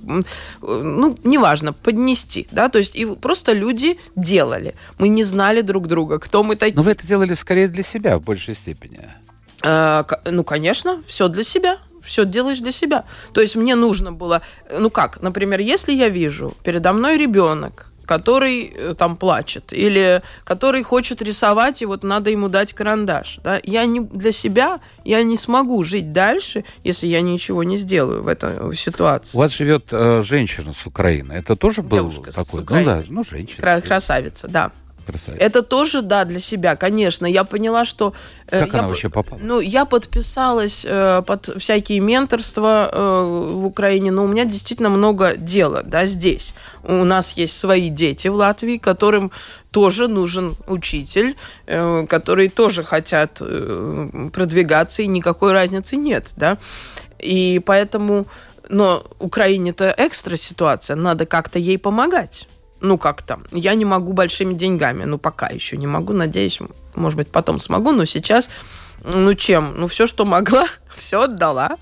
ну, 0.62 1.17
неважно, 1.23 1.73
поднести, 1.73 2.47
да, 2.51 2.69
то 2.69 2.79
есть 2.79 2.95
и 2.95 3.05
просто 3.05 3.53
люди 3.53 3.99
делали. 4.15 4.75
Мы 4.97 5.09
не 5.09 5.23
знали 5.23 5.62
друг 5.62 5.88
друга, 5.88 6.19
кто 6.19 6.43
мы 6.43 6.55
такие. 6.55 6.75
Но 6.75 6.83
вы 6.83 6.91
это 6.91 7.05
делали 7.05 7.33
скорее 7.33 7.67
для 7.67 7.84
себя 7.84 8.17
в 8.17 8.24
большей 8.24 8.55
степени. 8.55 9.01
Ну, 9.61 10.43
конечно, 10.45 11.03
все 11.05 11.28
для 11.28 11.43
себя 11.43 11.80
все 12.01 12.26
делаешь 12.26 12.59
для 12.59 12.71
себя. 12.71 13.03
То 13.34 13.41
есть 13.41 13.57
мне 13.57 13.76
нужно 13.76 14.11
было, 14.11 14.41
ну 14.71 14.89
как, 14.89 15.21
например, 15.21 15.59
если 15.59 15.91
я 15.93 16.09
вижу 16.09 16.55
передо 16.63 16.93
мной 16.93 17.17
ребенок, 17.17 17.91
который 18.10 18.74
э, 18.76 18.95
там 18.97 19.16
плачет, 19.16 19.72
или 19.72 20.24
который 20.43 20.82
хочет 20.82 21.22
рисовать, 21.22 21.84
и 21.84 21.86
вот 21.86 22.03
надо 22.03 22.32
ему 22.32 22.49
дать 22.49 22.74
карандаш. 22.74 23.39
Да? 23.43 23.60
Я 23.64 23.86
не 23.86 23.99
для 23.99 24.32
себя, 24.32 24.80
я 25.05 25.22
не 25.22 25.38
смогу 25.38 25.84
жить 25.84 26.12
дальше, 26.12 26.64
если 26.84 27.05
я 27.05 27.22
ничего 27.22 27.64
не 27.64 27.78
сделаю 27.78 28.24
в 28.24 28.28
этой 28.28 28.76
ситуации. 28.76 29.38
У 29.38 29.39
вас 29.39 29.55
живет 29.55 29.89
э, 29.91 30.24
женщина 30.24 30.74
с 30.74 30.88
Украины. 30.88 31.34
Это 31.34 31.55
тоже 31.55 31.84
был 31.84 31.97
Девушка 32.10 32.32
такой? 32.32 32.66
ну 32.68 32.84
да, 32.84 33.03
ну 33.10 33.24
женщина. 33.24 33.80
Красавица, 33.80 34.47
да. 34.47 34.72
Красавица. 35.05 35.43
Это 35.43 35.62
тоже, 35.62 36.01
да, 36.01 36.26
для 36.26 36.39
себя, 36.39 36.76
конечно. 36.76 37.28
Я 37.28 37.43
поняла, 37.43 37.86
что... 37.86 38.14
Э, 38.47 38.62
как 38.62 38.74
я, 38.74 38.80
она 38.80 38.88
вообще 38.88 39.10
попала? 39.10 39.39
Ну, 39.41 39.60
я 39.60 39.86
подписалась 39.86 40.86
э, 40.88 41.22
под 41.26 41.49
всякие 41.57 41.99
менторства 41.99 42.89
э, 42.91 43.53
в 43.53 43.66
Украине, 43.66 44.12
но 44.12 44.24
у 44.24 44.28
меня 44.28 44.45
действительно 44.45 44.89
много 44.89 45.36
дела, 45.36 45.84
да, 45.84 46.05
здесь. 46.05 46.53
У 46.84 47.03
нас 47.03 47.34
есть 47.34 47.57
свои 47.57 47.89
дети 47.89 48.27
в 48.27 48.36
Латвии, 48.36 48.77
которым 48.77 49.32
тоже 49.71 50.07
нужен 50.07 50.55
учитель, 50.67 51.36
э, 51.67 52.05
которые 52.07 52.49
тоже 52.49 52.84
хотят 52.84 53.38
э, 53.41 54.30
продвигаться, 54.34 55.01
и 55.01 55.07
никакой 55.07 55.53
разницы 55.53 55.95
нет, 55.95 56.34
да. 56.36 56.57
И 57.19 57.61
поэтому... 57.65 58.25
Но 58.71 59.03
Украине 59.17 59.71
это 59.71 59.93
экстра 59.97 60.38
ситуация, 60.38 60.95
надо 60.95 61.25
как-то 61.25 61.57
ей 61.57 61.80
помогать 61.80 62.47
ну 62.82 62.97
как-то. 62.97 63.41
Я 63.51 63.75
не 63.75 63.86
могу 63.86 64.13
большими 64.13 64.53
деньгами, 64.53 65.03
ну 65.03 65.17
пока 65.17 65.47
еще 65.47 65.77
не 65.77 65.88
могу, 65.88 66.13
надеюсь, 66.13 66.59
может 66.95 67.17
быть, 67.17 67.30
потом 67.30 67.59
смогу, 67.59 67.91
но 67.91 68.05
сейчас, 68.05 68.49
ну 69.03 69.34
чем? 69.34 69.73
Ну 69.77 69.88
все, 69.88 70.07
что 70.07 70.25
могла, 70.25 70.67
все 70.97 71.21
отдала. 71.21 71.77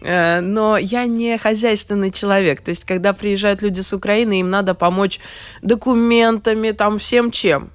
Э, 0.00 0.40
но 0.40 0.76
я 0.76 1.06
не 1.06 1.38
хозяйственный 1.38 2.10
человек. 2.10 2.60
То 2.60 2.70
есть, 2.70 2.84
когда 2.84 3.12
приезжают 3.12 3.62
люди 3.62 3.80
с 3.80 3.92
Украины, 3.92 4.40
им 4.40 4.50
надо 4.50 4.74
помочь 4.74 5.20
документами, 5.62 6.72
там 6.72 6.98
всем 6.98 7.30
чем. 7.30 7.70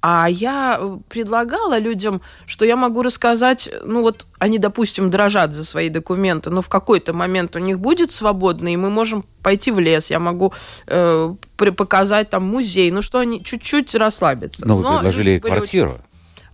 А 0.00 0.28
я 0.30 0.78
э, 0.80 0.98
предлагала 1.08 1.78
людям, 1.78 2.20
что 2.46 2.64
я 2.64 2.76
могу 2.76 3.02
рассказать, 3.02 3.68
ну 3.84 4.02
вот 4.02 4.26
они, 4.38 4.58
допустим, 4.58 5.10
дрожат 5.10 5.52
за 5.52 5.64
свои 5.64 5.88
документы, 5.88 6.50
но 6.50 6.62
в 6.62 6.68
какой-то 6.68 7.12
момент 7.12 7.56
у 7.56 7.58
них 7.58 7.80
будет 7.80 8.12
свободно, 8.12 8.72
и 8.72 8.76
мы 8.76 8.90
можем 8.90 9.24
пойти 9.42 9.72
в 9.72 9.80
лес, 9.80 10.08
я 10.10 10.20
могу 10.20 10.52
э, 10.86 11.34
показать 11.56 12.30
там 12.30 12.44
музей, 12.46 12.92
ну 12.92 13.02
что 13.02 13.18
они 13.18 13.42
чуть-чуть 13.42 13.92
расслабятся. 13.96 14.68
Ну, 14.68 14.76
вы 14.76 14.82
но 14.84 14.98
предложили 14.98 15.40
квартиру. 15.40 15.98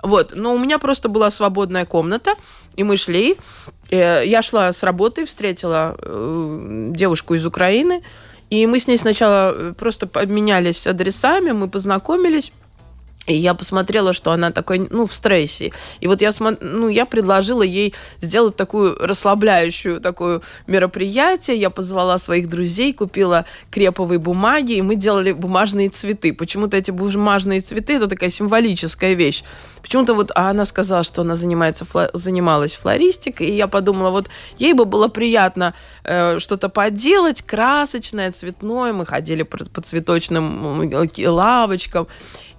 Вот, 0.04 0.34
но 0.36 0.54
у 0.54 0.58
меня 0.58 0.78
просто 0.78 1.08
была 1.08 1.30
свободная 1.30 1.86
комната, 1.86 2.34
и 2.76 2.84
мы 2.84 2.98
шли. 2.98 3.36
Э, 3.90 4.22
я 4.24 4.42
шла 4.42 4.70
с 4.70 4.82
работы, 4.82 5.24
встретила 5.24 5.96
э, 5.98 6.88
девушку 6.90 7.32
из 7.34 7.46
Украины, 7.46 8.02
и 8.50 8.66
мы 8.66 8.80
с 8.80 8.86
ней 8.86 8.98
сначала 8.98 9.54
э, 9.54 9.72
просто 9.72 10.06
обменялись 10.12 10.86
адресами, 10.86 11.52
мы 11.52 11.68
познакомились. 11.68 12.52
И 13.26 13.34
я 13.34 13.54
посмотрела, 13.54 14.12
что 14.12 14.32
она 14.32 14.50
такой, 14.50 14.86
ну, 14.90 15.06
в 15.06 15.14
стрессе. 15.14 15.72
И 16.00 16.06
вот 16.06 16.20
я, 16.20 16.30
ну, 16.60 16.88
я 16.88 17.06
предложила 17.06 17.62
ей 17.62 17.94
сделать 18.20 18.56
такую 18.56 18.98
расслабляющую 18.98 20.00
такое 20.00 20.42
мероприятие. 20.66 21.56
Я 21.56 21.70
позвала 21.70 22.18
своих 22.18 22.50
друзей, 22.50 22.92
купила 22.92 23.46
креповые 23.70 24.18
бумаги, 24.18 24.72
и 24.72 24.82
мы 24.82 24.96
делали 24.96 25.32
бумажные 25.32 25.88
цветы. 25.88 26.34
Почему-то 26.34 26.76
эти 26.76 26.90
бумажные 26.90 27.60
цветы– 27.60 27.92
это 27.94 28.08
такая 28.08 28.28
символическая 28.28 29.14
вещь. 29.14 29.42
Почему-то 29.84 30.14
вот 30.14 30.32
а 30.34 30.48
она 30.48 30.64
сказала, 30.64 31.04
что 31.04 31.20
она 31.20 31.36
занимается, 31.36 31.84
фло, 31.84 32.08
занималась 32.14 32.72
флористикой, 32.72 33.48
и 33.48 33.52
я 33.52 33.68
подумала, 33.68 34.08
вот 34.08 34.30
ей 34.56 34.72
бы 34.72 34.86
было 34.86 35.08
приятно 35.08 35.74
э, 36.04 36.38
что-то 36.38 36.70
поделать, 36.70 37.42
красочное, 37.42 38.32
цветное. 38.32 38.94
Мы 38.94 39.04
ходили 39.04 39.42
по, 39.42 39.58
по 39.58 39.82
цветочным 39.82 40.90
лавочкам. 41.18 42.08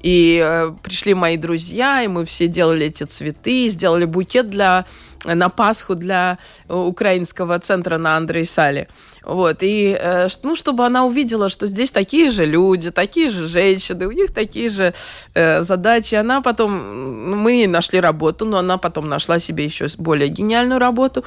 И 0.01 0.39
э, 0.39 0.71
пришли 0.83 1.15
мои 1.15 1.35
друзья, 1.35 2.03
и 2.03 2.07
мы 2.07 2.25
все 2.25 2.45
делали 2.45 2.85
эти 2.85 3.05
цветы, 3.05 3.69
сделали 3.69 4.05
букет 4.05 4.51
для, 4.51 4.85
на 5.23 5.49
Пасху 5.49 5.95
для 5.95 6.37
э, 6.67 6.75
украинского 6.75 7.59
центра 7.59 7.97
на 7.97 8.17
Андрей 8.17 8.45
Сале. 8.45 8.87
Вот, 9.23 9.63
и, 9.63 9.97
э, 9.99 10.27
ну, 10.43 10.55
чтобы 10.55 10.85
она 10.85 11.05
увидела, 11.05 11.49
что 11.49 11.67
здесь 11.67 11.91
такие 11.91 12.29
же 12.29 12.45
люди, 12.45 12.91
такие 12.91 13.29
же 13.29 13.47
женщины, 13.47 14.05
у 14.05 14.11
них 14.11 14.33
такие 14.33 14.69
же 14.69 14.93
э, 15.33 15.61
задачи. 15.61 16.15
Она 16.15 16.41
потом, 16.41 17.35
мы 17.35 17.67
нашли 17.67 17.99
работу, 17.99 18.45
но 18.45 18.57
она 18.57 18.77
потом 18.77 19.09
нашла 19.09 19.39
себе 19.39 19.65
еще 19.65 19.87
более 19.97 20.29
гениальную 20.29 20.79
работу. 20.79 21.23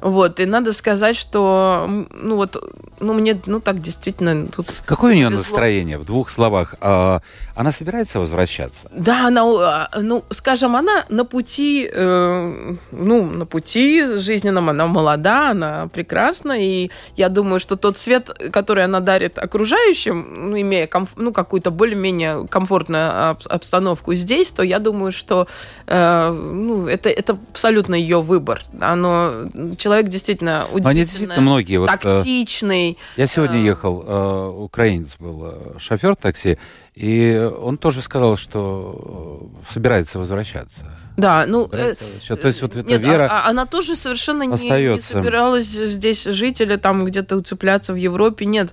Вот, 0.00 0.40
и 0.40 0.46
надо 0.46 0.72
сказать, 0.72 1.16
что, 1.16 1.86
ну, 2.10 2.36
вот, 2.36 2.56
ну, 3.00 3.12
мне, 3.12 3.40
ну, 3.46 3.60
так 3.60 3.80
действительно 3.80 4.46
тут... 4.46 4.68
Какое 4.86 5.12
у 5.12 5.16
нее 5.16 5.28
настроение, 5.28 5.98
в 5.98 6.04
двух 6.04 6.30
словах? 6.30 6.74
А, 6.80 7.20
она 7.54 7.70
собирается 7.70 8.18
возвращаться? 8.18 8.88
Да, 8.92 9.26
она, 9.26 9.42
а, 9.42 9.90
ну, 10.00 10.24
скажем, 10.30 10.74
она 10.74 11.04
на 11.08 11.24
пути, 11.24 11.88
э, 11.92 12.74
ну, 12.92 13.41
на 13.42 13.46
пути 13.46 14.04
жизненном, 14.20 14.68
она 14.70 14.86
молода, 14.86 15.50
она 15.50 15.88
прекрасна, 15.88 16.52
и 16.52 16.90
я 17.16 17.28
думаю, 17.28 17.58
что 17.58 17.76
тот 17.76 17.98
свет, 17.98 18.30
который 18.52 18.84
она 18.84 19.00
дарит 19.00 19.38
окружающим, 19.38 20.50
ну, 20.50 20.60
имея 20.60 20.86
комф- 20.86 21.16
ну, 21.16 21.32
какую-то 21.32 21.70
более-менее 21.72 22.46
комфортную 22.46 23.30
обстановку 23.50 24.14
здесь, 24.14 24.50
то 24.50 24.62
я 24.62 24.78
думаю, 24.78 25.10
что 25.10 25.48
э, 25.86 26.30
ну, 26.30 26.86
это, 26.86 27.08
это 27.08 27.36
абсолютно 27.50 27.96
ее 27.96 28.20
выбор. 28.20 28.62
Оно, 28.80 29.50
человек 29.76 30.08
действительно 30.08 30.64
удивительно 30.70 30.90
Они 30.90 31.00
действительно 31.00 31.40
многие. 31.40 31.78
Вот, 31.78 31.90
э, 31.90 31.92
тактичный. 31.92 32.96
Я 33.16 33.26
сегодня 33.26 33.58
э, 33.58 33.64
ехал, 33.64 34.04
э, 34.06 34.48
украинец 34.62 35.16
был 35.18 35.42
э, 35.46 35.78
шофер 35.78 36.14
такси, 36.14 36.58
и 36.94 37.50
он 37.60 37.76
тоже 37.76 38.02
сказал, 38.02 38.36
что 38.36 39.50
собирается 39.68 40.18
возвращаться. 40.20 41.01
Да, 41.16 41.44
ну... 41.46 41.68
Э, 41.72 41.94
То 42.26 42.46
есть 42.46 42.62
вот 42.62 42.76
эта 42.76 42.88
нет, 42.88 43.02
вера 43.02 43.28
а, 43.30 43.46
а 43.46 43.50
она 43.50 43.66
тоже 43.66 43.96
совершенно 43.96 44.44
не, 44.44 44.56
не 44.56 45.00
собиралась 45.00 45.66
здесь 45.66 46.24
жить 46.24 46.60
или 46.60 46.76
там 46.76 47.04
где-то 47.04 47.36
уцепляться 47.36 47.92
в 47.92 47.96
Европе, 47.96 48.46
нет. 48.46 48.72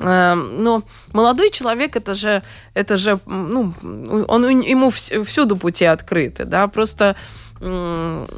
Эм, 0.00 0.62
но 0.62 0.82
молодой 1.12 1.50
человек, 1.50 1.96
это 1.96 2.14
же, 2.14 2.42
это 2.74 2.96
же, 2.96 3.18
ну, 3.26 3.74
он, 4.28 4.60
ему 4.60 4.90
всюду 4.90 5.56
пути 5.56 5.84
открыты, 5.84 6.44
да, 6.44 6.68
просто, 6.68 7.16
как 7.60 8.28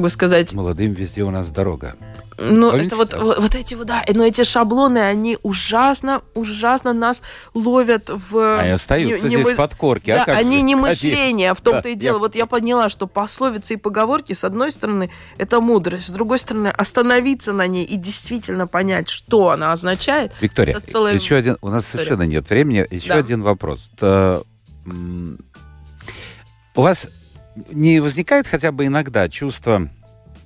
бы 0.00 0.08
сказать... 0.08 0.52
Молодым 0.52 0.94
везде 0.94 1.22
у 1.22 1.30
нас 1.30 1.50
дорога. 1.50 1.94
Ну, 2.38 2.70
это 2.70 2.96
вот, 2.96 3.14
вот, 3.14 3.38
вот 3.38 3.54
эти 3.54 3.74
вот, 3.74 3.86
да, 3.86 4.04
но 4.12 4.24
эти 4.24 4.42
шаблоны, 4.42 4.98
они 4.98 5.38
ужасно, 5.42 6.22
ужасно 6.34 6.92
нас 6.92 7.22
ловят 7.54 8.10
в... 8.10 8.58
Они 8.58 8.70
остаются 8.70 9.28
не, 9.28 9.36
здесь 9.36 9.46
мы... 9.46 9.54
под 9.54 9.74
корки, 9.74 10.10
да, 10.10 10.22
а 10.22 10.26
как 10.26 10.36
они 10.36 10.62
не 10.62 10.74
мышление, 10.74 11.52
а 11.52 11.54
в 11.54 11.60
том-то 11.60 11.82
да, 11.82 11.88
и 11.90 11.94
дело. 11.94 12.16
Я... 12.16 12.20
Вот 12.20 12.34
я 12.34 12.46
поняла, 12.46 12.88
что 12.88 13.06
пословицы 13.06 13.74
и 13.74 13.76
поговорки, 13.76 14.32
с 14.32 14.44
одной 14.44 14.72
стороны, 14.72 15.10
это 15.38 15.60
мудрость, 15.60 16.08
с 16.08 16.10
другой 16.10 16.38
стороны, 16.38 16.68
остановиться 16.68 17.52
на 17.52 17.66
ней 17.66 17.84
и 17.84 17.96
действительно 17.96 18.66
понять, 18.66 19.08
что 19.08 19.50
она 19.50 19.72
означает. 19.72 20.32
Виктория, 20.40 20.80
целая... 20.80 21.14
еще 21.14 21.36
один, 21.36 21.56
у 21.62 21.68
нас 21.68 21.84
история. 21.84 22.04
совершенно 22.04 22.22
нет 22.28 22.50
времени, 22.50 22.86
еще 22.90 23.08
да. 23.08 23.16
один 23.16 23.42
вопрос. 23.42 23.90
Это, 23.94 24.42
у 26.74 26.82
вас 26.82 27.06
не 27.70 28.00
возникает 28.00 28.46
хотя 28.46 28.72
бы 28.72 28.86
иногда 28.86 29.28
чувство 29.28 29.88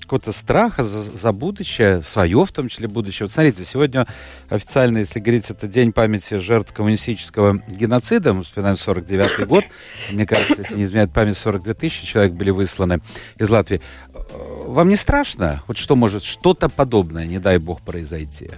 какого-то 0.09 0.33
страха 0.33 0.85
за, 0.85 1.03
за 1.03 1.33
будущее, 1.33 2.03
свое 2.03 2.47
в 2.47 2.51
том 2.51 2.69
числе 2.69 2.89
будущее. 2.89 3.27
Вот 3.27 3.33
смотрите, 3.33 3.63
сегодня 3.63 4.07
официально, 4.49 4.99
если 4.99 5.21
говорить, 5.21 5.51
это 5.51 5.67
День 5.67 5.93
памяти 5.93 6.39
жертв 6.39 6.73
коммунистического 6.73 7.63
геноцида, 7.69 8.33
мы 8.33 8.43
вспоминаем 8.43 8.77
49 8.77 9.47
год, 9.47 9.65
мне 10.11 10.27
кажется, 10.27 10.55
если 10.59 10.77
не 10.77 10.85
изменяет 10.85 11.13
память, 11.13 11.37
42 11.37 11.75
тысячи 11.75 12.07
человек 12.07 12.33
были 12.33 12.49
высланы 12.49 13.01
из 13.37 13.51
Латвии. 13.51 13.83
Э, 14.15 14.19
вам 14.67 14.89
не 14.89 14.97
страшно? 14.97 15.63
Вот 15.67 15.77
что 15.77 15.95
может 15.95 16.25
что-то 16.25 16.71
подобное, 16.71 17.27
не 17.27 17.39
дай 17.39 17.59
бог, 17.59 17.83
произойти? 17.83 18.51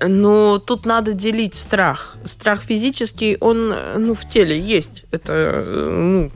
Ну, 0.00 0.58
тут 0.58 0.86
надо 0.86 1.12
делить 1.12 1.54
страх. 1.54 2.16
Страх 2.24 2.62
физический, 2.62 3.36
он 3.40 3.74
ну, 3.98 4.14
в 4.14 4.24
теле 4.26 4.58
есть. 4.58 5.04
Это, 5.10 5.62
ну, 5.68 6.30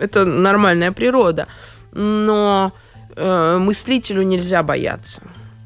это 0.00 0.24
нормальная 0.24 0.92
природа. 0.92 1.46
Но 1.92 2.72
э, 3.16 3.58
мыслителю 3.58 4.22
нельзя 4.22 4.62
бояться. 4.62 5.22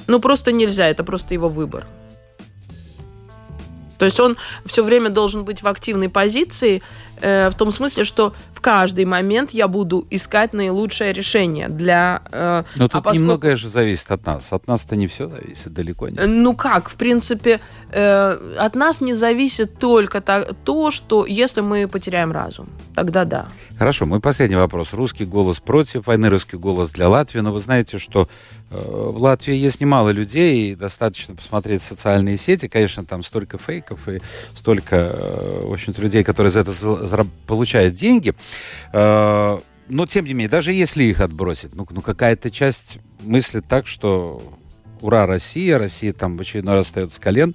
Ну, 0.07 0.21
просто 0.21 0.53
нельзя, 0.53 0.89
это 0.89 1.05
просто 1.05 1.35
его 1.35 1.49
выбор. 1.49 1.87
То 3.99 4.05
есть 4.05 4.21
он 4.21 4.37
все 4.65 4.83
время 4.85 5.11
должен 5.11 5.45
быть 5.45 5.63
в 5.63 5.67
активной 5.67 6.09
позиции, 6.09 6.83
э, 7.21 7.51
в 7.51 7.55
том 7.55 7.71
смысле, 7.71 8.05
что 8.05 8.35
в 8.53 8.61
каждый 8.61 9.05
момент 9.05 9.51
я 9.53 9.69
буду 9.69 10.07
искать 10.11 10.53
наилучшее 10.53 11.13
решение 11.13 11.69
для... 11.69 12.23
Э, 12.33 12.65
Но 12.77 12.89
тут 12.89 12.95
а 12.95 13.01
поскольку... 13.01 13.23
немногое 13.23 13.57
же 13.57 13.69
зависит 13.69 14.11
от 14.11 14.27
нас. 14.27 14.53
От 14.53 14.67
нас-то 14.67 14.97
не 14.97 15.07
все 15.07 15.29
зависит, 15.29 15.73
далеко 15.73 16.09
не. 16.09 16.19
Ну 16.19 16.55
как, 16.55 16.89
в 16.91 16.95
принципе, 16.97 17.61
э, 17.91 18.57
от 18.59 18.75
нас 18.75 19.01
не 19.01 19.15
зависит 19.15 19.79
только 19.79 20.21
то, 20.21 20.55
то, 20.65 20.91
что 20.91 21.27
если 21.27 21.61
мы 21.61 21.89
потеряем 21.89 22.33
разум, 22.33 22.69
тогда 22.95 23.25
да. 23.25 23.49
Хорошо, 23.79 24.07
мой 24.07 24.21
последний 24.21 24.57
вопрос. 24.57 24.93
Русский 24.93 25.25
голос 25.25 25.61
против 25.61 26.07
войны, 26.07 26.29
русский 26.29 26.57
голос 26.57 26.91
для 26.91 27.09
Латвии. 27.09 27.41
Но 27.41 27.53
вы 27.53 27.59
знаете, 27.59 27.99
что 27.99 28.29
э, 28.71 28.79
в 28.79 29.19
Латвии 29.19 29.55
есть 29.55 29.81
немало 29.81 30.11
людей, 30.11 30.73
и 30.73 30.75
достаточно 30.75 31.35
посмотреть 31.35 31.83
социальные 31.83 32.39
сети. 32.39 32.69
Конечно, 32.69 33.05
там 33.05 33.23
столько 33.23 33.59
фейков 33.59 34.09
и 34.09 34.21
столько, 34.55 34.97
э, 34.97 35.63
в 35.65 35.73
общем-то, 35.73 36.03
людей, 36.03 36.25
которые 36.25 36.51
за 36.51 36.61
это 36.61 36.73
получают 37.47 37.95
деньги. 37.95 38.35
Э, 38.93 39.59
но, 39.89 40.07
тем 40.07 40.27
не 40.27 40.35
менее, 40.35 40.49
даже 40.49 40.73
если 40.73 41.05
их 41.05 41.21
отбросить, 41.21 41.75
ну, 41.75 41.87
ну 41.91 42.03
какая-то 42.03 42.51
часть 42.51 42.99
мыслит 43.21 43.67
так, 43.67 43.87
что 43.87 44.43
ура, 45.01 45.27
Россия, 45.27 45.79
Россия 45.79 46.13
там 46.13 46.37
в 46.37 46.41
очередной 46.41 46.75
раз 46.75 46.87
встает 46.87 47.13
с 47.13 47.19
колен. 47.19 47.55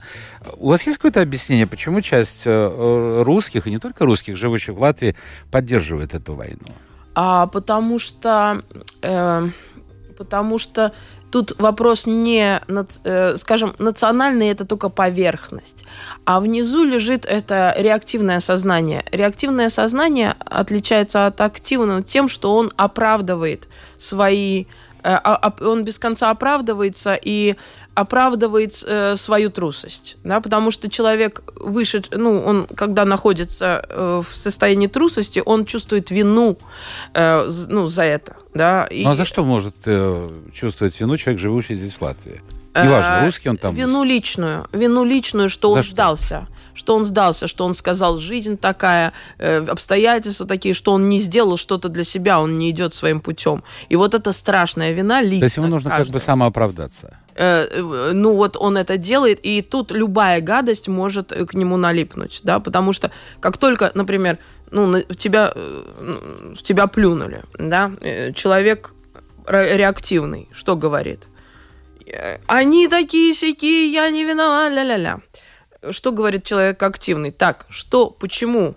У 0.58 0.70
вас 0.70 0.86
есть 0.86 0.98
какое-то 0.98 1.22
объяснение, 1.22 1.68
почему 1.68 2.02
часть 2.02 2.44
э, 2.46 3.24
русских, 3.24 3.68
и 3.68 3.72
не 3.72 3.80
только 3.80 4.06
русских, 4.06 4.38
живущих 4.38 4.76
в 4.76 4.82
Латвии, 4.82 5.16
поддерживает 5.52 6.14
эту 6.14 6.36
войну? 6.36 6.74
А, 7.16 7.48
потому 7.48 8.00
что... 8.00 8.64
Э, 9.02 9.48
потому 10.18 10.60
что 10.60 10.94
тут 11.34 11.56
вопрос 11.58 12.06
не, 12.06 12.62
э, 13.04 13.38
скажем, 13.38 13.74
национальный, 13.80 14.50
это 14.50 14.66
только 14.66 14.90
поверхность. 14.90 15.84
А 16.26 16.40
внизу 16.40 16.86
лежит 16.86 17.26
это 17.26 17.74
реактивное 17.76 18.40
сознание. 18.40 19.04
Реактивное 19.12 19.70
сознание 19.70 20.36
отличается 20.46 21.26
от 21.26 21.42
активного 21.42 22.04
тем, 22.04 22.30
что 22.30 22.56
он 22.56 22.72
оправдывает 22.78 23.68
свои 23.98 24.66
он 25.62 25.84
без 25.84 26.00
конца 26.00 26.30
оправдывается 26.30 27.20
и 27.22 27.56
оправдывает 27.96 28.84
э, 28.86 29.16
свою 29.16 29.50
трусость, 29.50 30.18
да, 30.24 30.42
потому 30.42 30.72
что 30.72 30.90
человек 30.90 31.44
выше, 31.56 32.04
ну, 32.12 32.42
он, 32.42 32.68
когда 32.76 33.06
находится 33.06 33.86
э, 33.88 34.24
в 34.28 34.36
состоянии 34.36 34.88
трусости, 34.88 35.42
он 35.46 35.66
чувствует 35.66 36.10
вину, 36.10 36.58
э, 37.14 37.52
ну, 37.68 37.88
за 37.88 38.04
это, 38.04 38.38
да. 38.54 38.86
И... 38.86 39.04
Ну, 39.04 39.12
а 39.12 39.16
за 39.16 39.26
что 39.26 39.44
может 39.44 39.76
э, 39.86 40.30
чувствовать 40.54 41.00
вину 41.00 41.18
человек, 41.18 41.42
живущий 41.42 41.76
здесь 41.76 41.94
в 41.94 42.02
Латвии? 42.02 42.42
Неважно, 42.76 43.20
э, 43.22 43.26
русский 43.26 43.50
он 43.50 43.58
там. 43.58 43.76
Вину 43.76 44.04
личную, 44.04 44.68
вину 44.72 45.04
личную, 45.04 45.50
что 45.50 45.72
за 45.72 45.78
он 45.78 45.84
что? 45.84 45.92
сдался 45.92 46.48
что 46.74 46.96
он 46.96 47.06
сдался, 47.06 47.48
что 47.48 47.66
он 47.66 47.74
сказал, 47.74 48.18
жизнь 48.18 48.58
такая, 48.58 49.14
э, 49.38 49.66
обстоятельства 49.66 50.46
такие, 50.46 50.74
что 50.74 50.92
он 50.94 51.08
не 51.08 51.20
сделал 51.20 51.58
что-то 51.58 51.90
для 51.90 52.04
себя, 52.04 52.40
он 52.40 52.58
не 52.58 52.70
идет 52.70 52.94
своим 52.94 53.20
путем. 53.20 53.64
И 53.90 53.96
вот 53.96 54.14
эта 54.14 54.32
страшная 54.32 54.92
вина 54.92 55.22
лично. 55.22 55.40
То 55.40 55.46
есть 55.46 55.58
ему 55.58 55.68
нужно 55.68 55.90
каждого. 55.90 56.06
как 56.06 56.14
бы 56.14 56.20
самооправдаться. 56.20 57.18
Э, 57.36 57.68
э, 57.72 58.12
ну 58.14 58.36
вот 58.36 58.58
он 58.58 58.78
это 58.78 58.98
делает, 58.98 59.40
и 59.44 59.62
тут 59.62 59.92
любая 59.92 60.42
гадость 60.42 60.88
может 60.88 61.32
к 61.32 61.54
нему 61.54 61.78
налипнуть, 61.78 62.42
да, 62.44 62.60
потому 62.60 62.94
что 62.94 63.12
как 63.40 63.58
только, 63.58 63.92
например, 63.96 64.38
ну, 64.72 65.04
в 65.08 65.16
тебя, 65.16 65.54
в 65.56 66.62
тебя 66.64 66.88
плюнули, 66.88 67.44
да, 67.60 67.92
человек 68.36 68.96
реактивный, 69.48 70.50
что 70.52 70.76
говорит? 70.76 71.28
Они 72.48 72.88
такие 72.88 73.36
сякие, 73.36 73.92
я 73.92 74.10
не 74.10 74.24
виноват, 74.24 74.72
ля-ля-ля 74.74 75.22
что 75.92 76.12
говорит 76.12 76.44
человек 76.44 76.82
активный? 76.82 77.32
Так, 77.32 77.66
что, 77.70 78.10
почему? 78.10 78.76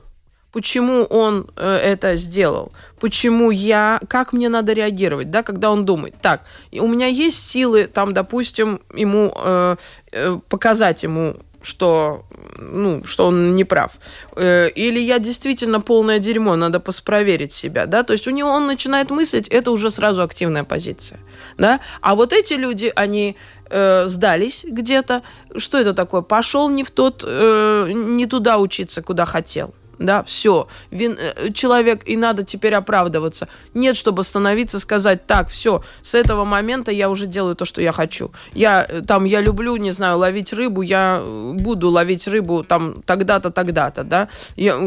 Почему 0.52 1.04
он 1.04 1.50
э, 1.56 1.76
это 1.76 2.16
сделал? 2.16 2.72
Почему 2.98 3.50
я, 3.50 4.00
как 4.08 4.32
мне 4.32 4.48
надо 4.48 4.72
реагировать, 4.72 5.30
да, 5.30 5.42
когда 5.42 5.70
он 5.70 5.84
думает, 5.84 6.14
так, 6.22 6.44
у 6.72 6.86
меня 6.86 7.08
есть 7.08 7.46
силы, 7.46 7.86
там, 7.86 8.14
допустим, 8.14 8.80
ему 8.94 9.34
э, 9.36 9.76
э, 10.12 10.38
показать 10.48 11.02
ему 11.02 11.36
что, 11.66 12.24
ну, 12.58 13.02
что 13.04 13.26
он 13.26 13.54
не 13.54 13.64
прав. 13.64 13.90
Э, 14.36 14.68
или 14.68 15.00
я 15.00 15.18
действительно 15.18 15.80
полное 15.80 16.18
дерьмо, 16.20 16.56
надо 16.56 16.80
проверить 16.80 17.52
себя, 17.52 17.86
да, 17.86 18.02
то 18.02 18.12
есть 18.12 18.28
у 18.28 18.30
него 18.30 18.50
он 18.50 18.66
начинает 18.66 19.10
мыслить, 19.10 19.48
это 19.48 19.70
уже 19.72 19.90
сразу 19.90 20.22
активная 20.22 20.64
позиция, 20.64 21.18
да, 21.58 21.80
а 22.00 22.14
вот 22.14 22.32
эти 22.32 22.54
люди, 22.54 22.92
они 22.94 23.36
э, 23.70 24.06
сдались 24.06 24.64
где-то, 24.64 25.22
что 25.56 25.78
это 25.78 25.92
такое, 25.92 26.22
пошел 26.22 26.68
не 26.68 26.84
в 26.84 26.90
тот, 26.90 27.24
э, 27.26 27.92
не 27.92 28.26
туда 28.26 28.58
учиться, 28.58 29.02
куда 29.02 29.24
хотел, 29.24 29.74
да, 29.98 30.22
все, 30.22 30.68
Вин, 30.90 31.16
э, 31.18 31.52
человек, 31.52 32.02
и 32.06 32.16
надо 32.16 32.42
теперь 32.42 32.74
оправдываться. 32.74 33.48
Нет, 33.74 33.96
чтобы 33.96 34.20
остановиться, 34.20 34.78
сказать, 34.78 35.26
так, 35.26 35.48
все, 35.48 35.82
с 36.02 36.14
этого 36.14 36.44
момента 36.44 36.92
я 36.92 37.08
уже 37.08 37.26
делаю 37.26 37.56
то, 37.56 37.64
что 37.64 37.80
я 37.80 37.92
хочу. 37.92 38.30
Я 38.52 38.86
э, 38.88 39.02
там, 39.02 39.24
я 39.24 39.40
люблю, 39.40 39.76
не 39.76 39.92
знаю, 39.92 40.18
ловить 40.18 40.52
рыбу, 40.52 40.82
я 40.82 41.20
э, 41.22 41.52
буду 41.54 41.90
ловить 41.90 42.28
рыбу 42.28 42.62
там 42.62 43.02
тогда-то, 43.06 43.50
тогда-то, 43.50 44.04
да, 44.04 44.28
я 44.56 44.78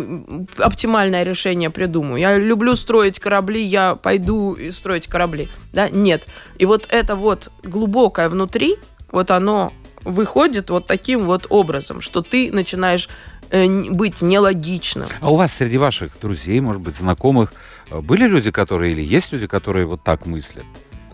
оптимальное 0.57 1.23
решение 1.23 1.69
придумаю. 1.69 2.19
Я 2.19 2.37
люблю 2.37 2.75
строить 2.75 3.19
корабли, 3.19 3.63
я 3.63 3.95
пойду 3.95 4.53
и 4.53 4.71
строить 4.71 5.07
корабли, 5.07 5.47
да, 5.73 5.89
нет. 5.89 6.23
И 6.57 6.65
вот 6.65 6.87
это 6.89 7.15
вот 7.15 7.51
глубокое 7.63 8.29
внутри, 8.29 8.77
вот 9.11 9.31
оно 9.31 9.71
выходит 10.03 10.69
вот 10.69 10.87
таким 10.87 11.25
вот 11.25 11.47
образом, 11.49 12.01
что 12.01 12.21
ты 12.21 12.51
начинаешь 12.51 13.09
быть 13.51 14.21
нелогичным. 14.21 15.07
А 15.19 15.31
у 15.31 15.35
вас 15.35 15.53
среди 15.53 15.77
ваших 15.77 16.11
друзей, 16.21 16.59
может 16.59 16.81
быть, 16.81 16.95
знакомых, 16.95 17.53
э, 17.89 17.99
были 18.01 18.27
люди, 18.27 18.51
которые, 18.51 18.93
или 18.93 19.01
есть 19.01 19.31
люди, 19.31 19.47
которые 19.47 19.85
вот 19.85 20.03
так 20.03 20.25
мыслят? 20.25 20.65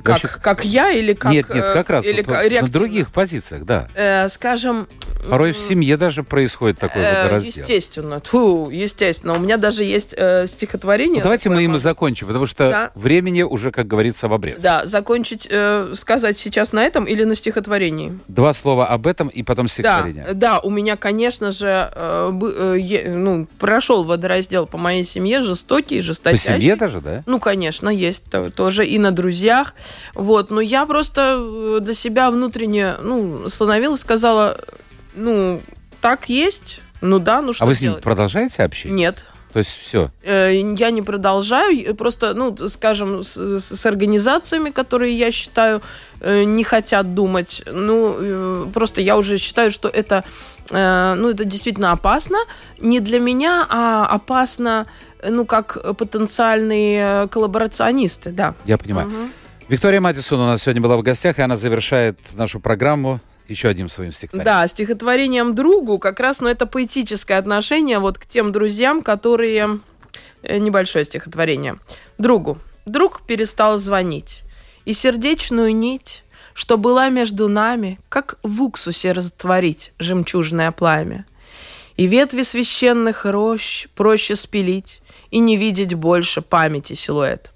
Как, 0.05 0.21
Вообще... 0.21 0.39
как 0.39 0.65
я 0.65 0.91
или 0.91 1.13
как... 1.13 1.31
Нет, 1.31 1.49
нет, 1.53 1.65
как 1.65 1.89
раз 1.89 2.05
или 2.05 2.21
вот, 2.21 2.61
на 2.61 2.67
других 2.67 3.11
позициях, 3.11 3.65
да. 3.65 3.87
Э, 3.95 4.27
скажем... 4.27 4.87
Порой 5.27 5.51
в 5.51 5.57
семье 5.57 5.97
даже 5.97 6.21
происходит 6.21 6.77
такой 6.77 7.01
э, 7.01 7.23
вот 7.23 7.31
раздел. 7.31 7.63
Естественно, 7.63 8.21
тьфу, 8.21 8.69
естественно. 8.69 9.33
У 9.33 9.39
меня 9.39 9.57
даже 9.57 9.83
есть 9.83 10.13
э, 10.15 10.45
стихотворение. 10.45 11.17
Ну, 11.17 11.23
давайте 11.23 11.49
мы 11.49 11.63
им 11.63 11.75
и 11.75 11.79
закончим, 11.79 12.27
потому 12.27 12.45
что 12.45 12.69
да. 12.69 12.91
времени 12.93 13.41
уже, 13.41 13.71
как 13.71 13.87
говорится, 13.87 14.27
в 14.27 14.33
обрез. 14.33 14.61
Да, 14.61 14.85
закончить, 14.85 15.47
э, 15.49 15.93
сказать 15.95 16.37
сейчас 16.37 16.71
на 16.71 16.83
этом 16.83 17.05
или 17.05 17.23
на 17.23 17.33
стихотворении? 17.33 18.19
Два 18.27 18.53
слова 18.53 18.85
об 18.85 19.07
этом 19.07 19.29
и 19.29 19.41
потом 19.41 19.67
стихотворение. 19.67 20.25
Да, 20.25 20.33
да 20.33 20.59
у 20.59 20.69
меня, 20.69 20.97
конечно 20.97 21.49
же, 21.49 21.91
э, 21.95 22.31
э, 22.77 23.15
ну, 23.15 23.47
прошел 23.57 24.03
водораздел 24.03 24.67
по 24.67 24.77
моей 24.77 25.03
семье, 25.03 25.41
жестокий, 25.41 26.01
жесточайший. 26.01 26.53
По 26.53 26.59
семье 26.59 26.75
даже, 26.75 27.01
да? 27.01 27.23
Ну, 27.25 27.39
конечно, 27.39 27.89
есть 27.89 28.25
тоже 28.55 28.85
и 28.85 28.99
на 28.99 29.11
друзьях. 29.11 29.73
Вот, 30.13 30.51
но 30.51 30.61
я 30.61 30.85
просто 30.85 31.37
э, 31.39 31.79
для 31.81 31.93
себя 31.93 32.31
внутренне, 32.31 32.95
ну, 33.01 33.45
остановилась, 33.45 34.01
сказала, 34.01 34.57
ну, 35.15 35.61
так 36.01 36.29
есть, 36.29 36.81
ну 37.01 37.19
да, 37.19 37.41
ну 37.41 37.53
что 37.53 37.63
А 37.63 37.67
вы 37.67 37.75
с 37.75 37.81
ним 37.81 37.95
продолжаете 37.95 38.63
общение? 38.63 38.97
Нет. 38.97 39.25
То 39.53 39.59
есть 39.59 39.71
все? 39.71 40.09
Э, 40.21 40.51
я 40.53 40.91
не 40.91 41.01
продолжаю, 41.01 41.95
просто, 41.95 42.33
ну, 42.33 42.55
скажем, 42.67 43.23
с, 43.23 43.37
с 43.37 43.85
организациями, 43.85 44.69
которые 44.69 45.17
я 45.17 45.31
считаю 45.31 45.81
э, 46.19 46.43
не 46.43 46.65
хотят 46.65 47.13
думать, 47.13 47.63
ну, 47.65 48.69
просто 48.73 49.01
я 49.01 49.15
уже 49.15 49.37
считаю, 49.37 49.71
что 49.71 49.87
это, 49.87 50.25
ну, 50.71 51.29
это 51.29 51.45
действительно 51.45 51.91
опасно, 51.91 52.37
не 52.79 52.99
для 52.99 53.19
меня, 53.19 53.65
а 53.69 54.05
опасно, 54.07 54.87
ну, 55.23 55.45
как 55.45 55.95
потенциальные 55.97 57.27
коллаборационисты, 57.29 58.31
да. 58.31 58.55
Я 58.65 58.77
понимаю. 58.77 59.07
Угу. 59.07 59.15
Виктория 59.67 59.99
Матисон 59.99 60.39
у 60.41 60.45
нас 60.45 60.61
сегодня 60.61 60.81
была 60.81 60.95
в 60.95 61.01
гостях, 61.01 61.39
и 61.39 61.41
она 61.41 61.57
завершает 61.57 62.19
нашу 62.35 62.59
программу 62.59 63.19
еще 63.47 63.67
одним 63.67 63.89
своим 63.89 64.11
стихотворением. 64.11 64.61
Да, 64.61 64.67
стихотворением 64.67 65.55
другу, 65.55 65.97
как 65.97 66.19
раз, 66.19 66.39
но 66.39 66.45
ну, 66.45 66.51
это 66.51 66.67
поэтическое 66.67 67.39
отношение 67.39 67.97
вот 67.97 68.19
к 68.19 68.27
тем 68.27 68.51
друзьям, 68.51 69.01
которые... 69.01 69.79
Э, 70.43 70.59
небольшое 70.59 71.03
стихотворение. 71.03 71.79
Другу. 72.19 72.59
Друг 72.85 73.23
перестал 73.25 73.79
звонить, 73.79 74.43
и 74.85 74.93
сердечную 74.93 75.75
нить, 75.75 76.23
что 76.53 76.77
была 76.77 77.09
между 77.09 77.47
нами, 77.49 77.99
как 78.07 78.37
в 78.43 78.61
уксусе 78.61 79.13
растворить 79.13 79.93
жемчужное 79.97 80.71
пламя. 80.71 81.25
И 81.97 82.05
ветви 82.05 82.43
священных 82.43 83.25
рощ 83.25 83.87
проще 83.95 84.35
спилить, 84.35 85.01
и 85.31 85.39
не 85.39 85.57
видеть 85.57 85.95
больше 85.95 86.43
памяти 86.43 86.93
силуэт. 86.93 87.51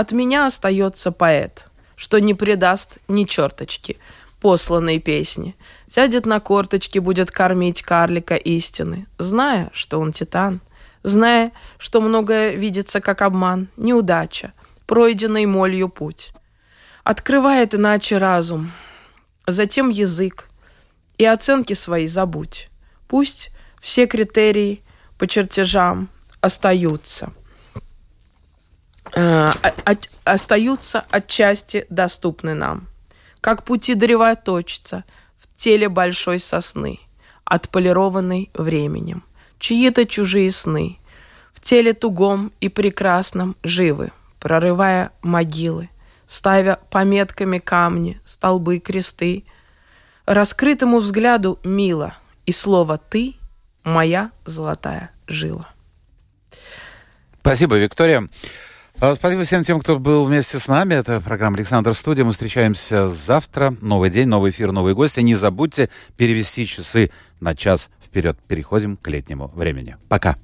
От 0.00 0.12
меня 0.12 0.46
остается 0.46 1.12
поэт, 1.12 1.68
что 1.94 2.20
не 2.20 2.32
предаст 2.32 3.00
ни 3.06 3.24
черточки 3.24 3.98
посланной 4.40 4.98
песни. 4.98 5.54
Сядет 5.92 6.24
на 6.24 6.40
корточки, 6.40 6.98
будет 6.98 7.30
кормить 7.30 7.82
карлика 7.82 8.34
истины, 8.34 9.06
зная, 9.18 9.68
что 9.74 10.00
он 10.00 10.14
титан, 10.14 10.62
зная, 11.02 11.52
что 11.76 12.00
многое 12.00 12.52
видится 12.52 13.02
как 13.02 13.20
обман, 13.20 13.68
неудача, 13.76 14.54
пройденный 14.86 15.44
молью 15.44 15.90
путь. 15.90 16.32
Открывает 17.04 17.74
иначе 17.74 18.16
разум, 18.16 18.72
затем 19.46 19.90
язык, 19.90 20.48
и 21.18 21.26
оценки 21.26 21.74
свои 21.74 22.06
забудь. 22.06 22.70
Пусть 23.06 23.50
все 23.82 24.06
критерии 24.06 24.82
по 25.18 25.26
чертежам 25.26 26.08
остаются. 26.40 27.34
Э, 29.14 29.50
остаются 30.24 31.04
отчасти 31.10 31.86
доступны 31.90 32.54
нам. 32.54 32.88
Как 33.40 33.64
пути 33.64 33.94
древоточца 33.94 35.04
в 35.38 35.56
теле 35.56 35.88
большой 35.88 36.38
сосны, 36.38 37.00
отполированной 37.44 38.50
временем. 38.54 39.24
Чьи-то 39.58 40.06
чужие 40.06 40.50
сны 40.52 40.98
в 41.52 41.60
теле 41.60 41.92
тугом 41.92 42.52
и 42.60 42.68
прекрасном 42.68 43.56
живы, 43.62 44.12
прорывая 44.38 45.12
могилы, 45.22 45.90
ставя 46.26 46.78
пометками 46.90 47.58
камни, 47.58 48.20
столбы, 48.24 48.78
кресты. 48.78 49.44
Раскрытому 50.26 50.98
взгляду 50.98 51.58
мило, 51.64 52.14
и 52.46 52.52
слово 52.52 52.98
«ты»— 52.98 53.34
моя 53.82 54.30
золотая 54.44 55.10
жила. 55.26 55.68
Спасибо, 57.40 57.76
Виктория. 57.76 58.28
А, 59.02 59.14
спасибо 59.14 59.44
всем 59.44 59.62
тем, 59.62 59.80
кто 59.80 59.98
был 59.98 60.24
вместе 60.24 60.58
с 60.58 60.68
нами. 60.68 60.92
Это 60.92 61.22
программа 61.22 61.56
«Александр 61.56 61.94
Студия». 61.94 62.22
Мы 62.22 62.32
встречаемся 62.32 63.08
завтра. 63.08 63.74
Новый 63.80 64.10
день, 64.10 64.28
новый 64.28 64.50
эфир, 64.50 64.72
новые 64.72 64.94
гости. 64.94 65.20
Не 65.20 65.34
забудьте 65.34 65.88
перевести 66.18 66.66
часы 66.66 67.10
на 67.40 67.56
час 67.56 67.88
вперед. 68.04 68.38
Переходим 68.46 68.98
к 68.98 69.08
летнему 69.08 69.50
времени. 69.54 69.96
Пока. 70.10 70.36